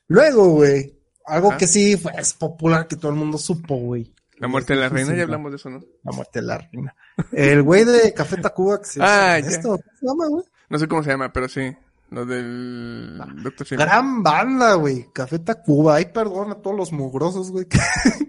luego, 0.08 0.50
güey, 0.50 0.98
algo 1.26 1.50
Ajá. 1.50 1.58
que 1.58 1.68
sí 1.68 1.98
fue, 1.98 2.14
es 2.18 2.34
popular 2.34 2.88
que 2.88 2.96
todo 2.96 3.12
el 3.12 3.18
mundo 3.18 3.38
supo, 3.38 3.76
güey. 3.76 4.14
La 4.38 4.48
muerte 4.48 4.74
de 4.74 4.80
la 4.82 4.90
reina, 4.90 5.12
Sí, 5.12 5.18
ya 5.18 5.24
hablamos 5.24 5.52
de 5.52 5.58
eso, 5.58 5.70
¿no? 5.70 5.80
La 6.04 6.12
muerte 6.12 6.42
de 6.42 6.46
la 6.48 6.58
reina. 6.58 6.96
El 7.32 7.64
güey 7.64 7.86
de 7.86 8.14
Café 8.14 8.38
Tacuba 8.38 8.80
que 8.80 8.86
se 8.88 9.00
Ah, 9.02 9.40
ya. 9.40 9.48
esto, 9.48 9.70
¿cómo 9.70 9.80
se 10.00 10.06
llama, 10.06 10.28
güey? 10.28 10.46
No 10.70 10.80
sé 10.80 10.88
cómo 10.88 11.04
se 11.04 11.10
llama, 11.10 11.32
pero 11.32 11.48
sí. 11.48 11.76
Lo 12.12 12.26
del 12.26 13.18
Dr. 13.44 13.68
Simi. 13.68 13.82
Gran 13.82 14.22
banda, 14.24 14.76
güey. 14.76 15.08
Café 15.14 15.40
Tacuba. 15.40 15.96
Ay, 15.96 16.06
perdón 16.14 16.52
a 16.52 16.56
todos 16.56 16.76
los 16.78 16.92
mugrosos, 16.92 17.52
güey, 17.52 17.66
que, 17.70 17.80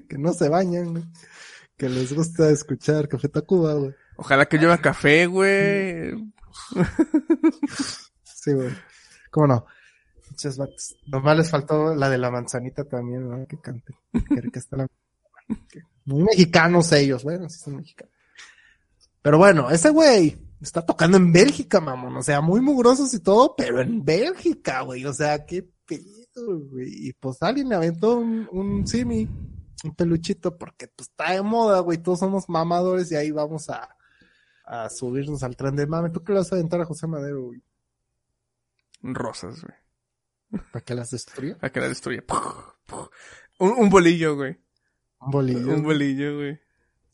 que 0.09 0.19
no 0.19 0.33
se 0.33 0.49
bañan, 0.49 0.93
güey. 0.93 1.05
Que 1.77 1.89
les 1.89 2.13
gusta 2.15 2.49
escuchar 2.51 3.07
Café 3.09 3.29
Tacuba, 3.29 3.75
güey. 3.75 3.95
Ojalá 4.17 4.47
que 4.47 4.59
lleva 4.59 4.79
café, 4.79 5.27
güey. 5.27 6.13
Sí, 8.25 8.53
güey. 8.53 8.71
¿Cómo 9.31 9.47
no? 9.49 9.67
Muchas 10.31 10.57
vatos. 10.57 10.97
Nomás 11.07 11.37
les 11.37 11.51
faltó 11.51 11.95
la 11.95 12.09
de 12.09 12.19
la 12.19 12.31
manzanita 12.31 12.85
también, 12.85 13.29
¿no? 13.29 13.47
Que 13.47 13.59
cante. 13.61 13.95
Qué 14.13 14.41
rica 14.41 14.59
está 14.61 14.77
la... 14.77 14.87
que- 15.69 15.83
Muy 16.05 16.23
mexicanos 16.23 16.93
ellos, 16.93 17.25
bueno, 17.25 17.49
sí 17.49 17.59
son 17.59 17.77
mexicanos. 17.77 18.13
Pero 19.23 19.39
bueno, 19.39 19.71
ese 19.71 19.91
güey 19.91 20.39
está 20.61 20.85
tocando 20.85 21.17
en 21.17 21.33
Bélgica, 21.33 21.81
mamón. 21.81 22.17
O 22.17 22.23
sea, 22.23 22.41
muy 22.41 22.61
mugrosos 22.61 23.13
y 23.15 23.21
todo, 23.21 23.55
pero 23.57 23.81
en 23.81 24.05
Bélgica, 24.05 24.83
güey. 24.83 25.05
O 25.05 25.13
sea, 25.13 25.45
qué 25.45 25.69
pedo, 25.87 26.61
güey. 26.71 27.09
Y 27.09 27.13
pues 27.13 27.43
alguien 27.43 27.69
le 27.69 27.77
aventó 27.77 28.17
un, 28.17 28.49
un 28.51 28.87
simi, 28.87 29.29
un 29.85 29.95
peluchito, 29.95 30.57
porque 30.57 30.89
pues 30.89 31.09
está 31.09 31.33
de 31.33 31.43
moda, 31.43 31.81
güey. 31.81 31.99
Todos 31.99 32.21
somos 32.21 32.49
mamadores 32.49 33.11
y 33.13 33.17
ahí 33.17 33.31
vamos 33.31 33.69
a, 33.71 33.89
a 34.65 34.89
subirnos 34.91 35.43
al 35.43 35.57
tren 35.57 35.77
de 35.77 35.87
mame. 35.87 36.11
¿Tú 36.11 36.23
qué 36.23 36.33
le 36.33 36.39
vas 36.39 36.53
a 36.53 36.57
aventar 36.57 36.81
a 36.81 36.87
José 36.87 37.07
Madero, 37.07 37.47
güey? 37.47 37.63
Rosas, 39.03 39.63
güey. 39.63 40.63
¿Para 40.73 40.85
que 40.85 40.95
las 40.95 41.11
destruya? 41.11 41.59
A 41.63 41.71
que 41.71 41.81
la 41.81 41.89
destruya. 41.89 42.25
Un, 43.59 43.71
un 43.71 43.89
bolillo, 43.91 44.37
güey. 44.37 44.57
Un 45.21 45.31
bolillo. 45.31 45.75
Un 45.75 45.83
bolillo, 45.83 46.37
güey. 46.37 46.61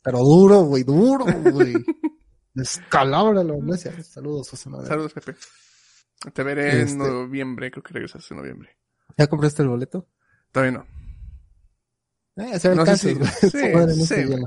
Pero 0.05 0.19
duro, 0.19 0.63
güey, 0.63 0.83
duro, 0.85 1.25
güey. 1.25 1.75
Descalábralo, 2.55 3.57
no. 3.63 3.77
Saludos, 3.77 4.51
José 4.51 4.69
Madero. 4.71 4.89
Saludos, 4.89 5.13
Pepe. 5.13 5.35
Te 6.33 6.43
veré 6.43 6.83
Este- 6.83 6.93
en 6.93 6.99
noviembre, 6.99 7.71
creo 7.71 7.83
que 7.83 7.95
regresas 7.95 8.31
en 8.31 8.37
noviembre. 8.37 8.77
¿Ya 9.17 9.27
compraste 9.27 9.63
el 9.63 9.69
boleto? 9.69 10.09
Todavía 10.53 10.79
no. 10.79 10.87
Eh, 12.45 12.59
se 12.59 12.75
No 12.75 12.87
si- 12.97 13.15
sí, 13.15 14.25
no. 14.29 14.47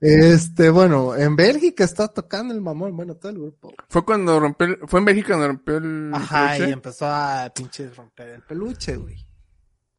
Este, 0.00 0.68
bueno, 0.70 1.16
en 1.16 1.34
Bélgica 1.36 1.82
está 1.82 2.08
tocando 2.08 2.52
el 2.52 2.60
mamón, 2.60 2.94
bueno, 2.94 3.14
todo 3.16 3.32
el 3.32 3.38
grupo. 3.38 3.72
Fue 3.88 4.04
cuando 4.04 4.38
rompió 4.38 4.66
el- 4.66 4.78
fue 4.86 5.00
en 5.00 5.04
México 5.04 5.28
cuando 5.28 5.48
rompió 5.48 5.78
el 5.78 6.10
Ajá, 6.14 6.48
peluche? 6.52 6.68
y 6.68 6.72
empezó 6.72 7.06
a 7.06 7.50
pinche 7.54 7.88
romper 7.90 8.28
el 8.28 8.42
peluche, 8.42 8.96
güey. 8.96 9.26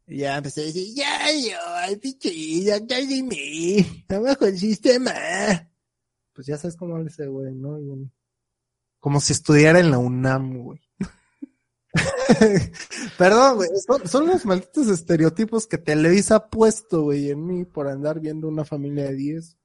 Y 0.05 0.19
ya 0.19 0.38
empecé 0.38 0.62
a 0.62 0.65
decir, 0.65 0.95
ya, 0.95 1.19
yo, 1.31 1.57
ay, 1.77 1.95
pinche, 1.97 2.62
ya, 2.63 2.77
ya, 2.77 2.97
dime, 2.99 4.05
abajo 4.10 4.45
el 4.45 4.57
sistema. 4.57 5.12
Pues 6.38 6.45
ya 6.45 6.56
sabes 6.56 6.78
cómo 6.78 6.95
habla 6.95 7.10
ese 7.10 7.26
güey, 7.26 7.56
¿no? 7.56 7.80
Y- 7.82 8.12
Como 9.00 9.19
si 9.19 9.34
estudiara 9.34 9.80
en 9.80 9.89
la 9.89 9.97
UNAM, 9.97 10.62
güey. 10.62 10.80
Perdón, 13.17 13.56
güey, 13.56 13.69
son, 13.88 14.08
son 14.08 14.28
los 14.28 14.45
malditos 14.45 14.88
estereotipos 14.88 15.65
que 15.65 15.80
Televisa 15.80 16.36
ha 16.36 16.50
puesto, 16.52 17.02
güey, 17.02 17.32
en 17.32 17.43
mí 17.43 17.65
por 17.65 17.88
andar 17.88 18.19
viendo 18.19 18.47
una 18.47 18.63
familia 18.65 19.06
de 19.06 19.15
10. 19.15 19.58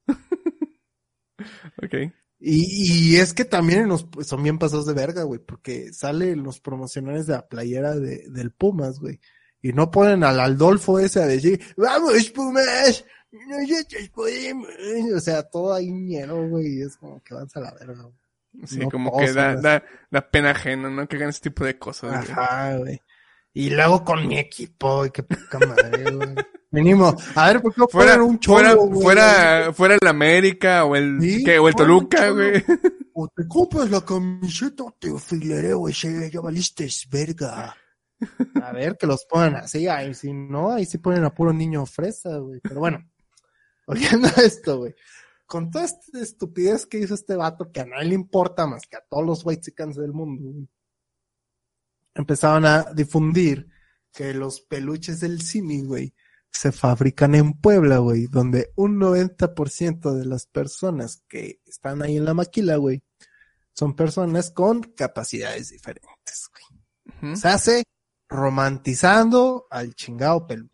Ok. 1.82 1.94
Y, 2.40 3.12
y 3.12 3.16
es 3.16 3.34
que 3.34 3.44
también 3.44 3.86
los, 3.88 4.08
son 4.22 4.42
bien 4.42 4.58
pasados 4.58 4.86
de 4.86 4.94
verga, 4.94 5.24
güey, 5.24 5.40
porque 5.44 5.92
sale 5.92 6.30
en 6.30 6.42
los 6.42 6.58
promocionales 6.58 7.26
de 7.26 7.34
la 7.34 7.48
playera 7.48 7.96
de, 7.96 8.24
del 8.30 8.50
Pumas, 8.50 8.98
güey. 8.98 9.20
Y 9.60 9.74
no 9.74 9.90
ponen 9.90 10.24
al 10.24 10.40
Aldolfo 10.40 10.98
ese 10.98 11.22
a 11.22 11.26
decir, 11.26 11.60
vamos 11.76 12.30
Pumas, 12.30 13.04
nosotros 13.32 14.08
podemos. 14.14 14.68
O 15.16 15.20
sea, 15.20 15.42
todo 15.42 15.74
ahí 15.74 15.90
ñero, 15.90 16.48
güey, 16.48 16.78
y 16.78 16.82
es 16.82 16.96
como 16.96 17.22
que 17.22 17.34
van 17.34 17.48
a 17.54 17.60
la 17.60 17.72
verga, 17.72 18.02
güey. 18.02 18.66
Sí, 18.66 18.78
No 18.78 18.90
como 18.90 19.16
que 19.18 19.32
da, 19.32 19.56
da, 19.56 19.82
da 20.10 20.30
pena 20.30 20.50
ajena, 20.50 20.90
¿no? 20.90 21.08
Que 21.08 21.16
hagan 21.16 21.30
ese 21.30 21.40
tipo 21.40 21.64
de 21.64 21.78
cosas. 21.78 22.28
Ajá, 22.30 22.76
güey. 22.76 23.00
Y 23.54 23.70
luego 23.70 24.04
con 24.04 24.26
mi 24.26 24.38
equipo, 24.38 24.98
güey, 24.98 25.10
qué 25.10 25.22
poca 25.22 25.58
madre, 25.66 26.10
güey. 26.10 26.34
Mínimo, 26.70 27.14
a 27.34 27.46
ver, 27.48 27.60
¿por 27.60 27.74
qué 27.74 27.80
no 27.82 27.88
Fuera, 27.88 28.22
un 28.22 28.40
fuera, 28.40 28.70
cholo, 28.70 28.86
güey? 28.86 29.02
fuera, 29.02 29.72
fuera 29.74 29.96
el 30.00 30.08
América 30.08 30.84
o 30.86 30.96
el, 30.96 31.20
Sí, 31.20 31.44
¿qué? 31.44 31.58
o 31.58 31.68
el 31.68 31.74
Toluca, 31.74 32.30
güey. 32.30 32.62
O 33.14 33.28
te 33.28 33.46
compras 33.46 33.90
la 33.90 34.02
camiseta, 34.02 34.84
o 34.84 34.96
te 34.98 35.12
fileré, 35.18 35.74
güey, 35.74 35.94
ya 36.30 36.40
valiste 36.40 36.88
verga. 37.10 37.76
A 38.62 38.72
ver, 38.72 38.96
que 38.96 39.06
los 39.06 39.26
pongan 39.26 39.56
así, 39.56 39.86
ahí 39.86 40.14
si 40.14 40.32
no, 40.32 40.72
ahí 40.72 40.86
sí 40.86 40.96
ponen 40.98 41.24
a 41.24 41.34
puro 41.34 41.52
niño 41.52 41.84
fresa, 41.84 42.38
güey. 42.38 42.60
Pero 42.62 42.80
bueno, 42.80 43.06
volviendo 43.86 44.28
a 44.36 44.42
esto, 44.42 44.78
güey. 44.78 44.94
Con 45.46 45.70
toda 45.70 45.84
esta 45.84 46.20
estupidez 46.20 46.86
que 46.86 46.98
hizo 46.98 47.14
este 47.14 47.36
vato, 47.36 47.70
que 47.70 47.80
a 47.80 47.86
nadie 47.86 48.08
le 48.08 48.14
importa 48.14 48.66
más 48.66 48.82
que 48.86 48.96
a 48.96 49.04
todos 49.08 49.24
los 49.24 49.44
white 49.44 49.72
del 49.76 50.12
mundo, 50.12 50.50
güey. 50.50 50.68
Empezaron 52.14 52.66
a 52.66 52.92
difundir 52.94 53.68
que 54.12 54.34
los 54.34 54.60
peluches 54.60 55.20
del 55.20 55.40
Simi, 55.40 55.82
güey, 55.82 56.14
se 56.50 56.70
fabrican 56.70 57.34
en 57.34 57.54
Puebla, 57.54 57.98
güey, 57.98 58.26
donde 58.26 58.72
un 58.76 59.00
90% 59.00 60.12
de 60.12 60.26
las 60.26 60.46
personas 60.46 61.22
que 61.26 61.60
están 61.64 62.02
ahí 62.02 62.18
en 62.18 62.26
la 62.26 62.34
maquila, 62.34 62.76
güey, 62.76 63.02
son 63.74 63.96
personas 63.96 64.50
con 64.50 64.82
capacidades 64.82 65.70
diferentes, 65.70 66.50
güey. 66.52 67.36
Se 67.36 67.48
hace 67.48 67.84
romantizando 68.28 69.66
al 69.70 69.94
chingado 69.94 70.46
peluche. 70.46 70.71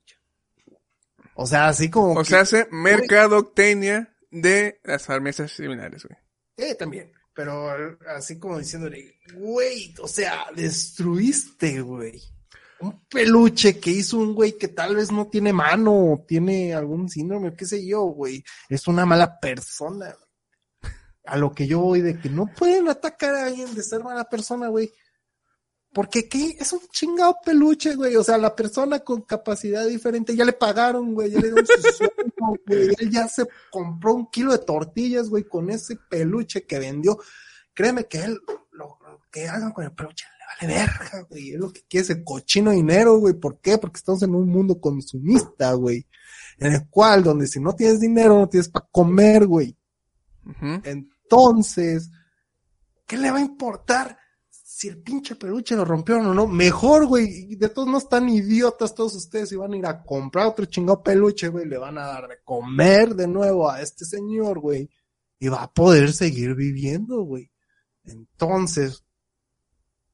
O 1.40 1.46
sea, 1.46 1.68
así 1.68 1.88
como 1.88 2.12
O 2.14 2.18
que- 2.22 2.24
sea, 2.24 2.40
hace 2.40 2.66
mercadotecnia 2.72 4.12
de 4.30 4.80
las 4.82 5.04
farmacias 5.06 5.52
similares, 5.52 6.04
güey. 6.04 6.18
Eh, 6.56 6.74
también. 6.74 7.12
Pero 7.32 7.96
así 8.16 8.38
como 8.40 8.58
diciéndole, 8.58 9.14
güey, 9.34 9.94
o 10.00 10.08
sea, 10.08 10.46
destruiste, 10.54 11.80
güey. 11.80 12.20
Un 12.80 13.06
peluche 13.08 13.78
que 13.78 13.90
hizo 13.90 14.18
un 14.18 14.34
güey 14.34 14.58
que 14.58 14.66
tal 14.68 14.96
vez 14.96 15.12
no 15.12 15.28
tiene 15.28 15.52
mano 15.52 15.92
o 16.14 16.24
tiene 16.26 16.74
algún 16.74 17.08
síndrome, 17.08 17.54
qué 17.54 17.64
sé 17.66 17.86
yo, 17.86 18.02
güey. 18.02 18.42
Es 18.68 18.88
una 18.88 19.06
mala 19.06 19.38
persona. 19.38 20.14
A 21.24 21.36
lo 21.36 21.52
que 21.52 21.66
yo 21.68 21.80
voy 21.80 22.00
de 22.00 22.18
que 22.18 22.28
no 22.30 22.46
pueden 22.46 22.88
atacar 22.88 23.34
a 23.34 23.46
alguien 23.46 23.72
de 23.74 23.82
ser 23.82 24.02
mala 24.02 24.24
persona, 24.24 24.68
güey. 24.68 24.92
Porque 25.92 26.28
¿qué? 26.28 26.56
es 26.58 26.72
un 26.72 26.80
chingado 26.92 27.36
peluche, 27.44 27.94
güey. 27.94 28.14
O 28.16 28.22
sea, 28.22 28.38
la 28.38 28.54
persona 28.54 29.00
con 29.00 29.22
capacidad 29.22 29.86
diferente 29.86 30.36
ya 30.36 30.44
le 30.44 30.52
pagaron, 30.52 31.14
güey. 31.14 31.30
Ya 31.30 31.40
le 31.40 31.48
dieron 31.48 31.66
su 31.66 31.92
sueldo, 31.92 32.60
güey. 32.66 32.94
Él 32.98 33.10
ya 33.10 33.26
se 33.28 33.46
compró 33.70 34.14
un 34.14 34.30
kilo 34.30 34.52
de 34.52 34.58
tortillas, 34.58 35.28
güey, 35.28 35.44
con 35.44 35.70
ese 35.70 35.96
peluche 35.96 36.64
que 36.64 36.78
vendió. 36.78 37.18
Créeme 37.72 38.04
que 38.06 38.18
él 38.18 38.38
lo, 38.72 38.98
lo 39.00 39.20
que 39.30 39.48
hagan 39.48 39.72
con 39.72 39.84
el 39.84 39.92
peluche 39.92 40.26
le 40.38 40.68
vale 40.68 40.78
verga, 40.78 41.26
güey. 41.28 41.52
Es 41.52 41.58
lo 41.58 41.72
que 41.72 41.82
quiere 41.88 42.04
ese 42.04 42.22
cochino 42.22 42.70
dinero, 42.70 43.18
güey. 43.18 43.34
¿Por 43.34 43.58
qué? 43.60 43.78
Porque 43.78 43.98
estamos 43.98 44.22
en 44.22 44.34
un 44.34 44.48
mundo 44.48 44.80
consumista, 44.80 45.72
güey. 45.72 46.06
En 46.58 46.74
el 46.74 46.88
cual, 46.88 47.22
donde 47.22 47.46
si 47.46 47.60
no 47.60 47.74
tienes 47.74 48.00
dinero, 48.00 48.38
no 48.38 48.48
tienes 48.48 48.68
para 48.68 48.86
comer, 48.90 49.46
güey. 49.46 49.76
Entonces, 50.84 52.10
¿qué 53.06 53.16
le 53.16 53.30
va 53.30 53.38
a 53.38 53.42
importar 53.42 54.18
si 54.78 54.86
el 54.86 55.02
pinche 55.02 55.34
peluche 55.34 55.74
lo 55.74 55.84
rompieron 55.84 56.26
o 56.26 56.34
no? 56.34 56.46
Mejor, 56.46 57.04
güey. 57.06 57.56
De 57.56 57.68
todos 57.68 57.88
no 57.88 57.98
están 57.98 58.28
idiotas 58.28 58.94
todos 58.94 59.16
ustedes 59.16 59.50
y 59.50 59.56
van 59.56 59.72
a 59.72 59.76
ir 59.76 59.84
a 59.84 60.04
comprar 60.04 60.46
otro 60.46 60.66
chingado 60.66 61.02
peluche, 61.02 61.48
güey. 61.48 61.66
Le 61.66 61.78
van 61.78 61.98
a 61.98 62.06
dar 62.06 62.28
de 62.28 62.36
comer 62.44 63.16
de 63.16 63.26
nuevo 63.26 63.68
a 63.68 63.82
este 63.82 64.04
señor, 64.04 64.60
güey. 64.60 64.88
Y 65.40 65.48
va 65.48 65.64
a 65.64 65.72
poder 65.72 66.12
seguir 66.12 66.54
viviendo, 66.54 67.22
güey. 67.22 67.50
Entonces, 68.04 69.04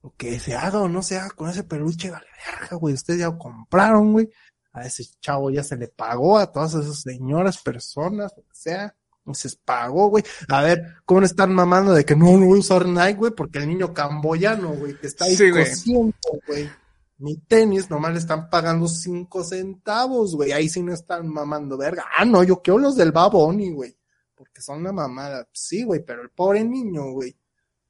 lo 0.03 0.15
que 0.17 0.41
se 0.41 0.55
haga 0.55 0.81
o 0.81 0.89
no 0.89 1.03
se 1.03 1.19
haga 1.19 1.29
con 1.33 1.51
ese 1.51 1.65
peluche, 1.65 2.11
vale 2.11 2.27
verga, 2.47 2.77
güey. 2.77 2.95
Ustedes 2.95 3.21
ya 3.21 3.27
lo 3.27 3.37
compraron, 3.37 4.13
güey. 4.13 4.31
A 4.73 4.87
ese 4.87 5.05
chavo 5.21 5.51
ya 5.51 5.63
se 5.63 5.77
le 5.77 5.89
pagó, 5.89 6.39
a 6.39 6.51
todas 6.51 6.73
esas 6.73 7.03
señoras, 7.03 7.59
personas, 7.59 8.33
lo 8.35 8.45
que 8.45 8.55
sea. 8.55 8.97
Les 9.27 9.57
pagó, 9.57 10.09
güey. 10.09 10.25
A 10.49 10.63
ver, 10.63 10.97
¿cómo 11.05 11.21
no 11.21 11.27
están 11.27 11.55
mamando 11.55 11.93
de 11.93 12.05
que 12.05 12.15
no, 12.15 12.37
no 12.37 12.47
voy 12.47 12.59
a 12.59 12.61
usar 12.61 12.87
Nike, 12.87 13.15
güey? 13.15 13.33
Porque 13.33 13.59
el 13.59 13.69
niño 13.69 13.95
camboyano, 13.95 14.75
güey, 14.75 14.99
que 14.99 15.07
está 15.07 15.25
ahí 15.25 15.37
Sí, 15.37 15.51
güey. 15.51 16.69
Mi 17.17 17.37
tenis 17.37 17.89
nomás 17.89 18.13
le 18.13 18.19
están 18.19 18.51
pagando 18.51 18.89
cinco 18.89 19.45
centavos, 19.45 20.35
güey. 20.35 20.53
Ahí 20.53 20.69
sí 20.69 20.83
no 20.83 20.93
están 20.93 21.29
mamando 21.29 21.79
verga. 21.79 22.05
Ah, 22.17 22.25
no, 22.25 22.43
yo 22.43 22.61
quiero 22.61 22.79
los 22.79 22.97
del 22.97 23.13
Baboni, 23.13 23.71
güey. 23.71 23.97
Porque 24.35 24.61
son 24.61 24.81
una 24.81 24.93
mamada. 24.93 25.49
Sí, 25.53 25.85
güey, 25.85 26.05
pero 26.05 26.23
el 26.23 26.31
pobre 26.31 26.65
niño, 26.65 27.13
güey. 27.13 27.37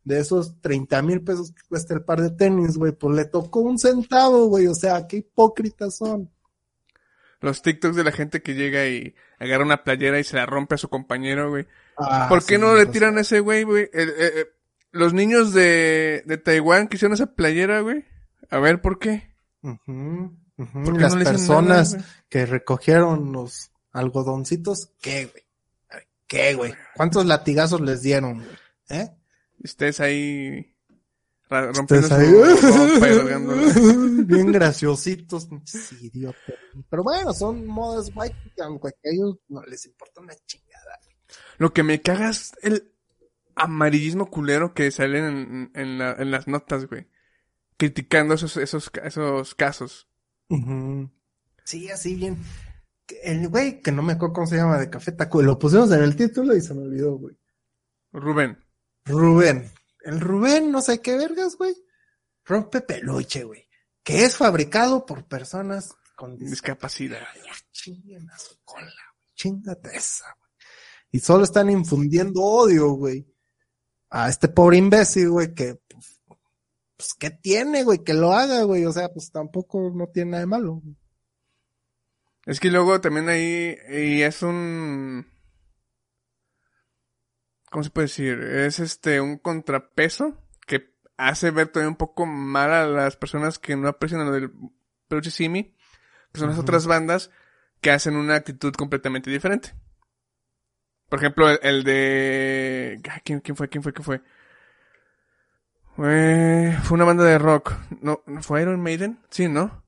De 0.05 0.21
esos 0.21 0.61
30 0.61 1.01
mil 1.03 1.25
pesos 1.25 1.51
que 1.51 1.63
cuesta 1.67 1.95
el 1.95 2.05
par 2.05 2.21
de 2.21 2.31
tenis, 2.31 2.77
güey, 2.77 2.93
pues 2.93 3.17
le 3.17 3.25
tocó 3.25 3.61
un 3.61 3.79
centavo, 3.79 4.47
güey. 4.47 4.67
O 4.67 4.75
sea, 4.75 5.07
qué 5.07 5.17
hipócritas 5.17 5.97
son. 5.97 6.31
Los 7.45 7.61
TikToks 7.63 7.95
de 7.97 8.05
la 8.05 8.13
gente 8.13 8.41
que 8.43 8.55
llega 8.55 8.87
y 8.87 9.15
agarra 9.39 9.65
una 9.65 9.85
playera 9.85 10.19
y 10.19 10.25
se 10.25 10.37
la 10.37 10.47
rompe 10.47 10.77
a 10.77 10.79
su 10.79 10.89
compañero, 10.89 11.51
güey. 11.51 11.67
Ah, 11.99 12.27
¿Por 12.29 12.45
qué 12.45 12.55
sí, 12.55 12.61
no 12.61 12.75
le 12.75 12.87
tiran 12.87 13.19
a 13.19 13.21
ese 13.21 13.41
güey, 13.41 13.65
güey? 13.65 13.91
El- 13.93 14.09
eh, 14.11 14.15
eh, 14.19 14.47
los 14.93 15.13
niños 15.13 15.53
de, 15.53 16.23
de 16.25 16.39
Taiwán 16.39 16.89
que 16.89 16.97
hicieron 16.97 17.13
esa 17.15 17.35
playera, 17.35 17.81
güey. 17.81 18.05
A 18.51 18.59
ver, 18.61 18.81
¿por 18.81 18.99
qué? 18.99 19.31
Ujú, 19.63 20.33
ujú. 20.57 20.85
¿Por 20.85 20.95
qué 20.97 21.03
Las 21.03 21.17
no 21.17 21.25
personas 21.25 21.95
nada, 21.95 22.05
que 22.29 22.47
recogieron 22.47 23.33
los 23.33 23.71
algodoncitos, 23.93 24.91
¿qué, 25.01 25.27
güey? 25.27 25.45
¿Qué, 26.27 26.55
güey? 26.55 26.75
¿Cuántos 26.97 27.27
latigazos 27.27 27.81
les 27.81 28.03
dieron, 28.03 28.37
güey? 28.43 28.57
¿Eh? 28.89 29.11
Ustedes 29.63 30.01
ahí 30.01 30.74
rompiendo 31.49 32.09
su. 32.09 32.15
Bien 34.27 34.53
graciositos, 34.53 35.49
idiotas. 36.01 36.55
Pero 36.91 37.03
bueno, 37.03 37.33
son 37.33 37.67
modas 37.67 38.11
white, 38.15 38.37
aunque 38.63 38.89
a 38.89 38.93
ellos 39.05 39.37
no 39.49 39.63
les 39.65 39.87
importa 39.87 40.21
una 40.21 40.35
chingada. 40.47 40.99
Lo 41.59 41.73
que 41.73 41.83
me 41.83 42.01
caga 42.01 42.31
es 42.31 42.53
el 42.63 42.93
amarillismo 43.57 44.31
culero 44.31 44.75
que 44.75 44.91
sale 44.91 45.19
en, 45.19 45.71
en, 45.75 45.99
la- 45.99 46.15
en 46.15 46.31
las 46.31 46.49
notas, 46.49 46.87
güey. 46.87 47.07
Criticando 47.77 48.35
esos, 48.35 48.57
esos, 48.57 48.91
esos 49.03 49.55
casos. 49.55 50.09
Sí, 51.65 51.91
así 51.91 52.15
bien. 52.15 52.39
El 53.23 53.49
güey, 53.49 53.81
que 53.83 53.93
no 53.93 54.03
me 54.03 54.15
acuerdo 54.15 54.35
cómo 54.35 54.47
se 54.47 54.57
llama, 54.57 54.79
de 54.79 54.91
Café 54.91 55.13
Taco, 55.13 55.43
lo 55.43 55.59
pusimos 55.59 55.91
en 55.93 56.03
el 56.03 56.17
título 56.17 56.57
y 56.57 56.61
se 56.61 56.75
me 56.75 56.83
olvidó, 56.83 57.17
güey. 57.19 57.37
Rubén. 58.13 58.59
Rubén. 59.05 59.71
El 60.05 60.21
Rubén, 60.21 60.71
no 60.71 60.83
sé 60.83 61.01
qué 61.01 61.17
vergas, 61.17 61.57
güey. 61.57 61.75
Rompe 62.45 62.83
peluche, 62.83 63.45
güey. 63.45 63.67
Que 64.03 64.25
es 64.25 64.37
fabricado 64.37 65.07
por 65.07 65.27
personas 65.27 65.95
con 66.15 66.37
Discapacidad. 66.37 67.27
Ya 67.45 67.53
chinguen 67.73 68.31
a 68.31 68.39
su 68.39 68.57
cola, 68.65 68.85
güey. 68.85 69.35
Chingate 69.35 69.97
esa, 69.97 70.27
güey. 70.39 70.51
Y 71.11 71.21
solo 71.21 71.45
están 71.45 71.71
infundiendo 71.71 72.43
odio, 72.43 72.91
güey. 72.91 73.27
A 74.11 74.29
este 74.29 74.49
pobre 74.49 74.77
imbécil, 74.77 75.31
güey, 75.31 75.55
que, 75.55 75.77
pues, 75.89 76.21
pues, 76.97 77.15
¿qué 77.15 77.31
tiene, 77.31 77.83
güey? 77.83 78.05
Que 78.05 78.15
lo 78.15 78.33
haga, 78.33 78.63
güey. 78.63 78.85
O 78.85 78.93
sea, 78.93 79.09
pues 79.09 79.33
tampoco 79.33 79.91
no 79.95 80.09
tiene 80.09 80.33
nada 80.33 80.41
de 80.43 80.47
malo. 80.47 80.75
güey. 80.75 80.97
Es 82.47 82.61
que 82.61 82.71
luego 82.71 83.01
también 83.01 83.29
ahí, 83.31 83.75
y 83.91 84.21
es 84.23 84.43
un, 84.43 85.27
¿cómo 87.75 87.83
se 87.83 87.91
puede 87.91 88.05
decir? 88.05 88.39
Es 88.39 88.79
este, 88.79 89.21
un 89.21 89.37
contrapeso 89.37 90.39
que 90.65 90.95
hace 91.17 91.51
ver 91.51 91.67
todavía 91.67 91.89
un 91.91 91.97
poco 91.97 92.25
mal 92.25 92.71
a 92.71 92.87
las 92.87 93.17
personas 93.17 93.59
que 93.59 93.75
no 93.75 93.89
aprecian 93.89 94.21
a 94.21 94.25
lo 94.27 94.31
del 94.31 94.53
peluche 95.09 95.33
Simi, 95.33 95.75
pues 96.31 96.39
son 96.39 96.51
las 96.51 96.59
otras 96.61 96.87
bandas 96.87 97.33
que 97.81 97.91
hacen 97.91 98.15
una 98.15 98.37
actitud 98.37 98.73
completamente 98.75 99.29
diferente. 99.29 99.75
Por 101.09 101.19
ejemplo, 101.19 101.51
el, 101.51 101.59
el 101.63 101.83
de, 101.83 103.03
ah, 103.11 103.21
¿quién, 103.25 103.41
quién 103.41 103.57
fue? 103.57 103.69
¿Quién 103.69 103.83
fue? 103.83 103.93
¿Quién 103.93 104.05
fue? 104.05 104.23
Fue, 105.97 106.79
fue 106.85 106.95
una 106.95 107.05
banda 107.05 107.25
de 107.25 107.39
rock. 107.39 107.73
¿no 108.01 108.23
¿fue 108.41 108.63
Iron 108.63 108.81
Maiden? 108.81 109.19
Sí, 109.31 109.49
¿no? 109.49 109.84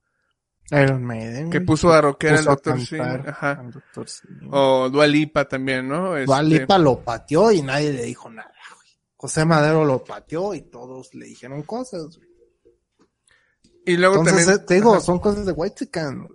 Iron 0.70 1.04
Maiden. 1.04 1.50
Que 1.50 1.60
puso 1.60 1.92
a 1.92 2.00
rocker 2.00 2.32
al 2.32 2.38
a 2.38 2.42
Doctor 2.42 2.80
Simi. 2.80 3.00
cantar 3.00 3.28
Ajá. 3.30 3.62
Dr. 3.72 4.08
Simi. 4.08 4.48
O 4.50 4.88
Dua 4.90 5.06
Lipa 5.06 5.46
también, 5.46 5.86
¿no? 5.88 6.16
Este, 6.16 6.42
Lipa 6.42 6.76
lo 6.78 7.00
pateó 7.04 7.52
y 7.52 7.62
nadie 7.62 7.92
le 7.92 8.02
dijo 8.02 8.28
nada, 8.30 8.52
güey. 8.74 8.88
José 9.16 9.44
Madero 9.44 9.84
lo 9.84 10.02
pateó 10.04 10.54
y 10.54 10.62
todos 10.62 11.14
le 11.14 11.26
dijeron 11.26 11.62
cosas, 11.62 12.16
güey. 12.16 12.28
Y 13.86 13.96
luego 13.96 14.16
Entonces, 14.16 14.46
también. 14.46 14.60
eh, 14.62 14.66
te 14.66 14.74
digo, 14.74 14.92
Ajá. 14.94 15.00
son 15.00 15.18
cosas 15.20 15.46
de 15.46 15.52
White 15.52 15.76
Chican. 15.84 16.28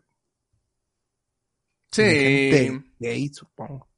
Sí. 1.91 2.03
Gente 2.03 2.91
gay, 2.99 3.27
supongo. 3.33 3.89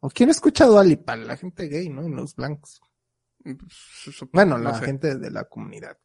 ¿O 0.00 0.10
quién 0.10 0.30
escucha 0.30 0.64
a 0.64 0.66
Dua 0.66 0.82
Lipa? 0.84 1.14
La 1.16 1.36
gente 1.36 1.68
gay, 1.68 1.88
¿no? 1.88 2.06
Y 2.06 2.10
los 2.10 2.34
blancos. 2.34 2.80
Su- 3.68 4.28
Bueno, 4.32 4.58
no 4.58 4.64
la 4.70 4.78
sé. 4.80 4.86
gente 4.86 5.16
de 5.16 5.30
la 5.30 5.44
comunidad. 5.44 5.96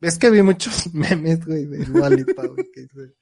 Es 0.00 0.18
que 0.18 0.30
vi 0.30 0.42
muchos 0.42 0.86
memes, 0.94 1.44
güey, 1.44 1.66
de 1.66 1.84
Dua 1.84 2.10
Lipa, 2.10 2.46
güey, 2.46 2.70
que 2.72 2.82
dice, 2.82 3.14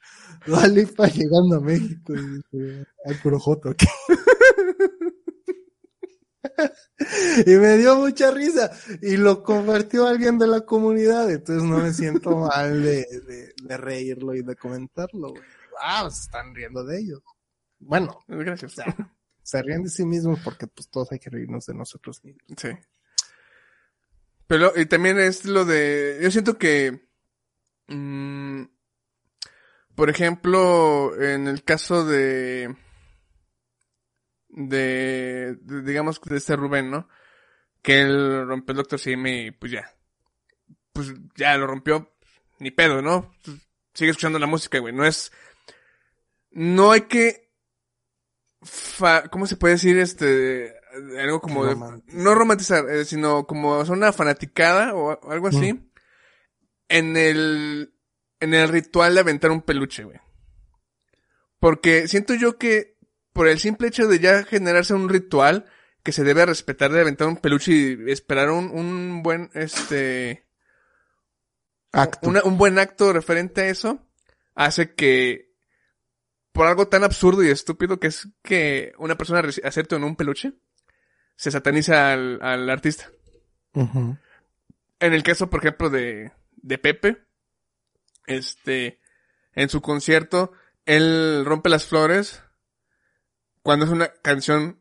llegando 1.14 1.56
a 1.56 1.60
México 1.60 2.14
y 2.14 2.36
dice, 2.36 2.86
ay, 3.04 3.14
puro 3.22 3.38
joto, 3.38 3.74
¿qué? 3.74 3.86
y 7.46 7.50
me 7.56 7.76
dio 7.78 7.96
mucha 7.96 8.30
risa 8.30 8.70
y 9.02 9.16
lo 9.16 9.42
convirtió 9.42 10.06
alguien 10.06 10.38
de 10.38 10.46
la 10.46 10.62
comunidad, 10.62 11.30
entonces 11.30 11.64
no 11.64 11.78
me 11.78 11.92
siento 11.92 12.36
mal 12.36 12.82
de, 12.82 13.06
de, 13.26 13.54
de 13.62 13.76
reírlo 13.76 14.34
y 14.34 14.42
de 14.42 14.56
comentarlo, 14.56 15.30
güey. 15.30 15.42
Ah, 15.80 16.08
se 16.10 16.22
están 16.22 16.54
riendo 16.54 16.84
de 16.84 17.00
ellos. 17.00 17.22
Bueno, 17.78 18.20
Gracias. 18.26 18.72
o 18.72 18.74
sea, 18.74 18.96
se 19.42 19.62
ríen 19.62 19.82
de 19.82 19.90
sí 19.90 20.04
mismos 20.04 20.40
porque 20.42 20.66
pues 20.66 20.88
todos 20.88 21.12
hay 21.12 21.18
que 21.18 21.30
reírnos 21.30 21.66
de 21.66 21.74
nosotros 21.74 22.24
mismos. 22.24 22.44
Sí. 22.56 22.68
Pero, 24.46 24.72
y 24.76 24.86
también 24.86 25.18
es 25.18 25.44
lo 25.44 25.64
de, 25.64 26.18
yo 26.22 26.30
siento 26.30 26.56
que, 26.58 27.08
mm, 27.88 28.62
por 29.94 30.08
ejemplo, 30.10 31.20
en 31.20 31.48
el 31.48 31.64
caso 31.64 32.04
de, 32.04 32.74
de, 34.48 35.56
digamos, 35.84 36.20
de 36.20 36.36
este 36.36 36.56
Rubén, 36.56 36.90
¿no? 36.90 37.08
Que 37.82 38.00
él 38.02 38.46
rompió 38.46 38.72
el 38.72 38.76
Doctor 38.78 38.98
Simi 38.98 39.46
y 39.46 39.50
pues 39.50 39.72
ya. 39.72 39.92
Pues 40.92 41.12
ya 41.36 41.56
lo 41.56 41.66
rompió, 41.66 42.14
ni 42.58 42.70
pedo, 42.70 43.02
¿no? 43.02 43.32
Pues, 43.44 43.56
Sigue 43.94 44.10
escuchando 44.10 44.38
la 44.38 44.46
música, 44.46 44.78
güey. 44.78 44.92
No 44.94 45.06
es, 45.06 45.32
no 46.50 46.92
hay 46.92 47.02
que, 47.02 47.50
fa- 48.62 49.28
¿cómo 49.28 49.46
se 49.46 49.56
puede 49.56 49.74
decir 49.74 49.96
este, 49.98 50.75
algo 51.18 51.40
como 51.40 51.64
de, 51.66 51.74
no 52.08 52.34
romantizar, 52.34 52.88
eh, 52.90 53.04
sino 53.04 53.46
como 53.46 53.80
una 53.80 54.12
fanaticada 54.12 54.94
o 54.94 55.30
algo 55.30 55.48
así, 55.48 55.90
en 56.88 57.16
el, 57.16 57.94
en 58.40 58.54
el 58.54 58.68
ritual 58.68 59.14
de 59.14 59.20
aventar 59.20 59.50
un 59.50 59.62
peluche, 59.62 60.04
güey. 60.04 60.18
Porque 61.58 62.06
siento 62.08 62.34
yo 62.34 62.58
que 62.58 62.96
por 63.32 63.48
el 63.48 63.58
simple 63.58 63.88
hecho 63.88 64.06
de 64.08 64.18
ya 64.18 64.44
generarse 64.44 64.94
un 64.94 65.08
ritual 65.08 65.66
que 66.02 66.12
se 66.12 66.22
debe 66.24 66.46
respetar 66.46 66.92
de 66.92 67.00
aventar 67.00 67.26
un 67.28 67.36
peluche 67.36 67.72
y 67.72 68.10
esperar 68.10 68.50
un, 68.50 68.70
un 68.70 69.22
buen, 69.22 69.50
este, 69.54 70.46
Acto. 71.92 72.28
una- 72.28 72.42
un 72.44 72.58
buen 72.58 72.78
acto 72.78 73.12
referente 73.12 73.62
a 73.62 73.68
eso, 73.68 74.06
hace 74.54 74.94
que, 74.94 75.52
por 76.52 76.66
algo 76.66 76.88
tan 76.88 77.04
absurdo 77.04 77.42
y 77.42 77.48
estúpido 77.50 77.98
que 77.98 78.06
es 78.08 78.28
que 78.42 78.92
una 78.98 79.16
persona 79.18 79.42
acepte 79.64 79.98
no 79.98 80.06
un 80.06 80.16
peluche, 80.16 80.52
se 81.36 81.50
sataniza 81.50 82.12
al, 82.12 82.40
al 82.42 82.68
artista. 82.70 83.10
En 83.74 85.12
el 85.12 85.22
caso, 85.22 85.50
por 85.50 85.60
ejemplo, 85.60 85.90
de, 85.90 86.32
de 86.56 86.78
Pepe, 86.78 87.18
este, 88.26 88.98
en 89.52 89.68
su 89.68 89.82
concierto, 89.82 90.52
él 90.86 91.44
rompe 91.44 91.68
las 91.68 91.84
flores 91.84 92.42
cuando 93.62 93.84
es 93.84 93.90
una 93.90 94.08
canción 94.22 94.80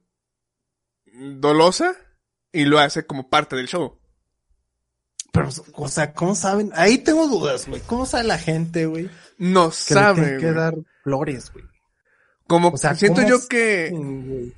dolosa 1.06 1.96
y 2.52 2.66
lo 2.66 2.80
hace 2.80 3.06
como 3.06 3.30
parte 3.30 3.56
del 3.56 3.68
show. 3.68 4.00
Pero, 5.32 5.50
o 5.74 5.88
sea, 5.90 6.14
¿cómo 6.14 6.34
saben? 6.36 6.72
Ahí 6.76 7.00
tengo 7.00 7.28
dudas, 7.28 7.68
güey. 7.68 7.82
¿Cómo 7.82 8.06
sabe 8.06 8.24
la 8.24 8.38
gente, 8.38 8.86
güey? 8.86 9.10
No 9.38 9.70
Que 9.70 9.76
sabe, 9.76 10.22
le 10.22 10.28
tienen 10.28 10.40
que 10.40 10.54
dar 10.54 10.76
flores, 11.04 11.52
güey. 11.52 11.66
Como 12.48 12.70
O 12.70 12.78
sea, 12.78 12.96
siento 12.96 13.22
¿cómo 13.22 13.30
yo 13.30 13.48
que... 13.50 14.54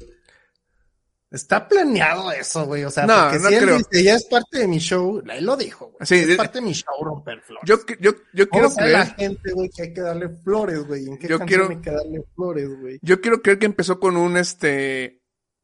Está 1.30 1.67
planeado 1.67 2.32
eso, 2.32 2.65
güey. 2.65 2.86
O 2.86 2.89
sea, 2.89 3.05
No, 3.05 3.23
porque 3.23 3.39
no 3.39 3.49
si 3.49 3.55
él 3.55 3.63
creo. 3.65 3.78
dice, 3.80 4.03
ya 4.03 4.15
es 4.15 4.25
parte 4.25 4.59
de 4.59 4.67
mi 4.67 4.78
show, 4.80 5.21
él 5.30 5.45
lo 5.45 5.57
dijo, 5.57 5.88
güey. 5.88 5.97
Sí, 6.07 6.15
es 6.15 6.28
de- 6.28 6.36
parte 6.38 6.59
de 6.59 6.65
mi 6.65 6.71
show 6.73 7.03
romper 7.03 7.41
flores. 7.41 7.63
Yo, 7.67 7.75
yo, 7.99 8.11
yo 8.34 8.47
¿Cómo 8.47 8.61
quiero 8.61 8.69
sabe 8.69 8.91
la 8.91 9.13
creer... 9.15 9.15
gente, 9.32 9.51
güey, 9.51 9.69
que 9.69 9.82
hay 9.84 9.93
que 9.93 10.01
darle 10.01 10.30
flores, 10.30 10.80
güey? 10.88 11.05
¿En 11.05 11.17
qué 11.17 11.28
Yo 11.28 11.39
quiero- 11.39 11.67
hay 11.69 11.82
que 11.82 11.91
darle 11.91 12.23
flores, 12.34 12.69
güey? 12.80 12.99
Yo 13.01 13.19
quiero 13.19 13.41
creer 13.41 13.59
que 13.59 13.65
empezó 13.65 13.99
con 13.99 14.15
un, 14.15 14.38
este, 14.38 15.21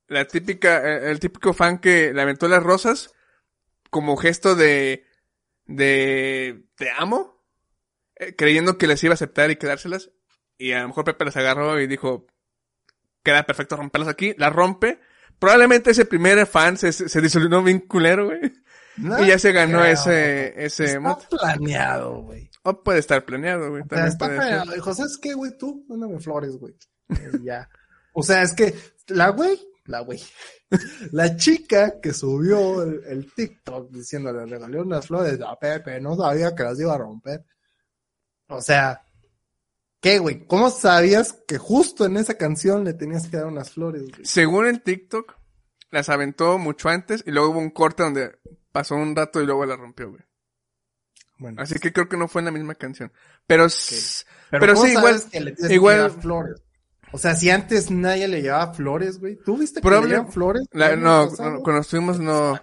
la 0.07 0.27
típica, 0.27 0.99
el 1.09 1.19
típico 1.21 1.53
fan 1.53 1.79
que 1.79 2.11
le 2.13 2.21
aventó 2.21 2.49
las 2.49 2.61
rosas 2.61 3.13
como 3.89 4.17
gesto 4.17 4.55
de, 4.55 5.05
de, 5.65 6.65
te 6.75 6.89
amo, 6.97 7.41
eh, 8.15 8.35
creyendo 8.35 8.77
que 8.77 8.87
les 8.87 9.03
iba 9.03 9.13
a 9.13 9.15
aceptar 9.15 9.49
y 9.49 9.55
quedárselas. 9.55 10.11
Y 10.57 10.73
a 10.73 10.81
lo 10.81 10.89
mejor 10.89 11.05
Pepe 11.05 11.25
las 11.25 11.37
agarró 11.37 11.79
y 11.79 11.87
dijo, 11.87 12.27
queda 13.23 13.43
perfecto 13.45 13.75
romperlas 13.77 14.09
aquí, 14.09 14.35
las 14.37 14.51
rompe. 14.53 14.99
Probablemente 15.43 15.91
ese 15.91 16.05
primer 16.05 16.47
fan 16.47 16.77
se, 16.77 16.93
se 16.93 17.19
disolvió 17.19 17.61
bien 17.61 17.79
culero, 17.79 18.27
güey. 18.27 18.39
Y 18.95 19.27
ya 19.27 19.37
se 19.37 19.51
ganó 19.51 19.79
creo, 19.79 19.91
ese, 19.91 20.53
ese 20.65 20.85
Está 20.85 21.17
planeado, 21.29 22.21
güey. 22.21 22.49
O 22.63 22.81
puede 22.81 22.99
estar 22.99 23.25
planeado, 23.25 23.71
güey. 23.71 23.83
O 23.83 23.85
sea, 23.89 24.07
está 24.07 24.27
ser. 24.27 24.37
planeado. 24.37 24.71
Dijo, 24.71 24.93
¿sabes 24.93 25.17
qué, 25.21 25.33
güey? 25.33 25.57
Tú, 25.57 25.83
mándame 25.89 26.17
flores, 26.21 26.55
güey. 26.55 26.73
Y 27.09 27.43
ya. 27.43 27.67
O 28.13 28.23
sea, 28.23 28.41
es 28.41 28.53
que 28.53 28.73
la 29.07 29.31
güey, 29.31 29.59
la 29.83 29.99
güey, 29.99 30.23
la 31.11 31.35
chica 31.35 31.99
que 31.99 32.13
subió 32.13 32.81
el, 32.81 33.01
el 33.05 33.33
TikTok 33.33 33.91
diciendo 33.91 34.31
le 34.31 34.45
regalé 34.45 34.79
unas 34.79 35.07
flores 35.07 35.41
a 35.45 35.59
Pepe, 35.59 35.99
no 35.99 36.15
sabía 36.15 36.55
que 36.55 36.63
las 36.63 36.79
iba 36.79 36.95
a 36.95 36.99
romper. 36.99 37.43
O 38.47 38.61
sea, 38.61 39.03
¿qué, 40.03 40.19
güey? 40.19 40.45
¿Cómo 40.45 40.69
sabías 40.69 41.33
que 41.47 41.57
justo 41.57 42.05
en 42.05 42.17
esa 42.17 42.35
canción 42.37 42.83
le 42.83 42.93
tenías 42.93 43.27
que 43.27 43.37
dar 43.37 43.47
unas 43.47 43.71
flores, 43.71 44.03
güey? 44.11 44.23
Según 44.25 44.67
el 44.67 44.83
TikTok, 44.83 45.33
las 45.89 46.09
aventó 46.09 46.59
mucho 46.59 46.89
antes 46.89 47.23
y 47.25 47.31
luego 47.31 47.49
hubo 47.51 47.59
un 47.59 47.71
corte 47.71 48.03
donde 48.03 48.37
pasó 48.71 48.93
un 48.95 49.15
rato 49.15 49.41
y 49.41 49.45
luego 49.47 49.65
la 49.65 49.75
rompió, 49.77 50.09
güey. 50.11 50.21
Bueno, 51.39 51.61
Así 51.61 51.75
que 51.79 51.91
creo 51.91 52.07
que 52.07 52.17
no 52.17 52.27
fue 52.27 52.41
en 52.41 52.45
la 52.45 52.51
misma 52.51 52.75
canción. 52.75 53.11
Pero, 53.47 53.65
s- 53.65 54.23
pero, 54.51 54.61
pero 54.61 54.73
¿cómo 54.75 54.85
sí, 54.85 54.91
igual- 54.93 55.23
que 55.31 55.39
le 55.41 55.55
igual- 55.73 55.95
que 55.95 56.01
dar 56.01 56.21
flores? 56.21 56.61
O 57.11 57.17
sea, 57.17 57.35
si 57.35 57.49
antes 57.49 57.91
nadie 57.91 58.27
le 58.27 58.41
llevaba 58.41 58.73
flores, 58.73 59.19
güey. 59.19 59.37
¿Tú 59.45 59.57
viste 59.57 59.81
que 59.81 59.87
Probable- 59.87 60.07
le 60.09 60.13
llevaban 60.15 60.31
flores? 60.33 60.63
la- 60.71 60.95
no, 60.95 61.25
no, 61.27 61.59
cuando 61.61 61.81
estuvimos 61.81 62.19
no. 62.19 62.59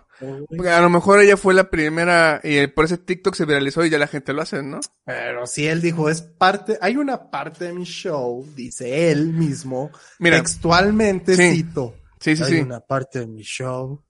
Porque 0.49 0.69
A 0.71 0.81
lo 0.81 0.91
mejor 0.91 1.21
ella 1.21 1.37
fue 1.37 1.55
la 1.55 1.71
primera 1.71 2.41
y 2.45 2.67
por 2.69 2.85
ese 2.85 2.99
TikTok 2.99 3.35
se 3.35 3.45
viralizó 3.47 3.85
y 3.85 3.91
ya 3.91 3.99
la 3.99 4.07
gente 4.07 4.33
lo 4.33 4.43
hace, 4.43 4.63
¿no? 4.63 4.81
Pero 5.05 5.47
si 5.47 5.67
él 5.67 5.81
dijo, 5.81 6.09
es 6.11 6.23
parte, 6.23 6.79
hay 6.81 6.97
una 6.97 7.31
parte 7.31 7.65
de 7.67 7.73
mi 7.73 7.85
show, 7.85 8.47
dice 8.55 9.11
él 9.11 9.29
mismo, 9.33 9.91
Mira. 10.19 10.37
textualmente 10.39 11.35
Sí. 11.37 11.51
cito. 11.57 11.95
Sí, 12.21 12.37
sí, 12.37 12.43
hay 12.43 12.53
sí. 12.53 12.61
una 12.61 12.81
parte 12.81 13.21
de 13.21 13.27
mi 13.27 13.43
show. 13.43 14.03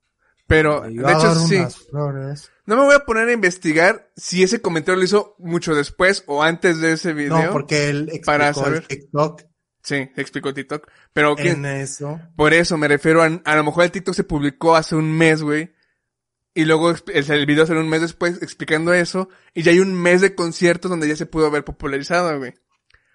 Pero, 0.46 0.80
de 0.80 0.90
hecho, 1.12 1.34
sí. 1.46 1.58
flores. 1.90 2.50
No 2.66 2.76
me 2.76 2.82
voy 2.82 2.94
a 2.96 3.04
poner 3.04 3.28
a 3.28 3.32
investigar 3.32 4.10
si 4.16 4.42
ese 4.42 4.60
comentario 4.60 4.98
lo 4.98 5.04
hizo 5.04 5.36
mucho 5.38 5.76
después 5.76 6.24
o 6.26 6.42
antes 6.42 6.80
de 6.80 6.92
ese 6.94 7.12
video. 7.12 7.40
No, 7.40 7.52
porque 7.52 7.88
él 7.88 8.02
explicó 8.08 8.24
Para 8.26 8.52
saber. 8.52 8.74
el 8.78 8.86
TikTok 8.88 9.42
Sí, 9.82 10.10
explicó 10.16 10.52
TikTok. 10.52 10.88
Pero 11.14 11.34
¿quién- 11.36 11.64
en 11.64 11.80
eso. 11.80 12.20
Por 12.36 12.52
eso 12.52 12.76
me 12.76 12.86
refiero 12.86 13.22
a, 13.22 13.26
a 13.44 13.56
lo 13.56 13.64
mejor 13.64 13.84
el 13.84 13.90
TikTok 13.90 14.14
se 14.14 14.24
publicó 14.24 14.76
hace 14.76 14.94
un 14.94 15.10
mes, 15.16 15.42
güey. 15.42 15.72
Y 16.54 16.64
luego 16.64 16.90
el, 16.90 17.46
video 17.46 17.66
salió 17.66 17.80
un 17.80 17.88
mes 17.88 18.00
después 18.00 18.42
explicando 18.42 18.92
eso. 18.92 19.28
Y 19.54 19.62
ya 19.62 19.70
hay 19.72 19.80
un 19.80 19.94
mes 19.94 20.20
de 20.20 20.34
conciertos 20.34 20.90
donde 20.90 21.06
ya 21.08 21.16
se 21.16 21.26
pudo 21.26 21.46
haber 21.46 21.64
popularizado, 21.64 22.36
güey. 22.38 22.54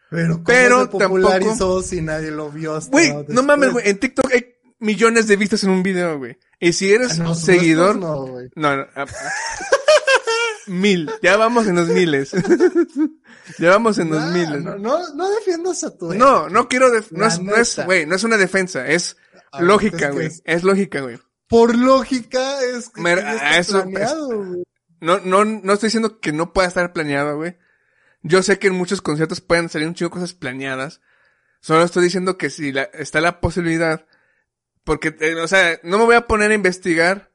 Pero, 0.09 0.35
¿cómo 0.35 0.43
Pero 0.45 0.81
se 0.83 0.87
popularizó 0.87 1.81
si 1.81 2.01
nadie 2.01 2.31
lo 2.31 2.49
vio 2.51 2.75
hasta 2.75 2.91
Güey, 2.91 3.11
no 3.27 3.43
mames, 3.43 3.71
güey. 3.73 3.89
En 3.89 3.99
TikTok 3.99 4.31
hay 4.31 4.45
millones 4.79 5.27
de 5.27 5.35
vistas 5.35 5.63
en 5.63 5.71
un 5.71 5.83
video, 5.83 6.17
güey. 6.17 6.37
Y 6.59 6.73
si 6.73 6.91
eres 6.91 7.19
Ah, 7.19 7.23
no, 7.23 7.35
seguidor... 7.35 7.97
No, 7.97 8.25
güey. 8.25 8.49
No, 8.55 8.77
no. 8.77 8.83
ah, 8.95 9.05
ah. 9.07 9.29
Mil. 10.67 11.11
Ya 11.21 11.37
vamos 11.37 11.67
en 11.67 11.75
los 11.75 11.89
miles. 11.89 12.31
ya 13.59 13.69
vamos 13.69 13.97
en 13.99 14.09
los 14.09 14.23
miles. 14.31 14.63
no, 14.63 14.77
No, 14.77 15.13
no, 15.13 15.29
defiendas 15.31 15.83
a 15.83 15.95
tu 15.95 16.13
no, 16.13 16.49
no 16.49 16.67
quiero... 16.67 16.89
def- 16.91 17.11
no, 17.11 17.25
es, 17.27 17.39
no 17.39 17.55
es, 17.55 17.79
güey, 17.85 18.05
no 18.05 18.15
es 18.15 18.23
una 18.23 18.37
defensa. 18.37 18.87
Es 18.87 19.17
Ah, 19.51 19.61
lógica, 19.61 20.09
güey. 20.09 20.27
¿qué 20.27 20.33
es? 20.33 20.41
Es 20.43 20.63
lógica, 20.63 21.01
güey. 21.01 21.17
Por 21.47 21.75
lógica 21.77 22.61
es 22.63 22.89
que 22.89 23.01
Mer- 23.01 23.19
ya 23.19 23.29
a 23.31 23.35
está 23.35 23.57
eso- 23.57 23.83
planeado, 23.83 24.27
güey. 24.43 24.63
No, 25.01 25.19
no, 25.19 25.45
no 25.45 25.73
estoy 25.73 25.87
diciendo 25.87 26.19
que 26.19 26.31
no 26.31 26.53
pueda 26.53 26.67
estar 26.67 26.91
planeado, 26.93 27.35
güey. 27.37 27.57
Yo 28.23 28.41
sé 28.41 28.57
que 28.57 28.67
en 28.67 28.73
muchos 28.75 29.01
conciertos 29.01 29.41
pueden 29.41 29.69
salir 29.69 29.87
un 29.87 29.93
chingo 29.93 30.09
cosas 30.09 30.33
planeadas. 30.33 31.01
Solo 31.61 31.83
estoy 31.83 32.03
diciendo 32.05 32.37
que 32.37 32.49
si 32.49 32.71
la, 32.71 32.83
está 32.83 33.21
la 33.21 33.39
posibilidad, 33.41 34.07
porque, 34.83 35.15
eh, 35.19 35.35
o 35.35 35.47
sea, 35.47 35.79
no 35.83 35.97
me 35.99 36.05
voy 36.05 36.15
a 36.15 36.27
poner 36.27 36.51
a 36.51 36.55
investigar 36.55 37.31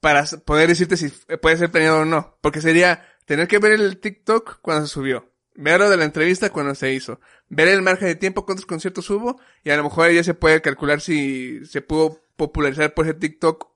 para 0.00 0.24
poder 0.44 0.68
decirte 0.68 0.96
si 0.98 1.08
puede 1.40 1.56
ser 1.56 1.70
planeado 1.70 2.00
o 2.00 2.04
no. 2.04 2.38
Porque 2.42 2.60
sería 2.60 3.06
tener 3.24 3.48
que 3.48 3.58
ver 3.58 3.72
el 3.72 3.98
TikTok 4.00 4.60
cuando 4.60 4.86
se 4.86 4.92
subió. 4.92 5.32
Ver 5.54 5.78
lo 5.80 5.88
de 5.88 5.96
la 5.96 6.04
entrevista 6.04 6.50
cuando 6.50 6.74
se 6.74 6.92
hizo. 6.92 7.20
Ver 7.48 7.68
el 7.68 7.80
margen 7.80 8.08
de 8.08 8.14
tiempo, 8.16 8.44
cuántos 8.44 8.66
conciertos 8.66 9.08
hubo. 9.08 9.40
Y 9.62 9.70
a 9.70 9.76
lo 9.76 9.84
mejor 9.84 10.10
ya 10.10 10.24
se 10.24 10.34
puede 10.34 10.60
calcular 10.60 11.00
si 11.00 11.64
se 11.64 11.80
pudo 11.80 12.20
popularizar 12.36 12.94
por 12.94 13.06
ese 13.06 13.14
TikTok 13.14 13.68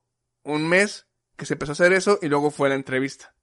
un 0.44 0.68
mes 0.68 1.06
que 1.36 1.46
se 1.46 1.54
empezó 1.54 1.72
a 1.72 1.74
hacer 1.74 1.92
eso 1.92 2.18
y 2.22 2.28
luego 2.28 2.50
fue 2.50 2.68
la 2.68 2.74
entrevista. 2.74 3.34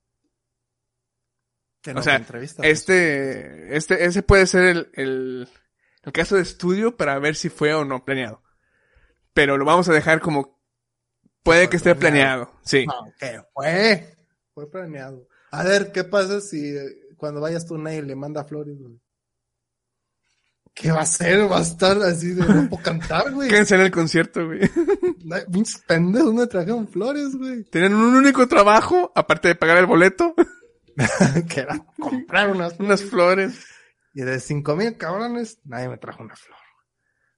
Que 1.82 1.92
O 1.92 1.94
no 1.94 2.02
sea, 2.02 2.16
entrevista, 2.16 2.64
pues. 2.64 2.72
Este, 2.80 3.76
este, 3.76 4.06
ese 4.06 4.24
puede 4.24 4.48
ser 4.48 4.64
el, 4.66 4.90
el, 4.94 5.50
el 6.04 6.12
caso 6.12 6.36
de 6.36 6.42
estudio 6.42 6.98
para 6.98 7.20
ver 7.20 7.36
si 7.36 7.50
fue 7.50 7.74
o 7.74 7.86
no 7.86 8.04
planeado. 8.04 8.44
Pero 9.34 9.58
lo 9.58 9.66
vamos 9.66 9.88
a 9.90 9.94
dejar 9.94 10.20
como 10.20 10.60
puede 11.44 11.64
fue 11.66 11.70
que 11.70 11.78
esté 11.78 11.96
planeado. 11.96 12.46
planeado. 12.46 12.62
Sí. 12.64 12.86
No, 12.86 13.14
¿qué 13.20 13.42
fue? 13.54 14.16
Fue 14.54 14.70
planeado. 14.70 15.28
A 15.52 15.64
ver, 15.64 15.92
¿qué 15.92 16.04
pasa 16.04 16.42
si 16.42 16.76
eh, 16.76 17.16
cuando 17.18 17.40
vayas 17.42 17.66
tú 17.66 17.78
nadie 17.78 18.02
le 18.02 18.16
manda 18.16 18.44
flores, 18.46 18.78
güey? 18.80 19.00
¿Qué 20.76 20.92
va 20.92 21.00
a 21.00 21.04
hacer? 21.04 21.50
Va 21.50 21.60
a 21.60 21.62
estar 21.62 21.98
así 22.04 22.34
de 22.34 22.44
puedo 22.44 22.84
cantar, 22.84 23.32
güey. 23.32 23.50
Quédense 23.50 23.76
en 23.76 23.82
el 23.82 23.92
concierto, 23.92 24.46
güey. 24.46 24.60
Pinches 25.52 25.82
pendejos 25.88 26.34
me 26.34 26.48
trajeron 26.48 26.88
flores, 26.90 27.34
güey. 27.36 27.64
Tenían 27.64 27.96
un 27.96 28.14
único 28.14 28.46
trabajo, 28.48 29.12
aparte 29.16 29.48
de 29.48 29.56
pagar 29.56 29.78
el 29.78 29.86
boleto, 29.86 30.36
que 31.50 31.62
era 31.62 31.80
comprar 32.00 32.52
unas 32.52 32.74
unas 32.80 33.02
flores. 33.04 33.66
Y 34.14 34.22
de 34.22 34.40
cinco 34.40 34.76
mil 34.76 34.98
cabrones, 34.98 35.60
nadie 35.64 35.90
me 35.90 35.98
trajo 35.98 36.24
una 36.24 36.36
flor. 36.36 36.58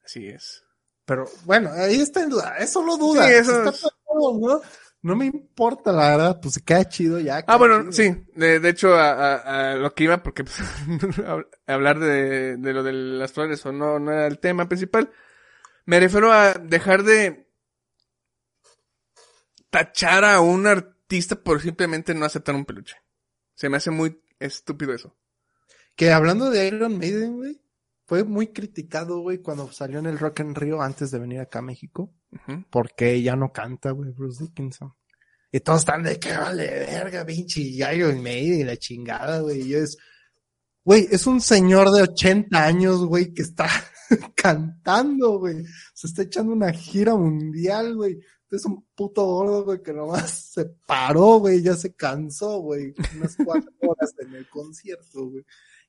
Así 0.04 0.28
es. 0.28 0.64
Pero 1.06 1.26
bueno, 1.46 1.72
ahí 1.74 2.02
está 2.02 2.24
en 2.24 2.30
duda. 2.30 2.58
Es 2.58 2.72
solo 2.74 2.98
duda. 2.98 3.26
Sí, 3.28 3.34
eso 3.34 3.58
está 3.58 3.70
es- 3.70 3.82
planeado, 3.82 4.40
¿no? 4.40 4.62
No 5.02 5.16
me 5.16 5.26
importa, 5.26 5.92
la 5.92 6.10
verdad. 6.10 6.40
Pues 6.42 6.56
se 6.56 6.62
queda 6.64 6.88
chido 6.90 7.20
ya. 7.20 7.38
Ah, 7.38 7.44
queda 7.44 7.58
bueno, 7.58 7.80
chido. 7.92 7.92
sí. 7.94 8.26
De, 8.36 8.60
de 8.60 8.70
hecho, 8.70 8.94
a, 8.96 9.12
a- 9.36 9.72
a 9.72 9.76
lo 9.76 9.94
que 9.94 10.04
iba, 10.06 10.22
porque 10.24 10.44
pues, 10.44 10.58
hablar 11.68 12.00
de, 12.00 12.58
de 12.58 12.74
lo 12.74 12.84
de 12.84 12.94
las 12.94 13.32
flores 13.32 13.66
o 13.66 13.72
no, 13.72 14.00
no 14.00 14.12
era 14.12 14.28
el 14.28 14.40
tema 14.40 14.68
principal. 14.68 15.12
Me 15.86 16.00
refiero 16.00 16.32
a 16.34 16.54
dejar 16.54 17.04
de 17.04 17.48
tachar 19.70 20.26
a 20.26 20.42
un 20.42 20.68
artista 20.68 21.36
por 21.36 21.62
simplemente 21.62 22.14
no 22.14 22.26
aceptar 22.26 22.56
un 22.56 22.66
peluche. 22.66 22.96
Se 23.56 23.70
me 23.70 23.78
hace 23.78 23.92
muy 23.92 24.22
estúpido 24.40 24.94
eso. 24.94 25.16
Que 25.96 26.12
hablando 26.12 26.50
de 26.50 26.68
Iron 26.68 26.98
Maiden, 26.98 27.38
güey, 27.38 27.62
fue 28.08 28.24
muy 28.24 28.48
criticado, 28.48 29.20
güey, 29.20 29.40
cuando 29.40 29.70
salió 29.70 30.00
en 30.00 30.06
el 30.06 30.18
Rock 30.18 30.40
en 30.40 30.56
Río 30.56 30.82
antes 30.82 31.12
de 31.12 31.20
venir 31.20 31.42
acá 31.42 31.60
a 31.60 31.62
México. 31.62 32.14
Porque 32.70 33.22
ya 33.22 33.36
no 33.36 33.52
canta, 33.52 33.92
güey, 33.92 34.12
Bruce 34.12 34.46
Dickinson. 34.46 34.94
Y 35.52 35.60
todos 35.60 35.80
están 35.80 36.04
de 36.04 36.18
que 36.18 36.32
vale 36.32 36.68
verga, 36.68 37.26
pinche 37.26 37.60
Iron 37.62 38.24
Maiden 38.24 38.62
y 38.62 38.64
la 38.64 38.78
chingada, 38.78 39.42
güey. 39.42 39.62
Y 39.62 39.76
es, 39.76 39.98
güey, 40.86 41.06
es 41.12 41.28
un 41.28 41.42
señor 41.42 41.92
de 41.92 42.04
80 42.04 42.64
años, 42.64 43.06
güey, 43.06 43.34
que 43.34 43.42
está 43.42 43.68
cantando, 44.36 45.40
güey. 45.40 45.66
Se 45.94 46.08
está 46.08 46.22
echando 46.22 46.54
una 46.54 46.72
gira 46.72 47.14
mundial, 47.14 47.94
güey. 47.94 48.20
Es 48.50 48.64
un 48.64 48.86
puto 48.96 49.26
gordo, 49.26 49.66
güey, 49.66 49.84
que 49.84 49.92
nomás 49.92 50.32
se 50.54 50.64
paró, 50.64 51.40
güey, 51.40 51.62
ya 51.62 51.76
se 51.76 51.94
cansó, 51.94 52.60
güey. 52.60 52.94
Unas 53.18 53.36
cuatro 53.44 53.70
horas 53.82 54.14
en 54.20 54.34
el 54.34 54.48
concierto, 54.48 55.28
güey. 55.28 55.44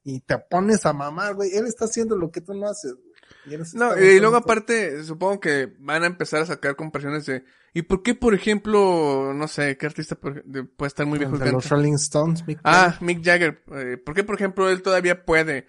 Y 0.09 0.20
te 0.20 0.38
pones 0.38 0.86
a 0.86 0.94
mamar, 0.94 1.34
güey. 1.34 1.54
Él 1.54 1.66
está 1.66 1.84
haciendo 1.84 2.16
lo 2.16 2.30
que 2.30 2.40
tú 2.40 2.54
no 2.54 2.66
haces, 2.66 2.94
güey. 2.94 3.09
Y 3.44 3.76
No, 3.76 3.94
y 3.98 4.18
luego 4.18 4.36
aparte, 4.36 5.04
supongo 5.04 5.38
que 5.38 5.70
van 5.80 6.02
a 6.02 6.06
empezar 6.06 6.40
a 6.40 6.46
sacar 6.46 6.76
comparaciones 6.76 7.26
de, 7.26 7.44
¿y 7.74 7.82
por 7.82 8.02
qué, 8.02 8.14
por 8.14 8.32
ejemplo, 8.32 9.34
no 9.34 9.48
sé, 9.48 9.76
qué 9.76 9.84
artista 9.84 10.16
puede 10.16 10.64
estar 10.86 11.04
muy 11.04 11.18
viejo 11.18 11.36
De 11.36 11.52
los? 11.52 11.68
Rolling 11.68 11.96
Stones, 11.96 12.46
Mick 12.46 12.59
Ah, 12.64 12.96
Mick 13.02 13.22
Jagger. 13.22 13.62
Eh, 13.72 13.98
¿Por 13.98 14.14
qué, 14.14 14.24
por 14.24 14.36
ejemplo, 14.36 14.70
él 14.70 14.80
todavía 14.80 15.26
puede? 15.26 15.66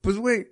Pues, 0.00 0.16
güey, 0.16 0.48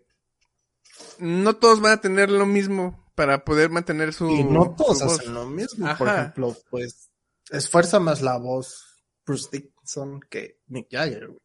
no 1.18 1.56
todos 1.56 1.80
van 1.80 1.92
a 1.94 2.00
tener 2.00 2.30
lo 2.30 2.46
mismo 2.46 3.10
para 3.16 3.44
poder 3.44 3.70
mantener 3.70 4.12
su... 4.12 4.30
Y 4.30 4.44
no 4.44 4.76
todos 4.76 5.02
voz. 5.02 5.18
hacen 5.18 5.34
lo 5.34 5.46
mismo. 5.46 5.88
Por 5.98 6.06
ejemplo, 6.06 6.56
pues, 6.70 7.10
esfuerza 7.50 7.98
más 7.98 8.22
la 8.22 8.38
voz 8.38 9.02
Bruce 9.26 9.48
Dickinson 9.50 10.20
que 10.30 10.60
Mick 10.68 10.86
Jagger, 10.92 11.26
güey. 11.26 11.40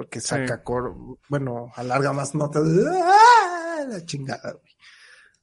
Porque 0.00 0.22
saca 0.22 0.62
cor, 0.62 0.94
bueno, 1.28 1.70
alarga 1.76 2.14
más 2.14 2.34
notas. 2.34 2.62
¡Ah! 2.90 3.84
La 3.86 4.02
chingada, 4.06 4.52
güey. 4.52 4.74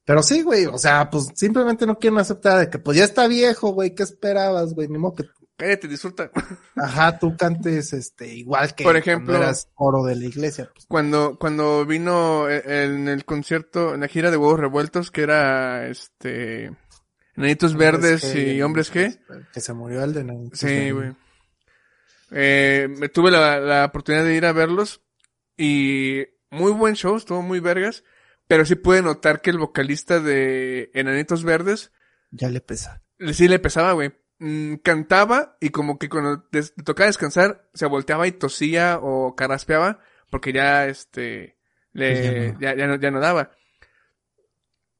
Pero 0.03 0.23
sí, 0.23 0.41
güey, 0.41 0.65
o 0.65 0.79
sea, 0.79 1.11
pues 1.11 1.27
simplemente 1.35 1.85
no 1.85 1.99
quieren 1.99 2.17
aceptar 2.17 2.57
de 2.57 2.67
que 2.67 2.79
pues 2.79 2.97
ya 2.97 3.03
está 3.03 3.27
viejo, 3.27 3.69
güey, 3.73 3.93
¿qué 3.93 4.01
esperabas, 4.01 4.73
güey? 4.73 4.87
Ni 4.87 4.97
modo 4.97 5.13
que, 5.13 5.25
Cállate, 5.57 5.87
disfruta. 5.87 6.31
ajá, 6.75 7.19
tú 7.19 7.37
cantes, 7.37 7.93
este, 7.93 8.33
igual 8.33 8.73
que 8.73 8.83
Por 8.83 8.97
ejemplo- 8.97 9.33
cuando 9.33 9.43
eras 9.45 9.69
oro 9.75 10.03
de 10.05 10.15
la 10.15 10.25
iglesia, 10.25 10.71
pues. 10.73 10.87
Cuando, 10.87 11.37
cuando 11.37 11.85
vino 11.85 12.49
e- 12.49 12.83
en 12.85 13.07
el 13.09 13.25
concierto, 13.25 13.93
en 13.93 14.01
la 14.01 14.07
gira 14.07 14.31
de 14.31 14.37
huevos 14.37 14.59
revueltos, 14.59 15.11
que 15.11 15.21
era 15.21 15.85
este 15.87 16.75
Nanitos 17.35 17.75
Verdes 17.75 18.33
y 18.33 18.59
Hombres 18.63 18.91
G. 18.91 19.19
Que 19.53 19.61
se 19.61 19.73
murió 19.73 20.03
el 20.03 20.15
de 20.15 20.23
Nanitos 20.23 20.57
Sí, 20.57 20.89
güey. 20.89 21.13
Eh, 22.31 22.87
me 22.97 23.09
tuve 23.09 23.31
la, 23.31 23.59
la 23.59 23.85
oportunidad 23.85 24.23
de 24.23 24.35
ir 24.35 24.45
a 24.45 24.51
verlos 24.53 25.01
y 25.55 26.25
muy 26.49 26.71
buen 26.71 26.95
show, 26.95 27.15
estuvo 27.15 27.41
muy 27.41 27.59
vergas, 27.59 28.03
pero 28.47 28.65
sí 28.65 28.75
pude 28.75 29.01
notar 29.01 29.41
que 29.41 29.49
el 29.49 29.57
vocalista 29.57 30.19
de 30.19 30.91
Enanitos 30.93 31.43
Verdes 31.43 31.91
Ya 32.31 32.49
le 32.49 32.61
pesa. 32.61 33.01
sí 33.33 33.47
le 33.47 33.59
pesaba, 33.59 33.93
güey. 33.93 34.13
Mm, 34.39 34.75
cantaba 34.83 35.57
y 35.59 35.69
como 35.71 35.97
que 35.97 36.09
cuando 36.09 36.45
des- 36.51 36.73
le 36.77 36.83
tocaba 36.83 37.07
descansar 37.07 37.67
se 37.73 37.85
volteaba 37.87 38.27
y 38.27 38.31
tosía 38.33 38.99
o 39.01 39.35
carraspeaba 39.35 39.99
porque 40.29 40.53
ya 40.53 40.85
este 40.87 41.57
le 41.93 42.13
Ya 42.13 42.31
ya, 42.59 42.73
no. 42.73 42.77
ya, 42.77 42.87
no, 42.87 42.95
ya 42.97 43.11
no 43.11 43.19
daba. 43.19 43.51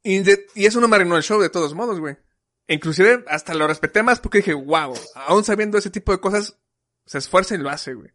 Y, 0.04 0.20
de- 0.20 0.46
y 0.56 0.66
eso 0.66 0.80
no 0.82 0.88
me 0.88 0.96
arruinó 0.96 1.18
el 1.18 1.24
show 1.24 1.40
de 1.42 1.50
todos 1.50 1.74
modos, 1.76 2.00
güey. 2.00 2.18
Inclusive 2.68 3.24
hasta 3.28 3.54
lo 3.54 3.68
respeté 3.68 4.04
más 4.04 4.20
porque 4.20 4.40
dije, 4.40 4.54
wow, 4.54 4.94
aún 5.16 5.44
sabiendo 5.44 5.78
ese 5.78 5.90
tipo 5.90 6.12
de 6.12 6.20
cosas, 6.20 6.58
se 7.08 7.18
esfuerza 7.18 7.56
y 7.56 7.58
lo 7.58 7.70
hace, 7.70 7.94
güey. 7.94 8.12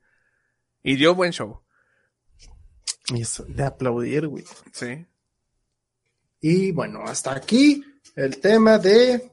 Y 0.82 0.96
dio 0.96 1.14
buen 1.14 1.32
show. 1.32 1.62
Y 3.08 3.22
es 3.22 3.42
de 3.48 3.64
aplaudir, 3.64 4.28
güey. 4.28 4.44
Sí. 4.72 5.06
Y 6.40 6.72
bueno, 6.72 7.02
hasta 7.04 7.34
aquí 7.34 7.84
el 8.16 8.38
tema 8.38 8.78
de 8.78 9.32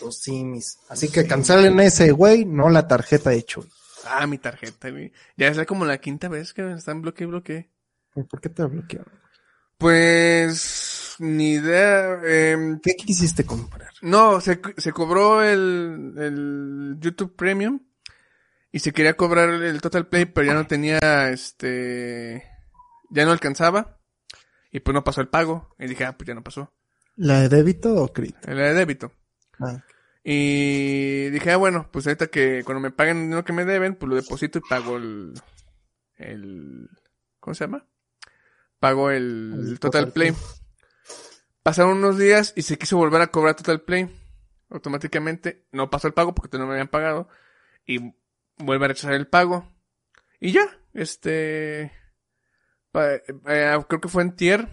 los 0.00 0.18
simis. 0.18 0.78
Así 0.88 1.10
que 1.10 1.26
cancelen 1.26 1.78
ese 1.80 2.12
güey, 2.12 2.44
no 2.44 2.70
la 2.70 2.86
tarjeta 2.86 3.30
de 3.30 3.44
Chuy. 3.44 3.68
Ah, 4.06 4.26
mi 4.26 4.38
tarjeta, 4.38 4.90
güey. 4.90 5.12
Ya 5.36 5.48
es 5.48 5.66
como 5.66 5.84
la 5.84 5.98
quinta 5.98 6.28
vez 6.28 6.52
que 6.52 6.62
me 6.62 6.74
están 6.74 7.02
bloqueando 7.02 7.38
bloqueé. 7.38 7.70
¿Por 8.12 8.40
qué 8.40 8.48
te 8.48 8.64
bloquearon? 8.64 9.12
Pues, 9.78 11.16
ni 11.18 11.54
idea. 11.54 12.20
em, 12.24 12.78
¿Qué 12.80 12.94
quisiste 12.94 13.44
comprar? 13.44 13.90
No, 14.02 14.40
se, 14.40 14.60
se 14.76 14.92
cobró 14.92 15.42
el, 15.42 16.12
el 16.18 16.96
YouTube 17.00 17.34
Premium 17.34 17.80
y 18.74 18.80
se 18.80 18.92
quería 18.92 19.16
cobrar 19.16 19.50
el 19.50 19.80
Total 19.80 20.08
Play, 20.08 20.24
pero 20.24 20.48
ya 20.48 20.54
no 20.54 20.66
tenía, 20.66 21.30
este, 21.30 22.42
ya 23.08 23.24
no 23.24 23.30
alcanzaba 23.30 24.00
y 24.72 24.80
pues 24.80 24.92
no 24.92 25.04
pasó 25.04 25.20
el 25.20 25.28
pago. 25.28 25.72
Y 25.78 25.86
dije, 25.86 26.04
ah, 26.04 26.16
pues 26.16 26.26
ya 26.26 26.34
no 26.34 26.42
pasó. 26.42 26.72
¿La 27.14 27.42
de 27.42 27.48
débito 27.48 27.94
o 27.94 28.12
crédito? 28.12 28.50
El 28.50 28.56
de 28.56 28.74
débito. 28.74 29.12
Ah, 29.60 29.84
Y 30.24 31.30
dije, 31.30 31.52
ah, 31.52 31.56
bueno, 31.56 31.88
pues 31.92 32.08
ahorita 32.08 32.26
que 32.26 32.64
cuando 32.64 32.80
me 32.80 32.90
paguen 32.90 33.30
lo 33.30 33.44
que 33.44 33.52
me 33.52 33.64
deben, 33.64 33.94
pues 33.94 34.10
lo 34.10 34.16
deposito 34.16 34.58
y 34.58 34.62
pago 34.68 34.96
el, 34.96 35.34
el, 36.16 36.90
¿cómo 37.38 37.54
se 37.54 37.66
llama? 37.66 37.86
Pago 38.80 39.12
el, 39.12 39.68
El 39.68 39.78
Total 39.78 40.06
Total 40.06 40.12
Play. 40.12 40.32
Play. 40.32 40.42
Pasaron 41.62 41.98
unos 41.98 42.18
días 42.18 42.52
y 42.56 42.62
se 42.62 42.76
quiso 42.76 42.96
volver 42.96 43.22
a 43.22 43.28
cobrar 43.28 43.54
Total 43.54 43.82
Play. 43.82 44.10
Automáticamente 44.68 45.64
no 45.70 45.90
pasó 45.90 46.08
el 46.08 46.14
pago 46.14 46.34
porque 46.34 46.58
no 46.58 46.66
me 46.66 46.72
habían 46.72 46.88
pagado. 46.88 47.28
Y 47.86 48.14
vuelve 48.58 48.86
a 48.86 48.88
rechazar 48.88 49.14
el 49.14 49.26
pago. 49.26 49.68
Y 50.40 50.52
ya, 50.52 50.66
este, 50.92 51.92
eh, 52.94 53.78
creo 53.88 54.00
que 54.00 54.08
fue 54.08 54.22
en 54.22 54.36
Tier. 54.36 54.68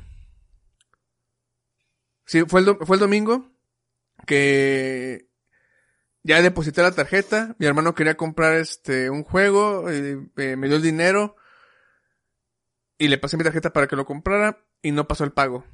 Sí, 2.26 2.44
fue 2.48 2.62
el, 2.62 2.78
fue 2.86 2.96
el 2.96 3.00
domingo 3.00 3.52
que 4.26 5.28
ya 6.24 6.42
deposité 6.42 6.82
la 6.82 6.92
tarjeta, 6.92 7.56
mi 7.58 7.66
hermano 7.66 7.96
quería 7.96 8.16
comprar 8.16 8.56
este 8.56 9.10
un 9.10 9.24
juego, 9.24 9.90
eh, 9.90 10.30
eh, 10.38 10.56
me 10.56 10.68
dio 10.68 10.78
el 10.78 10.84
dinero 10.84 11.36
y 12.98 13.08
le 13.08 13.18
pasé 13.18 13.38
mi 13.38 13.44
tarjeta 13.44 13.74
para 13.74 13.88
que 13.88 13.96
lo 13.96 14.06
comprara 14.06 14.64
y 14.82 14.92
no 14.92 15.08
pasó 15.08 15.24
el 15.24 15.32
pago. 15.32 15.66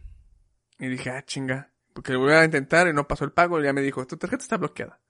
Y 0.79 0.87
dije, 0.87 1.09
ah, 1.09 1.23
chinga, 1.25 1.73
porque 1.93 2.13
le 2.13 2.17
volví 2.17 2.33
a 2.33 2.45
intentar 2.45 2.87
y 2.87 2.93
no 2.93 3.07
pasó 3.07 3.25
el 3.25 3.33
pago 3.33 3.59
y 3.59 3.63
ya 3.63 3.73
me 3.73 3.81
dijo, 3.81 4.05
tu 4.07 4.17
tarjeta 4.17 4.43
está 4.43 4.57
bloqueada. 4.57 5.01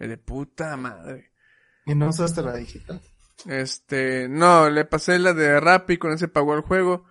Y 0.00 0.08
de 0.08 0.18
puta 0.18 0.76
madre. 0.76 1.31
¿Y 1.86 1.94
no 1.94 2.08
usaste 2.08 2.42
la 2.42 2.56
digital? 2.56 3.00
Este, 3.46 4.28
no, 4.28 4.70
le 4.70 4.84
pasé 4.84 5.18
la 5.18 5.32
de 5.32 5.58
Rappi, 5.58 5.98
con 5.98 6.12
ese 6.12 6.28
pagó 6.28 6.54
el 6.54 6.62
juego. 6.62 7.04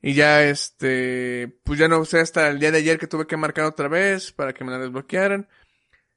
Y 0.00 0.14
ya, 0.14 0.42
este, 0.42 1.60
pues 1.64 1.78
ya 1.78 1.86
no 1.86 1.98
usé 1.98 2.20
hasta 2.20 2.48
el 2.48 2.58
día 2.58 2.72
de 2.72 2.78
ayer 2.78 2.98
que 2.98 3.06
tuve 3.06 3.26
que 3.26 3.36
marcar 3.36 3.66
otra 3.66 3.88
vez 3.88 4.32
para 4.32 4.52
que 4.52 4.64
me 4.64 4.72
la 4.72 4.78
desbloquearan. 4.78 5.48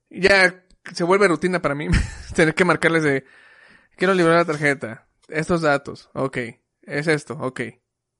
Y 0.10 0.22
ya 0.22 0.66
se 0.94 1.04
vuelve 1.04 1.28
rutina 1.28 1.62
para 1.62 1.76
mí 1.76 1.88
tener 2.36 2.56
que 2.56 2.66
marcarles 2.66 3.04
de, 3.04 3.26
quiero 3.96 4.14
liberar 4.14 4.40
la 4.40 4.46
tarjeta, 4.46 5.08
estos 5.28 5.62
datos, 5.62 6.10
ok, 6.14 6.38
es 6.84 7.08
esto, 7.08 7.38
ok, 7.40 7.62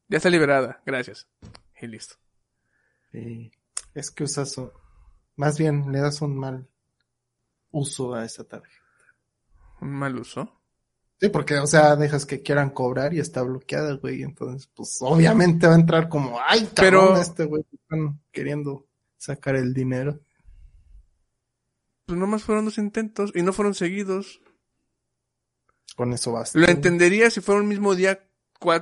ya 0.08 0.18
está 0.18 0.30
liberada, 0.30 0.82
gracias. 0.86 1.28
Y 1.82 1.88
listo. 1.88 2.16
Sí. 3.12 3.52
Es 3.94 4.12
que 4.12 4.24
usas, 4.24 4.56
más 5.36 5.58
bien 5.58 5.92
le 5.92 6.00
das 6.00 6.22
un 6.22 6.38
mal 6.38 6.68
uso 7.72 8.14
a 8.14 8.26
esa 8.26 8.44
tarjeta. 8.44 8.85
Un 9.82 9.92
mal 9.92 10.18
uso. 10.18 10.52
Sí, 11.20 11.30
porque, 11.30 11.58
o 11.60 11.68
sea, 11.68 11.96
dejas 11.96 12.26
que 12.26 12.42
quieran 12.42 12.70
cobrar 12.72 13.14
y 13.14 13.20
está 13.20 13.42
bloqueada, 13.42 13.94
güey. 13.94 14.22
Entonces, 14.24 14.70
pues, 14.76 14.98
obviamente 15.02 15.66
va 15.68 15.74
a 15.74 15.78
entrar 15.80 16.10
como, 16.10 16.40
ay, 16.46 16.70
cabrón, 16.74 17.06
Pero- 17.10 17.18
este 17.22 17.46
güey, 17.46 17.64
están 17.72 18.20
queriendo 18.32 18.86
sacar 19.18 19.56
el 19.56 19.74
dinero. 19.74 20.20
Pues 22.06 22.20
nomás 22.20 22.44
fueron 22.44 22.66
dos 22.66 22.78
intentos 22.78 23.32
y 23.34 23.42
no 23.42 23.54
fueron 23.54 23.74
seguidos. 23.74 24.42
Con 25.96 26.12
eso 26.14 26.32
basta. 26.34 26.60
Lo 26.60 26.68
entendería 26.68 27.30
si 27.30 27.42
fuera 27.42 27.62
un 27.62 27.68
mismo 27.68 27.96
día, 27.96 28.28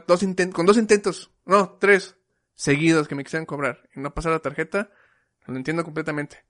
dos 0.07 0.23
inten- 0.23 0.51
con 0.51 0.65
dos 0.65 0.77
intentos, 0.77 1.31
no, 1.45 1.77
tres 1.79 2.15
seguidos 2.55 3.07
que 3.07 3.15
me 3.15 3.23
quisieran 3.23 3.45
cobrar 3.45 3.87
y 3.95 3.99
no 3.99 4.13
pasar 4.13 4.31
la 4.31 4.39
tarjeta, 4.39 4.89
lo 5.45 5.55
entiendo 5.55 5.83
completamente. 5.83 6.43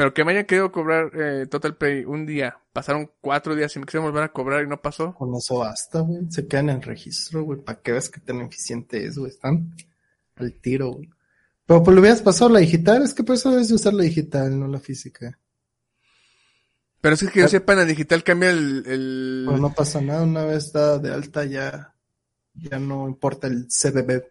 Pero 0.00 0.14
que 0.14 0.24
me 0.24 0.32
hayan 0.32 0.46
querido 0.46 0.72
cobrar 0.72 1.10
eh, 1.12 1.46
Total 1.46 1.76
Play 1.76 2.06
un 2.06 2.24
día, 2.24 2.58
pasaron 2.72 3.10
cuatro 3.20 3.54
días 3.54 3.76
y 3.76 3.80
me 3.80 3.84
quisieron 3.84 4.06
volver 4.06 4.22
a 4.22 4.32
cobrar 4.32 4.64
y 4.64 4.66
no 4.66 4.80
pasó. 4.80 5.14
Con 5.14 5.34
eso 5.34 5.58
basta, 5.58 6.00
güey. 6.00 6.22
Se 6.30 6.48
quedan 6.48 6.70
en 6.70 6.80
registro, 6.80 7.42
güey, 7.42 7.60
para 7.60 7.82
que 7.82 7.92
veas 7.92 8.08
que 8.08 8.18
tan 8.18 8.40
eficiente 8.40 9.04
es, 9.04 9.18
güey. 9.18 9.30
Están 9.30 9.76
al 10.36 10.54
tiro, 10.54 10.92
güey. 10.92 11.10
Pero 11.66 11.82
pues 11.82 11.94
le 11.94 12.00
hubieras 12.00 12.22
pasado 12.22 12.50
la 12.50 12.60
digital, 12.60 13.02
es 13.02 13.12
que 13.12 13.24
por 13.24 13.34
eso 13.34 13.50
debes 13.50 13.68
de 13.68 13.74
usar 13.74 13.92
la 13.92 14.04
digital, 14.04 14.58
no 14.58 14.68
la 14.68 14.80
física. 14.80 15.38
Pero 17.02 17.14
es 17.14 17.28
que 17.30 17.40
yo 17.40 17.48
sepa, 17.48 17.74
en 17.74 17.80
la 17.80 17.84
digital 17.84 18.24
cambia 18.24 18.48
el... 18.48 18.82
el... 18.86 19.44
Pues 19.46 19.60
no 19.60 19.74
pasa 19.74 20.00
nada, 20.00 20.22
una 20.22 20.46
vez 20.46 20.72
dada 20.72 20.98
de 20.98 21.12
alta 21.12 21.44
ya, 21.44 21.94
ya 22.54 22.78
no 22.78 23.06
importa 23.06 23.48
el 23.48 23.66
CBB. 23.66 24.22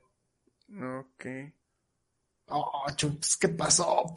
Ok. 0.98 1.26
Oh, 2.48 2.88
chups, 2.96 3.38
¿qué 3.38 3.50
pasó? 3.50 4.12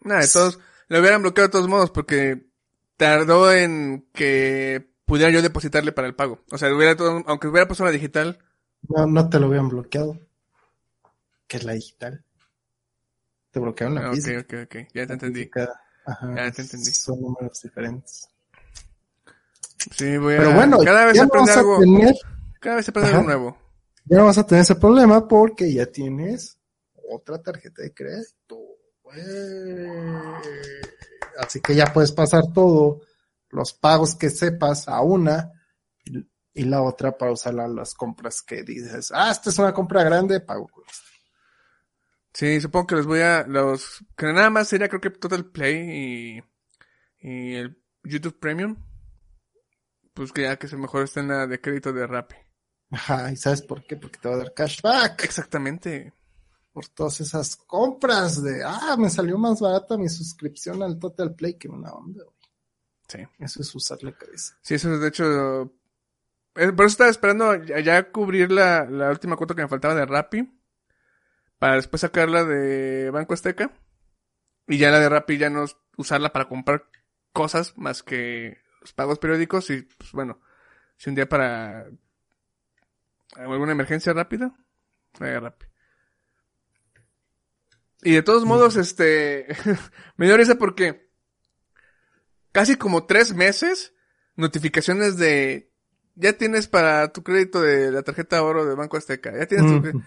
Nada, 0.00 0.22
de 0.22 0.26
todos, 0.26 0.58
lo 0.92 1.00
hubieran 1.00 1.22
bloqueado 1.22 1.48
de 1.48 1.52
todos 1.52 1.68
modos 1.68 1.90
porque 1.90 2.46
tardó 2.96 3.52
en 3.52 4.08
que 4.12 4.90
pudiera 5.06 5.30
yo 5.32 5.42
depositarle 5.42 5.92
para 5.92 6.08
el 6.08 6.14
pago. 6.14 6.44
O 6.50 6.58
sea, 6.58 6.74
hubiera 6.74 6.96
todo, 6.96 7.22
aunque 7.26 7.48
hubiera 7.48 7.68
pasado 7.68 7.86
la 7.88 7.92
digital, 7.92 8.38
No, 8.88 9.06
no 9.06 9.28
te 9.28 9.38
lo 9.40 9.46
habían 9.46 9.68
bloqueado. 9.68 10.18
Que 11.46 11.56
es 11.58 11.64
la 11.64 11.72
digital. 11.72 12.24
Te 13.50 13.60
bloquearon 13.60 13.94
la 13.94 14.10
ok, 14.10 14.14
física. 14.14 14.40
ok, 14.40 14.54
ok, 14.64 14.76
ya 14.94 15.06
te 15.06 15.12
entendí. 15.14 15.40
Física, 15.40 15.80
Ajá, 16.04 16.34
Ya 16.36 16.50
te 16.52 16.62
entendí. 16.62 16.90
Son 16.92 17.20
números 17.20 17.60
diferentes. 17.62 18.28
Sí, 19.90 20.16
voy 20.18 20.34
a... 20.34 20.38
Pero 20.38 20.54
bueno, 20.54 20.78
cada 20.78 21.04
vez 21.06 21.16
ya 21.16 21.20
se 21.20 21.26
no 21.26 21.28
aprende 21.28 21.50
vas 21.50 21.56
a 21.56 21.60
algo, 21.60 21.78
tener, 21.78 22.14
cada 22.60 22.76
vez 22.76 22.84
se 22.84 22.90
aprende 22.90 23.10
Ajá. 23.10 23.18
algo 23.18 23.26
nuevo. 23.28 23.58
ya 24.04 24.16
no 24.18 24.24
vas 24.26 24.38
a 24.38 24.46
tener 24.46 24.62
ese 24.62 24.76
problema 24.76 25.26
porque 25.28 25.72
ya 25.72 25.86
tienes 25.86 26.58
otra 27.10 27.42
tarjeta 27.42 27.82
de 27.82 27.92
crédito. 27.92 28.61
Güey. 29.12 30.42
Así 31.38 31.60
que 31.60 31.74
ya 31.74 31.92
puedes 31.92 32.12
pasar 32.12 32.44
todo, 32.52 33.00
los 33.50 33.72
pagos 33.72 34.14
que 34.14 34.30
sepas 34.30 34.88
a 34.88 35.00
una 35.02 35.50
y, 36.04 36.26
y 36.54 36.64
la 36.64 36.82
otra 36.82 37.16
para 37.16 37.32
usarla 37.32 37.64
en 37.66 37.76
las 37.76 37.94
compras 37.94 38.42
que 38.42 38.62
dices, 38.62 39.10
ah, 39.14 39.30
esta 39.30 39.50
es 39.50 39.58
una 39.58 39.72
compra 39.72 40.02
grande, 40.02 40.40
pago 40.40 40.68
con 40.68 40.84
esto. 40.84 41.12
Sí, 42.34 42.60
supongo 42.60 42.86
que 42.86 42.96
les 42.96 43.06
voy 43.06 43.20
a, 43.20 43.44
los, 43.46 44.04
que 44.16 44.26
nada 44.26 44.48
más 44.48 44.68
sería 44.68 44.88
creo 44.88 45.00
que 45.00 45.10
Total 45.10 45.44
Play 45.44 46.40
y, 46.40 47.28
y 47.28 47.54
el 47.56 47.78
YouTube 48.04 48.38
Premium. 48.38 48.76
Pues 50.14 50.32
que 50.32 50.42
ya 50.42 50.58
que 50.58 50.68
se 50.68 50.76
mejor 50.76 51.04
está 51.04 51.20
en 51.20 51.28
la 51.28 51.46
de 51.46 51.60
crédito 51.60 51.92
de 51.92 52.06
Rappi. 52.06 52.36
Ajá, 52.90 53.32
¿y 53.32 53.36
sabes 53.36 53.62
por 53.62 53.84
qué? 53.84 53.96
Porque 53.96 54.18
te 54.18 54.28
va 54.28 54.34
a 54.34 54.38
dar 54.38 54.52
cashback 54.52 55.24
Exactamente. 55.24 56.12
Por 56.72 56.88
todas 56.88 57.20
esas 57.20 57.56
compras 57.56 58.42
de, 58.42 58.62
ah, 58.64 58.96
me 58.98 59.10
salió 59.10 59.38
más 59.38 59.60
barata 59.60 59.96
mi 59.98 60.08
suscripción 60.08 60.82
al 60.82 60.98
Total 60.98 61.34
Play 61.34 61.54
que 61.58 61.68
una 61.68 61.92
onda, 61.92 62.24
güey. 62.24 62.36
Sí. 63.08 63.18
Eso 63.38 63.60
es 63.60 63.74
usar 63.74 64.02
la 64.02 64.12
cabeza. 64.12 64.56
Sí, 64.62 64.74
eso 64.74 64.94
es 64.94 65.00
de 65.00 65.08
hecho. 65.08 65.62
eh, 66.54 66.72
Por 66.72 66.86
eso 66.86 66.92
estaba 66.92 67.10
esperando 67.10 67.54
ya, 67.64 68.10
cubrir 68.10 68.50
la, 68.50 68.84
la 68.86 69.10
última 69.10 69.36
cuota 69.36 69.54
que 69.54 69.62
me 69.62 69.68
faltaba 69.68 69.94
de 69.94 70.06
Rappi. 70.06 70.48
Para 71.58 71.76
después 71.76 72.00
sacarla 72.00 72.44
de 72.44 73.10
Banco 73.10 73.34
Azteca. 73.34 73.70
Y 74.66 74.78
ya 74.78 74.90
la 74.90 74.98
de 75.00 75.08
Rappi 75.08 75.38
ya 75.38 75.50
no 75.50 75.64
usarla 75.96 76.32
para 76.32 76.48
comprar 76.48 76.88
cosas 77.32 77.76
más 77.76 78.02
que 78.02 78.58
los 78.80 78.92
pagos 78.92 79.18
periódicos. 79.18 79.68
Y 79.70 79.82
pues 79.82 80.12
bueno, 80.12 80.40
si 80.96 81.10
un 81.10 81.16
día 81.16 81.28
para 81.28 81.86
alguna 83.36 83.72
emergencia 83.72 84.12
rápida, 84.12 84.54
eh, 85.20 85.38
Rappi. 85.40 85.66
Y 88.02 88.12
de 88.14 88.22
todos 88.22 88.44
modos, 88.44 88.76
este, 88.76 89.46
me 90.16 90.26
dio 90.26 90.36
risa 90.36 90.56
porque 90.56 91.08
casi 92.52 92.76
como 92.76 93.04
tres 93.06 93.34
meses, 93.34 93.94
notificaciones 94.36 95.16
de, 95.16 95.70
ya 96.14 96.32
tienes 96.34 96.66
para 96.68 97.12
tu 97.12 97.22
crédito 97.22 97.60
de 97.60 97.90
la 97.92 98.02
tarjeta 98.02 98.42
oro 98.42 98.66
de 98.66 98.74
Banco 98.74 98.96
Azteca, 98.96 99.32
ya 99.36 99.46
tienes 99.46 99.66
tu- 99.82 99.88
Ujú. 99.88 100.02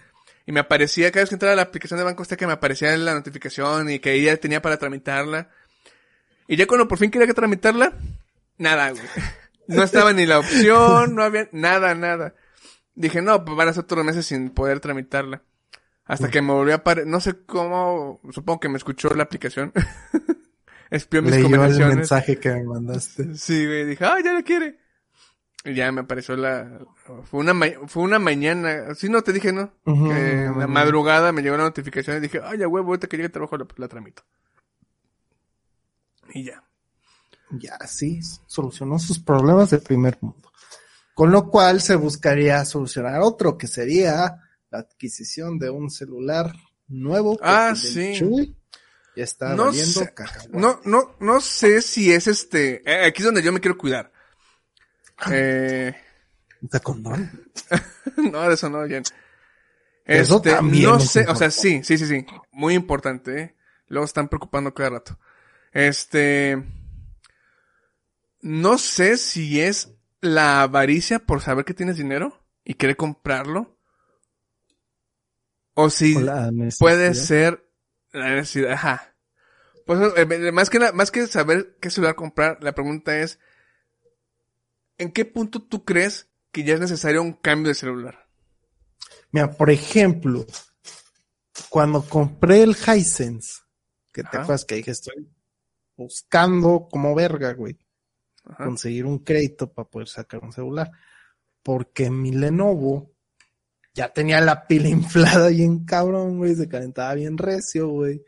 y 0.46 0.52
me 0.52 0.60
aparecía, 0.60 1.10
cada 1.10 1.22
vez 1.22 1.28
que 1.30 1.34
entraba 1.36 1.54
a 1.54 1.56
la 1.56 1.62
aplicación 1.62 1.98
de 1.98 2.04
Banco 2.04 2.22
Azteca 2.22 2.46
me 2.46 2.52
aparecía 2.52 2.96
la 2.96 3.14
notificación 3.14 3.90
y 3.90 3.98
que 3.98 4.12
ella 4.12 4.36
tenía 4.38 4.62
para 4.62 4.76
tramitarla. 4.78 5.50
Y 6.48 6.56
ya 6.56 6.66
cuando 6.66 6.86
por 6.86 6.98
fin 6.98 7.10
quería 7.10 7.26
que 7.26 7.34
tramitarla, 7.34 7.92
nada, 8.58 8.90
güey. 8.90 9.02
No 9.68 9.82
estaba 9.82 10.12
ni 10.12 10.26
la 10.26 10.38
opción, 10.38 11.16
no 11.16 11.24
había 11.24 11.48
nada, 11.50 11.92
nada. 11.96 12.36
Dije, 12.94 13.20
no, 13.20 13.44
pues 13.44 13.56
van 13.56 13.66
a 13.66 13.72
ser 13.72 13.82
otros 13.82 14.04
meses 14.04 14.24
sin 14.24 14.50
poder 14.50 14.78
tramitarla. 14.78 15.42
Hasta 16.06 16.30
que 16.30 16.40
me 16.40 16.52
volvió 16.52 16.72
a 16.74 16.76
aparecer, 16.78 17.08
no 17.10 17.20
sé 17.20 17.44
cómo, 17.44 18.20
supongo 18.30 18.60
que 18.60 18.68
me 18.68 18.76
escuchó 18.78 19.08
la 19.10 19.24
aplicación. 19.24 19.72
Espió 20.90 21.20
mis 21.20 21.32
Leyó 21.32 21.46
el 21.46 21.52
conversaciones. 21.52 21.96
mensaje 21.96 22.38
que 22.38 22.50
me 22.50 22.62
mandaste. 22.64 23.34
Sí, 23.36 23.66
güey, 23.66 23.84
dije, 23.86 24.04
ah, 24.04 24.18
ya 24.24 24.32
lo 24.32 24.44
quiere. 24.44 24.78
Y 25.64 25.74
ya 25.74 25.90
me 25.90 26.02
apareció 26.02 26.36
la, 26.36 26.78
fue 27.24 27.40
una, 27.40 27.52
ma- 27.52 27.66
fue 27.88 28.04
una 28.04 28.20
mañana, 28.20 28.94
sí, 28.94 29.08
no, 29.08 29.20
te 29.22 29.32
dije, 29.32 29.52
¿no? 29.52 29.72
Que 29.84 30.48
la 30.56 30.68
madrugada 30.68 31.32
me 31.32 31.42
llegó 31.42 31.56
la 31.56 31.64
notificación 31.64 32.18
y 32.18 32.20
dije, 32.20 32.40
ay, 32.44 32.58
ya 32.58 32.68
huevo, 32.68 32.86
ahorita 32.90 33.08
que 33.08 33.16
llegue 33.16 33.28
trabajo 33.30 33.56
la, 33.58 33.66
la 33.76 33.88
tramito. 33.88 34.22
Y 36.32 36.44
ya. 36.44 36.62
Ya, 37.50 37.78
sí, 37.86 38.20
solucionó 38.46 38.98
sus 39.00 39.18
problemas 39.18 39.70
de 39.70 39.78
primer 39.78 40.18
mundo. 40.20 40.52
Con 41.14 41.32
lo 41.32 41.48
cual 41.50 41.80
se 41.80 41.96
buscaría 41.96 42.64
solucionar 42.64 43.20
otro, 43.22 43.56
que 43.58 43.66
sería 43.66 44.42
la 44.70 44.80
adquisición 44.80 45.58
de 45.58 45.70
un 45.70 45.90
celular 45.90 46.52
nuevo. 46.88 47.38
Ah, 47.42 47.74
sí. 47.76 48.14
Chuy 48.16 48.56
ya 49.16 49.24
está 49.24 49.54
No 49.54 49.66
valiendo 49.66 50.00
sé. 50.00 50.12
No, 50.50 50.80
no, 50.84 51.16
no 51.20 51.40
sé 51.40 51.80
si 51.80 52.12
es 52.12 52.26
este, 52.26 52.82
eh, 52.84 53.06
aquí 53.06 53.22
es 53.22 53.24
donde 53.24 53.42
yo 53.42 53.50
me 53.50 53.60
quiero 53.60 53.78
cuidar. 53.78 54.12
Eh, 55.30 55.94
¿De 56.60 56.80
condón? 56.80 57.48
no, 58.30 58.46
de 58.46 58.54
eso 58.54 58.68
no, 58.68 58.86
Jen. 58.86 59.02
Eso 60.04 60.36
Este, 60.36 60.50
también 60.50 60.90
no 60.90 60.96
es 60.98 61.10
sé, 61.10 61.26
o 61.26 61.34
sea, 61.34 61.50
sí, 61.50 61.82
sí, 61.82 61.96
sí, 61.96 62.06
sí. 62.06 62.26
Muy 62.52 62.74
importante, 62.74 63.40
¿eh? 63.40 63.56
Luego 63.88 64.04
están 64.04 64.28
preocupando 64.28 64.74
cada 64.74 64.90
rato. 64.90 65.18
Este, 65.72 66.62
no 68.42 68.78
sé 68.78 69.16
si 69.16 69.60
es 69.60 69.94
la 70.20 70.62
avaricia 70.62 71.20
por 71.20 71.40
saber 71.40 71.64
que 71.64 71.74
tienes 71.74 71.96
dinero 71.96 72.44
y 72.64 72.74
querer 72.74 72.96
comprarlo. 72.96 73.75
O 75.78 75.90
si 75.90 76.16
O 76.16 76.20
la 76.20 76.50
necesidad. 76.50 76.78
puede 76.78 77.14
ser 77.14 77.70
la 78.12 78.34
necesidad, 78.34 78.72
ajá. 78.72 79.14
Pues, 79.84 80.00
eh, 80.16 80.50
más 80.52 80.70
que, 80.70 80.80
más 80.92 81.10
que 81.10 81.26
saber 81.26 81.76
qué 81.80 81.90
celular 81.90 82.16
comprar, 82.16 82.58
la 82.62 82.74
pregunta 82.74 83.20
es, 83.20 83.38
¿en 84.98 85.12
qué 85.12 85.24
punto 85.26 85.62
tú 85.62 85.84
crees 85.84 86.28
que 86.50 86.64
ya 86.64 86.74
es 86.74 86.80
necesario 86.80 87.22
un 87.22 87.34
cambio 87.34 87.68
de 87.68 87.74
celular? 87.74 88.26
Mira, 89.30 89.50
por 89.52 89.70
ejemplo, 89.70 90.46
cuando 91.68 92.02
compré 92.02 92.62
el 92.62 92.74
Hisense, 92.74 93.60
que 94.12 94.22
te 94.22 94.38
acuerdas 94.38 94.64
que 94.64 94.76
dije, 94.76 94.92
estoy 94.92 95.28
buscando 95.94 96.88
como 96.90 97.14
verga, 97.14 97.52
güey, 97.52 97.76
Ajá. 98.44 98.64
conseguir 98.64 99.04
un 99.04 99.18
crédito 99.18 99.70
para 99.70 99.88
poder 99.88 100.08
sacar 100.08 100.42
un 100.42 100.52
celular. 100.52 100.90
Porque 101.62 102.10
mi 102.10 102.32
Lenovo 102.32 103.15
ya 103.96 104.12
tenía 104.12 104.40
la 104.40 104.66
pila 104.66 104.88
inflada 104.88 105.48
bien 105.48 105.84
cabrón, 105.84 106.38
güey, 106.38 106.54
se 106.54 106.68
calentaba 106.68 107.14
bien 107.14 107.36
recio, 107.38 107.88
güey. 107.88 108.22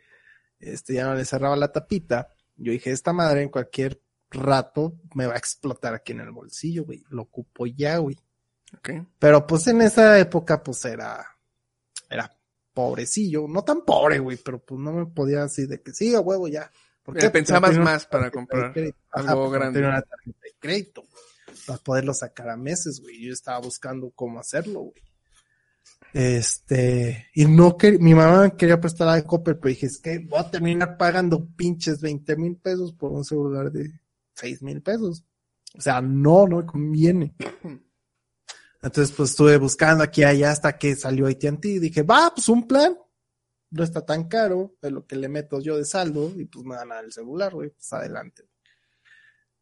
Este, 0.59 0.95
ya 0.95 1.05
no 1.05 1.15
le 1.15 1.23
cerraba 1.23 1.55
la 1.55 1.71
tapita. 1.71 2.27
Yo 2.57 2.73
dije, 2.73 2.91
esta 2.91 3.13
madre 3.13 3.43
en 3.43 3.49
cualquier 3.49 4.01
rato 4.29 4.99
me 5.15 5.25
va 5.25 5.35
a 5.35 5.37
explotar 5.37 5.93
aquí 5.93 6.11
en 6.11 6.19
el 6.19 6.31
bolsillo, 6.31 6.83
güey. 6.83 7.03
Lo 7.09 7.21
ocupo 7.21 7.65
ya, 7.65 7.97
güey. 7.97 8.17
Ok. 8.77 8.89
Pero 9.17 9.47
pues 9.47 9.67
en 9.67 9.81
esa 9.81 10.19
época, 10.19 10.61
pues 10.61 10.83
era, 10.83 11.25
era 12.09 12.29
pobrecillo, 12.73 13.47
no 13.47 13.63
tan 13.63 13.85
pobre, 13.85 14.19
güey, 14.19 14.37
pero 14.37 14.59
pues 14.59 14.79
no 14.81 14.91
me 14.91 15.05
podía 15.05 15.43
así 15.43 15.65
de 15.65 15.81
que 15.81 15.93
sí, 15.93 16.13
a 16.13 16.19
huevo 16.19 16.47
ya. 16.47 16.69
¿Por 17.03 17.19
Ya 17.19 17.31
pensabas 17.31 17.61
Porque 17.61 17.79
no 17.79 17.85
tenía 17.85 17.93
más 17.93 18.05
para 18.05 18.31
comprar 18.31 18.73
algo 19.11 19.45
no 19.45 19.49
grande. 19.49 19.79
tenía 19.79 19.89
una 19.89 20.01
tarjeta 20.01 20.39
de 20.43 20.55
crédito, 20.59 21.03
para 21.65 21.79
poderlo 21.79 22.13
sacar 22.13 22.49
a 22.49 22.57
meses, 22.57 22.99
güey. 23.01 23.25
Yo 23.25 23.33
estaba 23.33 23.59
buscando 23.59 24.11
cómo 24.11 24.39
hacerlo, 24.39 24.81
güey. 24.81 25.08
Este, 26.13 27.27
y 27.35 27.45
no 27.45 27.77
que 27.77 27.99
mi 27.99 28.15
mamá 28.15 28.49
quería 28.57 28.81
prestar 28.81 29.09
a 29.09 29.23
Copper, 29.23 29.59
pero 29.59 29.69
dije, 29.69 29.85
es 29.85 29.99
que 29.99 30.19
voy 30.19 30.39
a 30.39 30.49
terminar 30.49 30.97
pagando 30.97 31.47
pinches 31.55 32.01
20 32.01 32.35
mil 32.35 32.57
pesos 32.57 32.93
por 32.93 33.11
un 33.11 33.23
celular 33.23 33.71
de 33.71 33.91
6 34.33 34.63
mil 34.63 34.81
pesos. 34.81 35.23
O 35.77 35.81
sea, 35.81 36.01
no, 36.01 36.47
no 36.47 36.57
me 36.57 36.65
conviene. 36.65 37.35
Entonces, 38.81 39.13
pues 39.15 39.31
estuve 39.31 39.57
buscando 39.57 40.03
aquí 40.03 40.21
y 40.21 40.23
allá 40.23 40.51
hasta 40.51 40.77
que 40.77 40.95
salió 40.95 41.27
AT&T 41.27 41.67
y 41.67 41.79
dije, 41.79 42.01
va, 42.01 42.31
pues 42.33 42.49
un 42.49 42.67
plan. 42.67 42.97
No 43.71 43.83
está 43.83 44.03
tan 44.03 44.27
caro 44.27 44.75
de 44.81 44.89
lo 44.89 45.05
que 45.05 45.15
le 45.15 45.29
meto 45.29 45.59
yo 45.59 45.77
de 45.77 45.85
saldo 45.85 46.33
y 46.35 46.45
pues 46.45 46.65
me 46.65 46.75
dan 46.75 46.91
el 47.03 47.11
celular, 47.11 47.53
güey, 47.53 47.69
pues 47.69 47.93
adelante. 47.93 48.49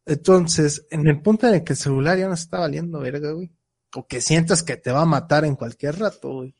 Entonces, 0.06 0.86
en 0.90 1.06
el 1.06 1.20
punto 1.20 1.46
en 1.46 1.56
el 1.56 1.64
que 1.64 1.74
el 1.74 1.78
celular 1.78 2.16
ya 2.16 2.26
no 2.26 2.32
está 2.32 2.60
valiendo 2.60 3.00
verga, 3.00 3.32
güey, 3.32 3.52
o 3.94 4.06
que 4.06 4.20
sientas 4.20 4.62
que 4.62 4.76
te 4.76 4.90
va 4.90 5.02
a 5.02 5.06
matar 5.06 5.44
en 5.44 5.56
cualquier 5.56 5.98
rato, 5.98 6.32
güey, 6.32 6.54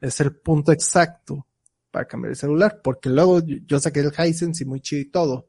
es 0.00 0.20
el 0.20 0.34
punto 0.34 0.72
exacto 0.72 1.46
para 1.90 2.06
cambiar 2.06 2.30
el 2.30 2.36
celular, 2.36 2.80
porque 2.82 3.08
luego 3.08 3.40
yo, 3.40 3.78
saqué 3.78 4.00
el 4.00 4.12
Hisense 4.12 4.64
y 4.64 4.66
muy 4.66 4.80
chido 4.80 5.02
y 5.02 5.10
todo, 5.10 5.48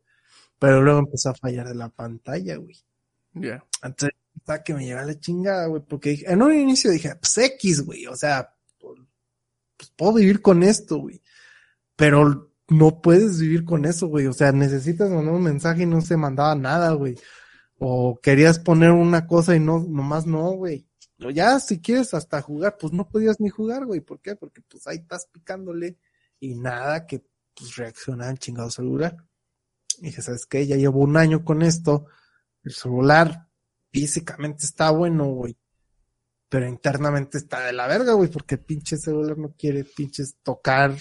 pero 0.60 0.82
luego 0.82 1.00
empezó 1.00 1.30
a 1.30 1.36
fallar 1.36 1.68
de 1.68 1.76
la 1.76 1.90
pantalla, 1.90 2.58
güey. 2.58 2.78
Ya. 3.34 3.64
Entonces, 3.82 4.18
hasta 4.38 4.64
que 4.64 4.74
me 4.74 4.86
llega 4.86 5.06
la 5.06 5.20
chingada, 5.20 5.68
güey, 5.68 5.82
porque 5.88 6.24
en 6.28 6.42
un 6.42 6.54
inicio 6.54 6.92
dije, 6.92 7.16
pues 7.16 7.38
X, 7.38 7.82
güey, 7.86 8.06
o 8.08 8.16
sea, 8.16 8.54
pues 9.78 9.92
puedo 9.96 10.14
vivir 10.14 10.42
con 10.42 10.64
esto, 10.64 10.98
güey. 10.98 11.22
Pero 11.96 12.52
no 12.70 13.02
puedes 13.02 13.40
vivir 13.40 13.66
con 13.66 13.86
eso, 13.86 14.08
güey. 14.08 14.28
O 14.28 14.34
sea, 14.34 14.52
necesitas 14.52 15.10
mandar 15.10 15.34
un 15.34 15.44
mensaje 15.44 15.84
y 15.84 15.86
no 15.86 16.02
se 16.02 16.18
mandaba 16.18 16.56
nada, 16.56 16.92
güey. 16.94 17.18
O 17.78 18.20
querías 18.22 18.60
poner 18.60 18.92
una 18.92 19.28
cosa 19.28 19.56
y 19.56 19.60
no, 19.60 19.80
nomás 19.80 20.26
no, 20.26 20.52
güey. 20.52 20.88
O 21.26 21.30
ya, 21.30 21.59
si 21.59 21.80
quieres 21.80 22.13
hasta 22.13 22.41
jugar, 22.41 22.78
pues 22.80 22.93
no 22.93 23.07
podías 23.07 23.39
ni 23.39 23.49
jugar, 23.49 23.86
güey. 23.86 24.01
¿Por 24.01 24.19
qué? 24.21 24.36
Porque 24.36 24.61
pues 24.61 24.88
ahí 24.88 24.97
estás 24.97 25.28
picándole 25.28 25.97
y 26.39 26.55
nada 26.55 27.05
que 27.05 27.24
pues 27.53 27.76
reacciona 27.76 28.30
al 28.30 28.39
chingado 28.39 28.69
celular. 28.69 29.17
Y 29.99 30.07
dije, 30.07 30.21
¿sabes 30.21 30.45
qué? 30.45 30.65
Ya 30.65 30.76
llevo 30.76 30.99
un 30.99 31.17
año 31.17 31.45
con 31.45 31.61
esto. 31.61 32.07
El 32.63 32.74
celular 32.74 33.47
físicamente 33.91 34.65
está 34.65 34.91
bueno, 34.91 35.26
güey. 35.26 35.57
Pero 36.49 36.67
internamente 36.67 37.38
está 37.38 37.65
de 37.65 37.74
la 37.74 37.88
verga, 37.88 38.13
güey, 38.13 38.30
porque 38.30 38.55
el 38.55 38.61
pinche 38.61 38.97
celular 38.97 39.38
no 39.38 39.53
quiere 39.55 39.84
pinches 39.84 40.38
tocar 40.43 40.95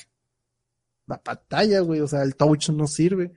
la 1.06 1.22
pantalla, 1.22 1.80
güey. 1.80 2.00
O 2.00 2.08
sea, 2.08 2.22
el 2.22 2.36
touch 2.36 2.70
no 2.70 2.86
sirve. 2.86 3.32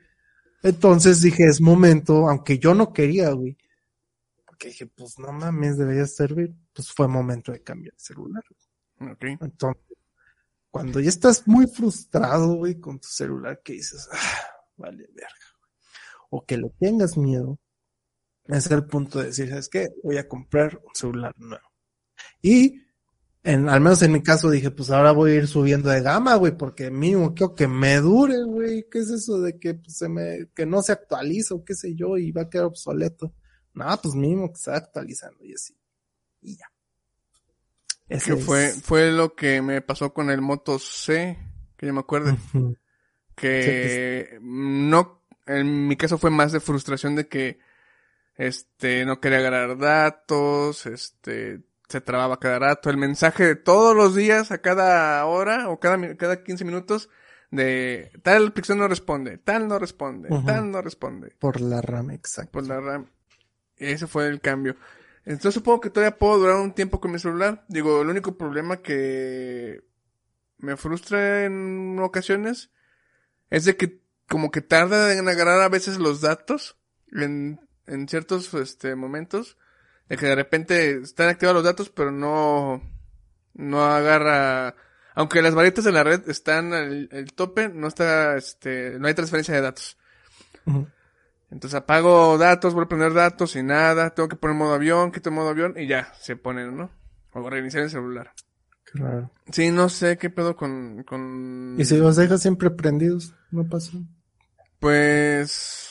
Entonces 0.64 1.22
dije, 1.22 1.46
es 1.46 1.62
momento, 1.62 2.30
aunque 2.30 2.58
yo 2.58 2.74
no 2.74 2.94
quería, 2.94 3.32
güey. 3.32 3.58
Porque 4.46 4.70
dije, 4.70 4.88
pues 4.88 5.20
no 5.20 5.32
mames, 5.32 5.78
debería 5.78 6.06
servir. 6.08 6.56
Pues 6.76 6.92
fue 6.92 7.08
momento 7.08 7.54
de 7.54 7.64
cambiar 7.64 7.94
el 7.94 8.00
celular. 8.00 8.44
Ok. 9.00 9.24
Entonces, 9.42 9.82
cuando 10.70 11.00
ya 11.00 11.08
estás 11.08 11.48
muy 11.48 11.68
frustrado, 11.68 12.56
güey, 12.56 12.82
con 12.82 13.00
tu 13.00 13.08
celular, 13.08 13.62
que 13.64 13.74
dices, 13.74 14.10
ah, 14.12 14.48
vale, 14.76 15.08
verga, 15.14 15.30
güey. 15.58 15.72
O 16.32 16.46
que 16.46 16.58
le 16.58 16.70
tengas 16.78 17.16
miedo, 17.16 17.58
es 18.48 18.70
el 18.70 18.86
punto 18.86 19.20
de 19.20 19.28
decir, 19.28 19.48
¿sabes 19.48 19.70
qué? 19.70 19.88
Voy 20.04 20.18
a 20.18 20.28
comprar 20.28 20.82
un 20.86 20.94
celular 20.94 21.34
nuevo. 21.38 21.66
Y, 22.42 22.82
en, 23.44 23.70
al 23.70 23.80
menos 23.80 24.02
en 24.02 24.12
mi 24.12 24.22
caso, 24.22 24.50
dije, 24.50 24.70
pues 24.70 24.90
ahora 24.90 25.14
voy 25.14 25.32
a 25.32 25.36
ir 25.36 25.48
subiendo 25.48 25.90
de 25.90 26.02
gama, 26.02 26.36
güey, 26.36 26.58
porque 26.58 26.92
mínimo 26.92 27.34
quiero 27.34 27.56
que 27.56 27.70
me 27.70 27.96
dure, 28.02 28.44
güey. 28.44 28.86
¿Qué 28.92 29.00
es 29.00 29.10
eso 29.10 29.40
de 29.40 29.58
que 29.58 29.76
pues, 29.76 29.98
se 29.98 30.10
me, 30.10 30.50
que 30.54 30.66
no 30.66 30.82
se 30.82 30.92
actualiza 30.92 31.56
o 31.56 31.64
qué 31.64 31.74
sé 31.74 31.96
yo 31.96 32.18
y 32.18 32.34
va 32.34 32.42
a 32.44 32.50
quedar 32.50 32.66
obsoleto? 32.66 33.34
No, 33.74 33.86
pues 34.02 34.14
mínimo 34.14 34.52
que 34.52 34.60
se 34.60 34.72
va 34.72 34.78
actualizando 34.78 35.46
y 35.46 35.54
así. 35.54 35.74
Y 36.46 36.58
ya. 36.58 36.72
Ese 38.08 38.36
Que 38.36 38.42
fue, 38.42 38.66
es- 38.68 38.84
fue 38.84 39.12
lo 39.12 39.34
que 39.36 39.62
me 39.62 39.82
pasó 39.82 40.14
con 40.14 40.30
el 40.30 40.42
Moto 40.42 40.78
C, 40.80 41.38
que 41.78 41.88
yo 41.88 41.94
me 41.94 42.00
acuerdo. 42.02 42.38
Que 43.36 44.38
no, 44.42 45.22
en 45.46 45.88
mi 45.88 45.96
caso 45.98 46.18
fue 46.18 46.30
más 46.30 46.52
de 46.52 46.60
frustración 46.60 47.16
de 47.16 47.28
que 47.28 47.60
Este, 48.38 49.06
no 49.06 49.22
quería 49.22 49.38
agarrar 49.38 49.78
datos, 49.78 50.86
este, 50.88 51.62
se 51.88 52.02
trababa 52.02 52.38
cada 52.40 52.60
rato. 52.60 52.90
El 52.90 52.98
mensaje 52.98 53.46
de 53.46 53.56
todos 53.56 53.96
los 53.96 54.14
días, 54.14 54.52
a 54.52 54.58
cada 54.58 55.26
hora 55.26 55.70
o 55.70 55.80
cada, 55.80 56.18
cada 56.18 56.44
15 56.44 56.66
minutos, 56.66 57.08
de 57.50 58.12
tal 58.24 58.52
pixel 58.52 58.78
no 58.78 58.90
responde, 58.90 59.38
tal 59.38 59.70
no 59.70 59.80
responde, 59.80 60.28
tal 60.46 60.70
no 60.70 60.82
responde. 60.82 61.34
Por 61.40 61.62
la 61.62 61.82
RAM, 61.82 62.12
exacto. 62.12 62.52
Por 62.52 62.68
la 62.68 62.82
RAM. 62.82 63.06
Ese 63.78 64.06
fue 64.06 64.28
el 64.28 64.42
cambio. 64.42 64.76
Entonces 65.26 65.56
supongo 65.56 65.82
que 65.82 65.90
todavía 65.90 66.18
puedo 66.18 66.38
durar 66.38 66.58
un 66.58 66.74
tiempo 66.74 67.02
con 67.02 67.12
mi 67.12 67.20
celular. 67.20 67.66
Digo, 67.68 68.02
el 68.02 68.10
único 68.10 68.38
problema 68.38 68.78
que 68.78 69.84
me 70.58 70.78
frustra 70.78 71.46
en 71.46 72.00
ocasiones 72.00 72.72
es 73.50 73.66
de 73.66 73.76
que 73.76 74.02
como 74.28 74.52
que 74.52 74.62
tarda 74.62 75.14
en 75.14 75.28
agarrar 75.28 75.62
a 75.62 75.70
veces 75.70 75.98
los 75.98 76.22
datos 76.22 76.78
en, 77.12 77.60
en 77.88 78.08
ciertos 78.08 78.54
este, 78.54 78.96
momentos. 78.96 79.58
De 80.10 80.18
que 80.18 80.28
de 80.28 80.36
repente 80.36 81.02
están 81.02 81.30
activados 81.30 81.56
los 81.56 81.64
datos, 81.64 81.90
pero 81.90 82.12
no, 82.12 82.84
no 83.56 83.86
agarra, 83.86 84.76
aunque 85.16 85.42
las 85.42 85.56
varitas 85.56 85.84
de 85.84 85.92
la 85.92 86.04
red 86.04 86.30
están 86.30 86.74
al 86.74 87.10
el 87.12 87.34
tope, 87.34 87.70
no 87.70 87.88
está, 87.88 88.38
este, 88.38 89.00
no 89.00 89.08
hay 89.08 89.16
transferencia 89.16 89.56
de 89.56 89.62
datos. 89.62 89.98
Entonces 91.52 91.76
apago 91.76 92.38
datos, 92.38 92.74
vuelvo 92.74 92.88
a 92.88 92.90
poner 92.90 93.14
datos 93.14 93.56
y 93.56 93.64
nada, 93.64 94.10
tengo 94.10 94.28
que 94.30 94.36
poner 94.36 94.56
modo 94.58 94.74
avión, 94.74 95.12
quito 95.12 95.32
modo 95.32 95.50
avión 95.50 95.76
y 95.78 95.88
ya, 95.88 96.12
se 96.20 96.36
ponen, 96.36 96.76
¿no? 96.76 96.90
O 97.34 97.50
reiniciar 97.50 97.84
el 97.84 97.90
celular. 97.90 98.32
Raro. 98.94 99.30
Sí, 99.52 99.72
no 99.72 99.90
sé 99.90 100.18
qué 100.18 100.30
pedo 100.30 100.56
con, 100.56 101.04
con... 101.04 101.76
Y 101.78 101.84
si 101.86 101.98
los 101.98 102.16
dejas 102.16 102.42
siempre 102.42 102.70
prendidos, 102.72 103.34
no 103.52 103.68
pasa. 103.68 103.92
Pues... 104.80 105.90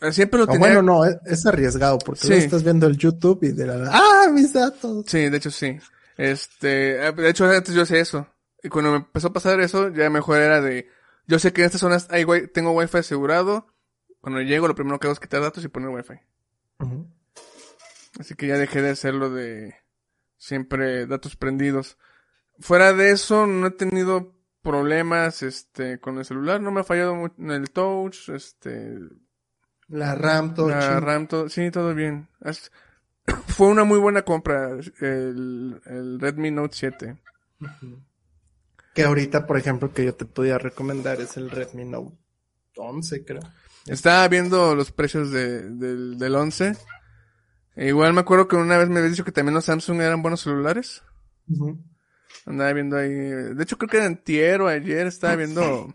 eh, 0.00 0.12
Siempre 0.12 0.38
lo 0.38 0.44
O 0.44 0.46
tenía... 0.46 0.60
bueno, 0.60 0.82
no, 0.82 1.04
es, 1.04 1.16
es 1.26 1.46
arriesgado 1.46 1.98
porque 1.98 2.20
Sí. 2.26 2.32
estás 2.34 2.62
viendo 2.62 2.86
el 2.86 2.96
YouTube 2.96 3.40
y 3.42 3.52
de 3.52 3.66
la 3.66 3.90
¡Ah, 3.92 4.28
mis 4.32 4.52
datos! 4.52 5.04
Sí, 5.06 5.28
de 5.28 5.36
hecho 5.36 5.50
sí. 5.50 5.78
Este, 6.16 7.06
eh, 7.08 7.12
de 7.12 7.28
hecho 7.28 7.44
antes 7.46 7.74
yo 7.74 7.82
hacía 7.82 7.98
eso. 8.00 8.26
Y 8.62 8.68
cuando 8.68 8.90
me 8.92 8.96
empezó 8.98 9.28
a 9.28 9.32
pasar 9.32 9.60
eso, 9.60 9.90
ya 9.90 10.08
mejor 10.08 10.38
era 10.38 10.60
de, 10.60 10.88
yo 11.26 11.38
sé 11.38 11.52
que 11.52 11.62
en 11.62 11.66
estas 11.66 11.80
zonas 11.80 12.08
hay 12.10 12.24
wi- 12.24 12.48
tengo 12.52 12.72
wifi 12.72 12.98
asegurado. 12.98 13.66
Cuando 14.20 14.40
llego 14.40 14.68
lo 14.68 14.74
primero 14.74 14.98
que 14.98 15.06
hago 15.06 15.12
es 15.14 15.20
quitar 15.20 15.40
datos 15.42 15.64
y 15.64 15.68
poner 15.68 15.90
wifi. 15.90 16.14
Ujú. 16.80 17.06
Así 18.18 18.34
que 18.34 18.46
ya 18.46 18.56
dejé 18.58 18.80
de 18.82 18.90
hacerlo 18.90 19.30
de 19.30 19.74
siempre 20.36 21.06
datos 21.06 21.36
prendidos. 21.36 21.98
Fuera 22.60 22.92
de 22.92 23.10
eso, 23.10 23.46
no 23.46 23.66
he 23.66 23.70
tenido 23.72 24.34
problemas, 24.62 25.42
este, 25.42 25.98
con 26.00 26.18
el 26.18 26.24
celular. 26.24 26.60
No 26.60 26.70
me 26.70 26.80
ha 26.80 26.84
fallado 26.84 27.14
mucho 27.14 27.34
en 27.38 27.50
el 27.50 27.70
touch, 27.70 28.28
este, 28.30 28.98
La 29.88 30.14
RAM, 30.14 30.54
todo 30.54 30.68
la. 30.70 31.00
RAM, 31.00 31.26
todo, 31.26 31.48
sí, 31.48 31.70
todo 31.70 31.94
bien. 31.94 32.28
Fue 33.48 33.66
una 33.68 33.84
muy 33.84 33.98
buena 33.98 34.22
compra 34.22 34.70
el, 35.00 35.80
el 35.86 36.20
Redmi 36.20 36.50
Note 36.50 36.74
7. 36.76 37.16
Que 38.94 39.04
ahorita, 39.04 39.46
por 39.46 39.56
ejemplo, 39.58 39.92
que 39.92 40.04
yo 40.04 40.14
te 40.14 40.24
podía 40.24 40.56
recomendar 40.56 41.20
es 41.20 41.36
el 41.36 41.50
Redmi 41.50 41.84
Note 41.84 42.16
11, 42.76 43.24
creo. 43.24 43.42
Estaba 43.86 44.26
viendo 44.28 44.74
los 44.74 44.92
precios 44.92 45.30
de, 45.30 45.62
del, 45.70 46.18
del 46.18 46.34
11. 46.34 46.76
E 47.76 47.88
igual 47.88 48.12
me 48.12 48.20
acuerdo 48.20 48.48
que 48.48 48.56
una 48.56 48.78
vez 48.78 48.88
me 48.88 48.98
habías 48.98 49.12
dicho 49.12 49.24
que 49.24 49.32
también 49.32 49.54
los 49.54 49.64
Samsung 49.64 50.00
eran 50.00 50.22
buenos 50.22 50.40
celulares. 50.40 51.02
Andaba 52.46 52.72
viendo 52.72 52.96
ahí. 52.96 53.10
De 53.10 53.62
hecho, 53.62 53.76
creo 53.76 53.90
que 53.90 54.00
antier 54.00 54.60
o 54.60 54.68
ayer 54.68 55.06
estaba 55.06 55.34
viendo 55.36 55.94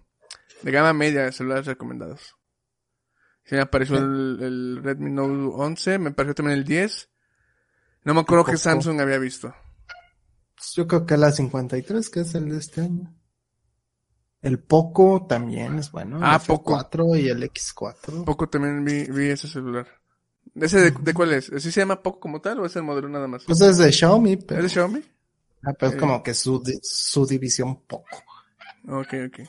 de 0.62 0.72
gama 0.72 0.94
media 0.94 1.24
de 1.24 1.32
celulares 1.32 1.66
recomendados. 1.66 2.36
Sí, 3.46 3.56
me 3.56 3.62
apareció 3.62 3.98
el, 3.98 4.38
el 4.42 4.84
Redmi 4.84 5.10
Note 5.10 5.56
11, 5.56 6.00
me 6.00 6.10
apareció 6.10 6.36
también 6.36 6.60
el 6.60 6.66
10. 6.66 7.10
No 8.04 8.14
me 8.14 8.20
acuerdo 8.22 8.46
qué. 8.46 8.58
Samsung 8.58 9.00
había 9.02 9.18
visto. 9.18 9.56
Pues 10.70 10.76
yo 10.76 10.88
creo 10.88 11.06
que 11.08 11.18
la 11.18 11.32
53, 11.32 12.10
que 12.12 12.20
es 12.20 12.36
el 12.36 12.50
de 12.50 12.58
este 12.60 12.82
año. 12.82 13.12
El 14.42 14.60
Poco 14.60 15.26
también 15.28 15.80
es 15.80 15.92
bueno. 15.92 16.18
el 16.18 16.24
Ah, 16.24 16.40
Poco. 16.46 16.78
F4 16.78 17.20
y 17.20 17.28
el 17.30 17.42
X4. 17.44 18.24
Poco 18.24 18.48
también 18.50 18.86
vi, 18.86 19.06
vi 19.06 19.30
ese 19.30 19.48
celular. 19.48 19.88
¿Ese 20.54 20.80
de, 20.80 20.92
de 20.92 21.14
cuál 21.16 21.34
es? 21.34 21.46
¿Sí 21.58 21.72
se 21.72 21.82
llama 21.82 22.04
Poco 22.04 22.20
como 22.20 22.40
tal 22.40 22.60
o 22.60 22.66
es 22.68 22.76
el 22.76 22.84
modelo 22.84 23.10
nada 23.10 23.28
más? 23.28 23.46
Pues 23.46 23.60
es 23.62 23.78
de 23.80 23.92
Xiaomi, 23.92 24.34
¿Es 24.34 24.44
pero, 24.46 24.62
de 24.64 24.70
Xiaomi? 24.70 25.00
ah, 25.64 25.74
pero 25.74 25.90
es 25.90 25.96
Eh. 25.96 26.00
como 26.00 26.22
que 26.22 26.34
su, 26.36 26.62
su 26.84 27.26
división 27.26 27.82
Poco. 27.86 28.24
Ok, 28.88 29.14
ok. 29.28 29.40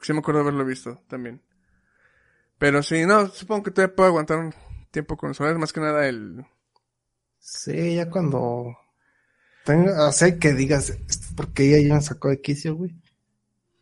Sí 0.00 0.12
me 0.14 0.20
acuerdo 0.20 0.40
haberlo 0.40 0.64
visto 0.64 1.02
también. 1.08 1.42
Pero 2.58 2.82
sí, 2.82 3.04
no, 3.04 3.28
supongo 3.28 3.64
que 3.64 3.70
todavía 3.70 3.94
puedo 3.94 4.08
aguantar 4.08 4.38
un 4.38 4.54
tiempo 4.90 5.16
con 5.18 5.34
celulares, 5.34 5.60
más 5.60 5.72
que 5.74 5.80
nada 5.80 6.06
el... 6.08 6.44
Sí, 7.38 7.96
ya 7.96 8.08
cuando 8.10 8.74
tenga, 9.68 10.08
o 10.08 10.12
sea, 10.12 10.38
que 10.38 10.54
digas, 10.54 10.90
"Esto, 10.90 11.26
¿por 11.36 11.52
qué 11.52 11.64
ella 11.76 11.88
ya 11.88 11.94
me 11.96 12.00
sacó 12.02 12.28
de 12.28 12.40
quicio, 12.40 12.74
güey? 12.74 12.96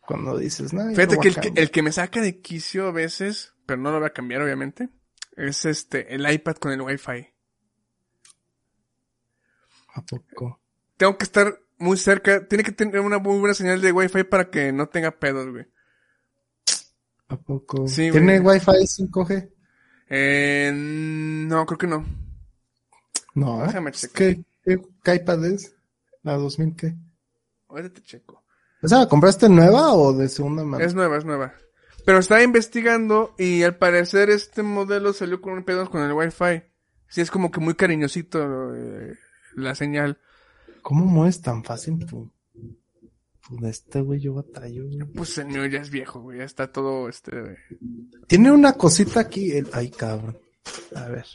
Cuando 0.01 0.37
dices, 0.37 0.73
no, 0.73 0.89
ya 0.91 0.95
Fíjate 0.95 1.17
que 1.19 1.27
el, 1.29 1.39
que 1.39 1.41
cambiar". 1.41 1.63
el 1.63 1.71
que 1.71 1.81
me 1.81 1.91
saca 1.91 2.21
de 2.21 2.41
quicio 2.41 2.87
a 2.87 2.91
veces, 2.91 3.53
pero 3.65 3.81
no 3.81 3.91
lo 3.91 3.99
voy 3.99 4.07
a 4.07 4.13
cambiar 4.13 4.41
obviamente, 4.41 4.89
es 5.35 5.65
este, 5.65 6.13
el 6.15 6.29
iPad 6.29 6.55
con 6.57 6.71
el 6.73 6.81
Wi-Fi. 6.81 7.27
¿A 9.95 10.01
poco? 10.01 10.59
Tengo 10.97 11.17
que 11.17 11.23
estar 11.25 11.59
muy 11.77 11.97
cerca, 11.97 12.47
tiene 12.47 12.63
que 12.63 12.71
tener 12.71 12.99
una 12.99 13.19
muy 13.19 13.39
buena 13.39 13.53
señal 13.53 13.81
de 13.81 13.91
Wi-Fi 13.91 14.23
para 14.25 14.49
que 14.49 14.71
no 14.71 14.87
tenga 14.89 15.11
pedos, 15.11 15.49
güey. 15.51 15.65
¿A 17.29 17.37
poco? 17.37 17.87
Sí, 17.87 18.09
¿Tiene 18.11 18.39
güey. 18.39 18.57
Wi-Fi 18.57 18.87
5G? 18.87 19.49
Eh, 20.09 20.71
no, 20.73 21.65
creo 21.65 21.77
que 21.77 21.87
no. 21.87 22.05
No, 23.35 23.63
¿eh? 23.63 23.67
Déjame 23.67 23.91
checar. 23.91 24.13
¿Qué, 24.13 24.43
qué, 24.63 24.81
qué 25.03 25.15
iPad 25.15 25.45
es? 25.45 25.76
¿La 26.27 26.35
2000 26.35 26.75
qué? 26.75 26.93
Ahorita 27.69 27.89
te 27.89 28.01
checo. 28.01 28.43
¿Esa 28.81 28.99
la 28.99 29.07
compraste 29.07 29.47
nueva 29.47 29.93
o 29.93 30.11
de 30.11 30.27
segunda 30.27 30.65
mano? 30.65 30.83
Es 30.83 30.93
nueva, 30.93 31.17
es 31.17 31.23
nueva. 31.23 31.53
Pero 32.05 32.17
estaba 32.17 32.43
investigando 32.43 33.33
y 33.37 33.63
al 33.63 33.77
parecer 33.77 34.29
este 34.29 34.61
modelo 34.61 35.13
salió 35.13 35.39
con 35.39 35.53
un 35.53 35.63
pedo 35.63 35.89
con 35.89 36.01
el 36.01 36.11
Wi-Fi. 36.11 36.63
Sí, 37.07 37.21
es 37.21 37.31
como 37.31 37.49
que 37.49 37.61
muy 37.61 37.75
cariñosito 37.75 38.75
eh, 38.75 39.17
la 39.55 39.73
señal. 39.73 40.19
¿Cómo 40.81 41.05
mueves 41.05 41.41
tan 41.41 41.63
fácil 41.63 42.05
tu, 42.05 42.29
tu 43.47 43.55
de 43.61 43.69
este 43.69 44.01
güey? 44.01 44.19
Yo 44.19 44.33
batallo, 44.33 44.83
güey. 44.83 44.99
Pues 45.13 45.37
el 45.37 45.47
mío 45.47 45.65
ya 45.65 45.79
es 45.79 45.89
viejo, 45.89 46.19
güey. 46.19 46.39
Ya 46.39 46.43
está 46.43 46.73
todo 46.73 47.07
este. 47.07 47.57
Tiene 48.27 48.51
una 48.51 48.73
cosita 48.73 49.21
aquí. 49.21 49.49
El... 49.53 49.69
Ay, 49.71 49.91
cabrón. 49.91 50.37
A 50.93 51.07
ver. 51.07 51.25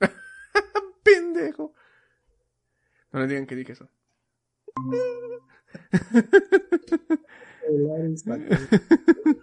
¡Pendejo! 1.02 1.72
No 3.12 3.20
le 3.20 3.26
digan 3.26 3.46
que 3.46 3.56
dije 3.56 3.72
eso. 3.72 3.88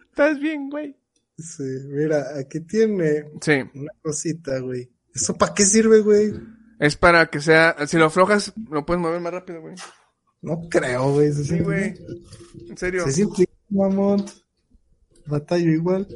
¿Estás 0.10 0.40
bien, 0.40 0.70
güey? 0.70 0.96
Sí, 1.38 1.64
mira, 1.88 2.26
aquí 2.40 2.60
tiene 2.62 3.26
Sí. 3.42 3.52
una 3.76 3.92
cosita, 4.02 4.60
güey. 4.60 4.90
¿Eso 5.14 5.38
para 5.38 5.54
qué 5.54 5.66
sirve, 5.66 6.00
güey? 6.02 6.34
Es 6.80 6.96
para 6.96 7.28
que 7.28 7.40
sea. 7.40 7.76
Si 7.88 7.98
lo 7.98 8.06
aflojas, 8.06 8.54
lo 8.70 8.86
puedes 8.86 9.02
mover 9.02 9.20
más 9.22 9.34
rápido, 9.34 9.62
güey. 9.62 9.76
No 10.42 10.62
creo, 10.70 11.14
güey. 11.14 11.32
Sí, 11.34 11.60
güey. 11.60 11.96
En 12.70 12.78
serio. 12.78 13.04
Se 13.06 13.12
siente, 13.12 13.48
mamón. 13.70 14.26
Batallo 15.26 15.72
igual. 15.72 16.08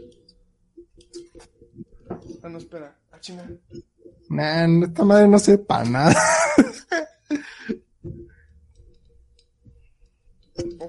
Ah, 2.43 2.49
no, 2.49 2.57
espera. 2.57 2.97
Ah, 3.11 3.19
chinga. 3.19 3.47
Man, 4.29 4.83
esta 4.83 5.03
madre 5.03 5.27
no 5.27 5.39
sirve 5.39 5.59
para 5.59 5.85
nada. 5.85 6.15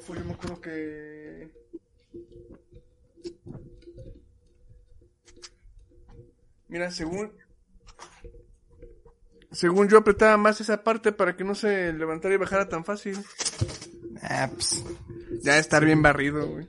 Yo 0.09 0.25
me 0.25 0.33
acuerdo 0.33 0.61
que. 0.61 1.51
Mira, 6.69 6.91
según. 6.91 7.33
Según 9.51 9.89
yo 9.89 9.99
apretaba 9.99 10.37
más 10.39 10.61
esa 10.61 10.83
parte 10.83 11.13
para 11.13 11.37
que 11.37 11.45
no 11.45 11.55
se 11.55 11.93
levantara 11.93 12.35
y 12.35 12.39
bajara 12.39 12.69
tan 12.69 12.85
fácil. 12.85 13.19
Ah, 14.23 14.51
pues, 14.53 14.83
Ya 15.43 15.59
estar 15.59 15.85
bien 15.85 16.01
barrido, 16.03 16.49
güey. 16.49 16.67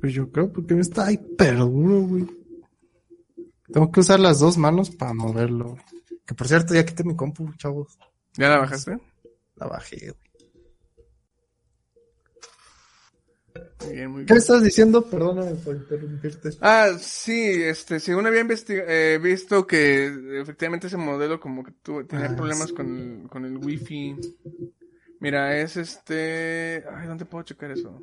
pues 0.00 0.12
yo 0.12 0.30
creo 0.30 0.52
porque 0.52 0.74
está 0.80 1.10
hiper 1.12 1.58
duro, 1.58 2.00
güey. 2.00 2.26
Tengo 3.72 3.92
que 3.92 4.00
usar 4.00 4.18
las 4.18 4.40
dos 4.40 4.58
manos 4.58 4.90
para 4.90 5.14
moverlo. 5.14 5.76
Que 6.26 6.34
por 6.34 6.48
cierto, 6.48 6.74
ya 6.74 6.84
quité 6.84 7.04
mi 7.04 7.14
compu, 7.14 7.52
chavos. 7.56 7.96
¿Ya 8.34 8.48
la 8.48 8.58
bajaste? 8.58 8.98
La 9.56 9.66
bajé, 9.66 9.96
güey. 9.98 10.27
Muy 13.84 13.94
bien, 13.94 14.10
muy 14.10 14.26
¿Qué 14.26 14.34
estás 14.34 14.62
diciendo? 14.62 15.08
Perdóname 15.08 15.54
por 15.56 15.76
interrumpirte. 15.76 16.50
Ah, 16.60 16.90
sí, 16.98 17.62
este, 17.62 18.00
según 18.00 18.26
había 18.26 18.44
eh, 18.48 19.18
visto 19.22 19.66
que 19.66 20.40
efectivamente 20.40 20.86
ese 20.88 20.96
modelo 20.96 21.38
como 21.40 21.64
que 21.64 21.72
tuvo, 21.82 22.04
tenía 22.06 22.26
Ah, 22.26 22.36
problemas 22.36 22.68
sí. 22.68 22.74
con, 22.74 22.98
el, 23.22 23.28
con 23.28 23.44
el 23.44 23.56
wifi. 23.58 24.16
Mira, 25.20 25.58
es 25.60 25.76
este... 25.76 26.84
Ay, 26.94 27.06
¿dónde 27.08 27.24
puedo 27.24 27.44
checar 27.44 27.70
eso? 27.72 28.02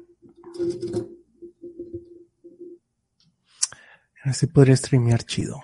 Así 4.24 4.48
podría 4.48 4.76
streamear 4.76 5.24
chido. 5.24 5.62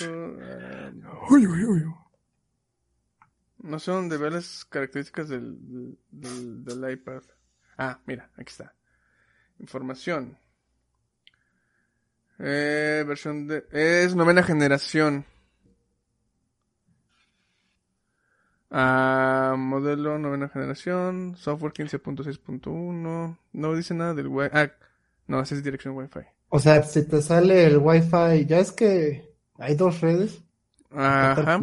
Ah, 0.00 0.92
Uy, 1.30 1.46
uy, 1.46 1.64
uy. 1.64 1.84
no 3.58 3.78
sé 3.78 3.90
dónde 3.90 4.16
ver 4.16 4.32
las 4.32 4.64
características 4.64 5.28
del, 5.28 5.56
del, 6.10 6.64
del 6.64 6.92
iPad. 6.92 7.22
Ah, 7.78 7.98
mira, 8.06 8.30
aquí 8.36 8.50
está. 8.50 8.74
Información. 9.58 10.36
Eh, 12.38 13.04
versión 13.06 13.46
de... 13.46 13.64
Es 13.70 14.14
novena 14.14 14.42
generación. 14.42 15.24
Ah, 18.70 19.54
modelo 19.56 20.18
novena 20.18 20.48
generación. 20.48 21.36
Software 21.36 21.72
15.6.1. 21.72 23.38
No 23.52 23.74
dice 23.74 23.94
nada 23.94 24.14
del 24.14 24.28
Wi-Fi. 24.28 24.50
Ah, 24.56 24.72
no, 25.26 25.40
esa 25.40 25.54
es 25.54 25.62
dirección 25.62 25.96
Wi-Fi. 25.96 26.20
O 26.48 26.58
sea, 26.58 26.82
si 26.82 27.06
te 27.06 27.22
sale 27.22 27.64
el 27.64 27.78
Wi-Fi, 27.78 28.46
ya 28.46 28.58
es 28.58 28.72
que 28.72 29.34
hay 29.58 29.74
dos 29.74 30.00
redes. 30.00 30.42
Ajá. 30.90 31.60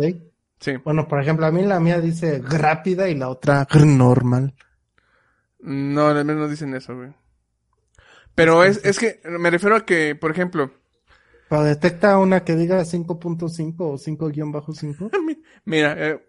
Sí. 0.60 0.76
Bueno, 0.84 1.07
por 1.07 1.22
ejemplo, 1.22 1.45
a 1.45 1.51
mí 1.51 1.64
la 1.64 1.80
mía 1.80 1.99
dice 2.01 2.41
rápida 2.43 3.07
y 3.10 3.16
la 3.16 3.30
otra 3.30 3.68
normal. 3.74 4.53
No, 5.60 6.07
al 6.07 6.26
menos 6.26 6.43
no 6.43 6.47
dicen 6.47 6.74
eso, 6.74 6.95
güey. 6.95 7.14
Pero 8.36 8.64
es, 8.64 8.84
es 8.86 8.99
que 8.99 9.22
me 9.26 9.49
refiero 9.49 9.76
a 9.76 9.86
que, 9.86 10.16
por 10.16 10.32
ejemplo, 10.32 10.74
Pero 11.49 11.64
detecta 11.64 12.18
una 12.18 12.43
que 12.43 12.55
diga 12.55 12.82
5.5 12.82 13.76
o 13.80 13.97
5-5. 13.97 15.38
mira, 15.66 15.95
eh, 15.97 16.26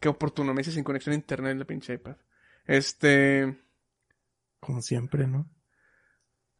qué 0.00 0.08
oportuno, 0.08 0.52
me 0.52 0.60
hice 0.60 0.72
sin 0.72 0.84
conexión 0.84 1.12
a 1.12 1.16
internet 1.16 1.56
la 1.56 1.64
pinche 1.64 1.94
iPad. 1.94 2.16
Este, 2.66 3.58
Como 4.60 4.82
siempre, 4.82 5.26
¿no? 5.26 5.50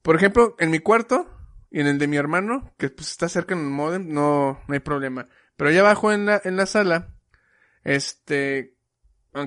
por 0.03 0.17
ejemplo, 0.17 0.57
en 0.59 0.71
mi 0.71 0.79
cuarto 0.79 1.29
y 1.71 1.81
en 1.81 1.87
el 1.87 1.99
de 1.99 2.07
mi 2.07 2.17
hermano, 2.17 2.73
que 2.79 2.89
pues 2.89 3.11
está 3.11 3.29
cerca 3.29 3.55
en 3.55 3.61
el 3.61 3.67
modem, 3.71 4.09
no, 4.09 4.59
no 4.67 4.75
hay 4.75 4.81
problema. 4.81 5.29
Pero 5.57 5.69
allá 5.69 5.81
abajo 5.81 6.13
en 6.13 6.25
la, 6.25 6.41
en 6.45 6.57
la 6.57 6.65
sala, 6.65 7.15
este, 7.85 8.78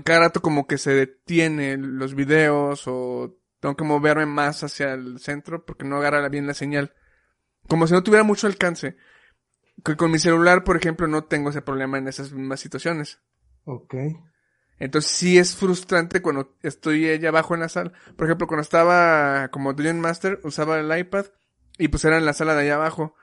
cada 0.04 0.20
rato 0.20 0.42
como 0.42 0.68
que 0.68 0.78
se 0.78 0.92
detiene 0.92 1.78
los 1.78 2.16
videos 2.16 2.84
o 2.88 3.38
tengo 3.60 3.76
que 3.76 3.84
moverme 3.84 4.26
más 4.26 4.64
hacia 4.64 4.94
el 4.94 5.20
centro 5.20 5.66
porque 5.66 5.86
no 5.86 5.98
agarra 5.98 6.28
bien 6.30 6.48
la 6.48 6.54
señal. 6.54 6.94
Como 7.68 7.88
si 7.88 7.94
no 7.94 8.04
tuviera 8.04 8.24
mucho 8.24 8.48
alcance. 8.48 8.98
Que 9.84 9.96
con 9.96 10.12
mi 10.12 10.20
celular, 10.20 10.64
por 10.64 10.78
ejemplo, 10.78 11.08
no 11.08 11.24
tengo 11.24 11.50
ese 11.50 11.62
problema 11.62 11.98
en 11.98 12.08
esas 12.08 12.32
mismas 12.32 12.60
situaciones. 12.60 13.20
Ok. 13.66 13.96
Entonces 14.80 15.12
sí 15.12 15.38
es 15.38 15.56
frustrante 15.56 16.22
cuando 16.22 16.56
estoy 16.64 17.08
allá 17.08 17.30
abajo 17.30 17.54
en 17.54 17.62
la 17.62 17.70
sala. 17.70 17.92
Por 18.16 18.26
ejemplo, 18.26 18.48
cuando 18.48 18.64
estaba 18.64 19.50
como 19.50 19.74
Dungeon 19.74 20.00
Master, 20.00 20.40
usaba 20.44 20.80
el 20.80 20.98
iPad 20.98 21.28
y 21.78 21.88
pues 21.88 22.04
era 22.06 22.18
en 22.18 22.26
la 22.26 22.34
sala 22.34 22.56
de 22.56 22.62
allá 22.64 22.76
abajo. 22.76 23.16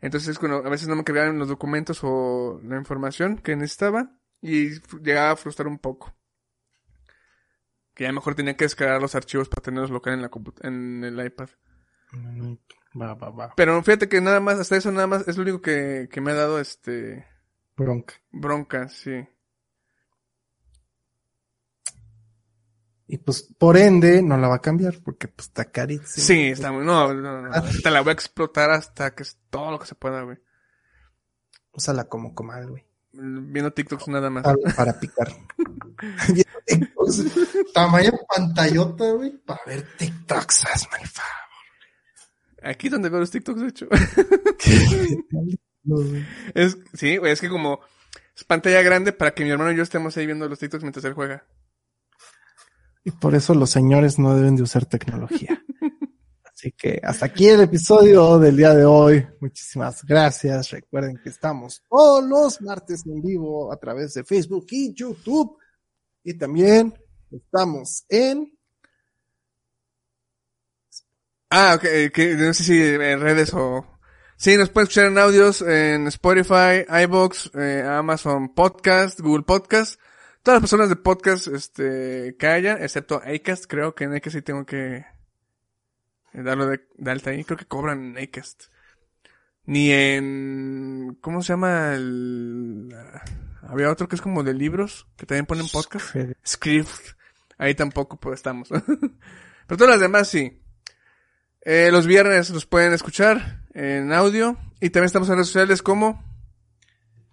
Entonces 0.00 0.38
cuando 0.38 0.58
a 0.58 0.68
veces 0.68 0.88
no 0.88 0.96
me 0.96 1.04
cargaban 1.04 1.38
los 1.38 1.48
documentos 1.48 2.00
o 2.02 2.60
la 2.64 2.76
información 2.76 3.38
que 3.38 3.56
necesitaba 3.56 4.10
y 4.44 4.78
llegaba 5.02 5.30
a 5.30 5.36
frustrar 5.36 5.66
un 5.68 5.78
poco. 5.78 6.14
Que 7.94 8.04
ya 8.04 8.12
mejor 8.12 8.34
tenía 8.34 8.56
que 8.56 8.66
descargar 8.66 9.00
los 9.00 9.14
archivos 9.14 9.48
para 9.48 9.62
tenerlos 9.62 9.90
local 9.90 10.12
en 10.12 10.20
la 10.20 10.30
en 10.60 11.02
el 11.02 11.26
iPad. 11.26 11.48
Va, 13.00 13.14
va, 13.14 13.30
va. 13.30 13.54
Pero 13.56 13.82
fíjate 13.82 14.06
que 14.06 14.20
nada 14.20 14.40
más, 14.40 14.60
hasta 14.60 14.76
eso 14.76 14.92
nada 14.92 15.06
más 15.06 15.26
es 15.26 15.38
lo 15.38 15.44
único 15.44 15.62
que, 15.62 16.08
que 16.12 16.20
me 16.20 16.32
ha 16.32 16.34
dado 16.34 16.60
este 16.60 17.26
Bronca. 17.74 18.14
bronca, 18.30 18.88
sí. 18.90 19.26
Y 23.06 23.18
pues, 23.18 23.50
por 23.58 23.78
ende, 23.78 24.22
no 24.22 24.36
la 24.36 24.48
va 24.48 24.56
a 24.56 24.60
cambiar 24.60 25.00
porque 25.02 25.28
pues 25.28 25.48
está 25.48 25.70
carísimo. 25.70 26.26
Sí, 26.26 26.48
está 26.48 26.70
muy, 26.70 26.84
no, 26.84 27.14
no, 27.14 27.42
no, 27.42 27.50
te 27.82 27.90
la 27.90 28.02
voy 28.02 28.10
a 28.10 28.12
explotar 28.12 28.70
hasta 28.70 29.14
que 29.14 29.22
es 29.22 29.38
todo 29.48 29.70
lo 29.70 29.78
que 29.78 29.86
se 29.86 29.94
pueda, 29.94 30.22
güey. 30.22 30.36
Úsala 31.72 32.04
como 32.04 32.34
comal, 32.34 32.68
güey. 32.68 32.93
Viendo 33.16 33.72
TikToks 33.72 34.08
nada 34.08 34.30
más. 34.30 34.44
Para 34.76 34.98
picar. 34.98 35.28
Viendo 36.28 36.58
TikToks. 36.66 37.72
Tamaño 37.72 38.12
pantallota, 38.34 39.12
güey, 39.12 39.30
para 39.38 39.60
ver 39.66 39.86
TikToks, 39.96 40.64
hazme 40.66 40.98
el 41.00 41.08
favor. 41.08 41.30
Aquí 42.62 42.88
donde 42.88 43.08
veo 43.08 43.20
los 43.20 43.30
TikToks, 43.30 43.60
de 43.60 43.68
hecho. 43.68 43.88
Es, 46.54 46.78
sí, 46.94 47.18
güey, 47.18 47.32
es 47.32 47.40
que 47.42 47.50
como 47.50 47.80
es 48.34 48.44
pantalla 48.44 48.80
grande 48.80 49.12
para 49.12 49.32
que 49.32 49.44
mi 49.44 49.50
hermano 49.50 49.70
y 49.70 49.76
yo 49.76 49.82
estemos 49.82 50.16
ahí 50.16 50.24
viendo 50.24 50.48
los 50.48 50.58
TikToks 50.58 50.82
mientras 50.82 51.04
él 51.04 51.12
juega. 51.12 51.44
Y 53.04 53.10
por 53.10 53.34
eso 53.34 53.54
los 53.54 53.70
señores 53.70 54.18
no 54.18 54.34
deben 54.34 54.56
de 54.56 54.62
usar 54.62 54.86
tecnología. 54.86 55.62
Así 56.64 56.72
que 56.72 56.98
hasta 57.04 57.26
aquí 57.26 57.46
el 57.46 57.60
episodio 57.60 58.38
del 58.38 58.56
día 58.56 58.74
de 58.74 58.86
hoy. 58.86 59.26
Muchísimas 59.38 60.02
gracias. 60.02 60.70
Recuerden 60.70 61.20
que 61.22 61.28
estamos 61.28 61.82
todos 61.90 62.24
los 62.24 62.62
martes 62.62 63.04
en 63.04 63.20
vivo 63.20 63.70
a 63.70 63.76
través 63.76 64.14
de 64.14 64.24
Facebook 64.24 64.64
y 64.70 64.94
YouTube. 64.94 65.58
Y 66.22 66.32
también 66.38 66.94
estamos 67.30 68.06
en 68.08 68.50
Ah, 71.50 71.74
ok, 71.76 71.84
eh, 71.84 72.10
que 72.10 72.34
no 72.34 72.54
sé 72.54 72.64
si 72.64 72.80
en 72.82 73.20
redes 73.20 73.52
o... 73.52 73.84
Sí, 74.38 74.56
nos 74.56 74.70
pueden 74.70 74.84
escuchar 74.88 75.06
en 75.08 75.18
audios 75.18 75.60
en 75.60 76.06
Spotify, 76.06 76.86
iVoox, 77.04 77.50
eh, 77.56 77.84
Amazon 77.86 78.54
Podcast, 78.54 79.20
Google 79.20 79.44
Podcast. 79.44 80.00
Todas 80.42 80.62
las 80.62 80.62
personas 80.62 80.88
de 80.88 80.96
podcast 80.96 81.46
este, 81.48 82.36
que 82.38 82.46
hayan, 82.46 82.82
excepto 82.82 83.20
Acast, 83.22 83.66
creo 83.66 83.94
que 83.94 84.04
en 84.04 84.14
Acast 84.14 84.36
sí 84.36 84.40
tengo 84.40 84.64
que 84.64 85.04
darlo 86.42 86.66
de, 86.66 86.80
de 86.96 87.10
alta 87.10 87.30
ahí. 87.30 87.44
Creo 87.44 87.58
que 87.58 87.66
cobran 87.66 88.16
en 88.16 88.22
Acast. 88.22 88.64
Ni 89.66 89.90
en... 89.90 91.16
¿Cómo 91.20 91.42
se 91.42 91.52
llama? 91.52 91.94
El, 91.94 92.94
había 93.62 93.90
otro 93.90 94.08
que 94.08 94.16
es 94.16 94.22
como 94.22 94.42
de 94.42 94.52
libros, 94.54 95.06
que 95.16 95.26
también 95.26 95.46
ponen 95.46 95.68
podcast. 95.68 96.14
Script. 96.46 96.90
Ahí 97.56 97.74
tampoco 97.74 98.18
pues 98.18 98.34
estamos. 98.34 98.68
Pero 99.66 99.78
todas 99.78 99.92
las 99.92 100.00
demás 100.00 100.28
sí. 100.28 100.60
Eh, 101.62 101.88
los 101.90 102.06
viernes 102.06 102.50
los 102.50 102.66
pueden 102.66 102.92
escuchar 102.92 103.64
en 103.72 104.12
audio. 104.12 104.58
Y 104.80 104.90
también 104.90 105.06
estamos 105.06 105.28
en 105.28 105.36
redes 105.36 105.46
sociales 105.48 105.82
como... 105.82 106.22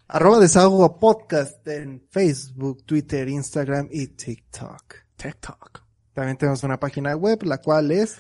arroba 0.08 0.40
desahogo 0.40 1.00
podcast 1.00 1.68
en 1.68 2.08
Facebook, 2.12 2.86
Twitter, 2.86 3.28
Instagram 3.28 3.90
y 3.92 4.08
TikTok. 4.08 4.96
TikTok. 5.18 5.82
También 6.14 6.38
tenemos 6.38 6.64
una 6.64 6.80
página 6.80 7.16
web, 7.16 7.44
la 7.44 7.58
cual 7.58 7.92
es 7.92 8.18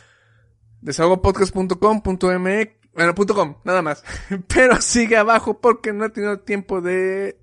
Desahogopodcast.com.mx 0.81 2.71
Bueno, 2.93 3.15
punto 3.15 3.33
.com, 3.33 3.55
nada 3.63 3.81
más. 3.81 4.03
Pero 4.53 4.81
sigue 4.81 5.17
abajo 5.17 5.59
porque 5.59 5.93
no 5.93 6.05
he 6.05 6.09
tenido 6.09 6.39
tiempo 6.39 6.81
de 6.81 7.39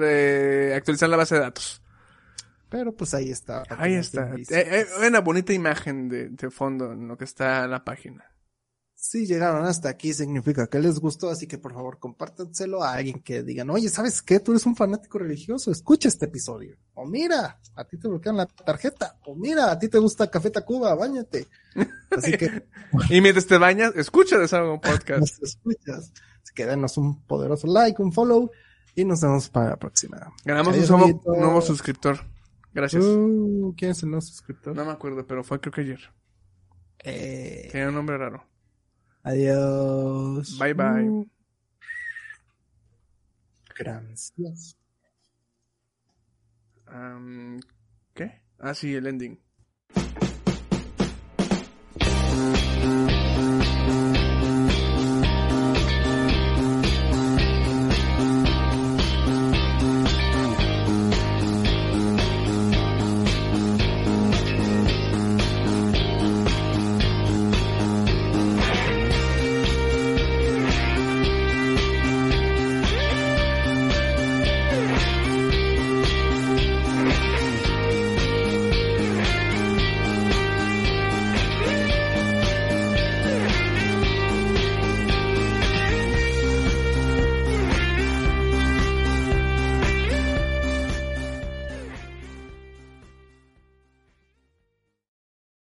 eh, 0.00 0.72
actualizar 0.76 1.08
la 1.08 1.16
base 1.16 1.34
de 1.34 1.40
datos. 1.42 1.82
Pero 2.68 2.92
pues 2.94 3.14
ahí 3.14 3.30
está. 3.30 3.62
Ahí 3.70 3.94
está. 3.94 4.34
Eh, 4.34 4.44
eh, 4.50 4.86
Hay 5.00 5.08
una 5.08 5.20
bonita 5.20 5.52
imagen 5.52 6.08
de, 6.08 6.28
de 6.28 6.50
fondo 6.50 6.92
en 6.92 7.08
lo 7.08 7.16
que 7.16 7.24
está 7.24 7.66
la 7.66 7.82
página. 7.84 8.24
Si 9.10 9.24
llegaron 9.24 9.64
hasta 9.64 9.88
aquí 9.88 10.12
significa 10.12 10.66
que 10.66 10.78
les 10.78 10.98
gustó, 11.00 11.30
así 11.30 11.46
que 11.46 11.56
por 11.56 11.72
favor 11.72 11.98
compártanselo 11.98 12.82
a 12.82 12.92
alguien 12.92 13.22
que 13.22 13.42
digan, 13.42 13.70
oye, 13.70 13.88
¿sabes 13.88 14.20
qué? 14.20 14.38
Tú 14.38 14.52
eres 14.52 14.66
un 14.66 14.76
fanático 14.76 15.18
religioso, 15.18 15.70
escucha 15.70 16.08
este 16.08 16.26
episodio. 16.26 16.76
O 16.92 17.06
mira, 17.06 17.58
a 17.74 17.84
ti 17.84 17.96
te 17.96 18.06
bloquean 18.06 18.36
la 18.36 18.44
tarjeta. 18.44 19.18
O 19.24 19.34
mira, 19.34 19.70
a 19.72 19.78
ti 19.78 19.88
te 19.88 19.96
gusta 19.98 20.30
Café 20.30 20.50
Tacuba, 20.50 20.94
bañate. 20.94 21.46
Así 22.10 22.32
que 22.36 22.68
Y 23.08 23.22
mientras 23.22 23.46
te 23.46 23.56
bañas, 23.56 23.94
escucha 23.96 24.36
Desahogo 24.36 24.78
Podcast. 24.78 25.20
nos 25.20 25.42
escuchas. 25.42 26.12
Así 26.42 26.52
que 26.54 26.66
denos 26.66 26.98
un 26.98 27.22
poderoso 27.22 27.66
like, 27.66 28.02
un 28.02 28.12
follow 28.12 28.50
y 28.94 29.06
nos 29.06 29.22
vemos 29.22 29.48
para 29.48 29.70
la 29.70 29.76
próxima. 29.78 30.34
Ganamos 30.44 30.68
un 30.68 30.74
Adiós, 30.74 30.90
nuevo, 30.90 31.04
amiguitos. 31.04 31.38
nuevo 31.38 31.60
suscriptor. 31.62 32.18
Gracias. 32.74 33.02
Uh, 33.02 33.72
¿Quién 33.74 33.92
es 33.92 34.02
el 34.02 34.10
nuevo 34.10 34.20
suscriptor? 34.20 34.76
No 34.76 34.84
me 34.84 34.92
acuerdo, 34.92 35.26
pero 35.26 35.42
fue 35.42 35.58
creo 35.60 35.72
que 35.72 35.80
ayer. 35.80 36.00
Eh, 37.02 37.70
Tenía 37.72 37.88
un 37.88 37.94
nombre 37.94 38.18
raro. 38.18 38.44
Adiós. 39.28 40.56
Bye 40.56 40.72
bye. 40.72 41.04
Mm. 41.04 41.26
Gracias. 43.76 44.74
Um, 46.88 47.60
¿Qué? 48.14 48.40
Ah, 48.58 48.72
sí, 48.72 48.94
el 48.94 49.06
ending. 49.06 49.38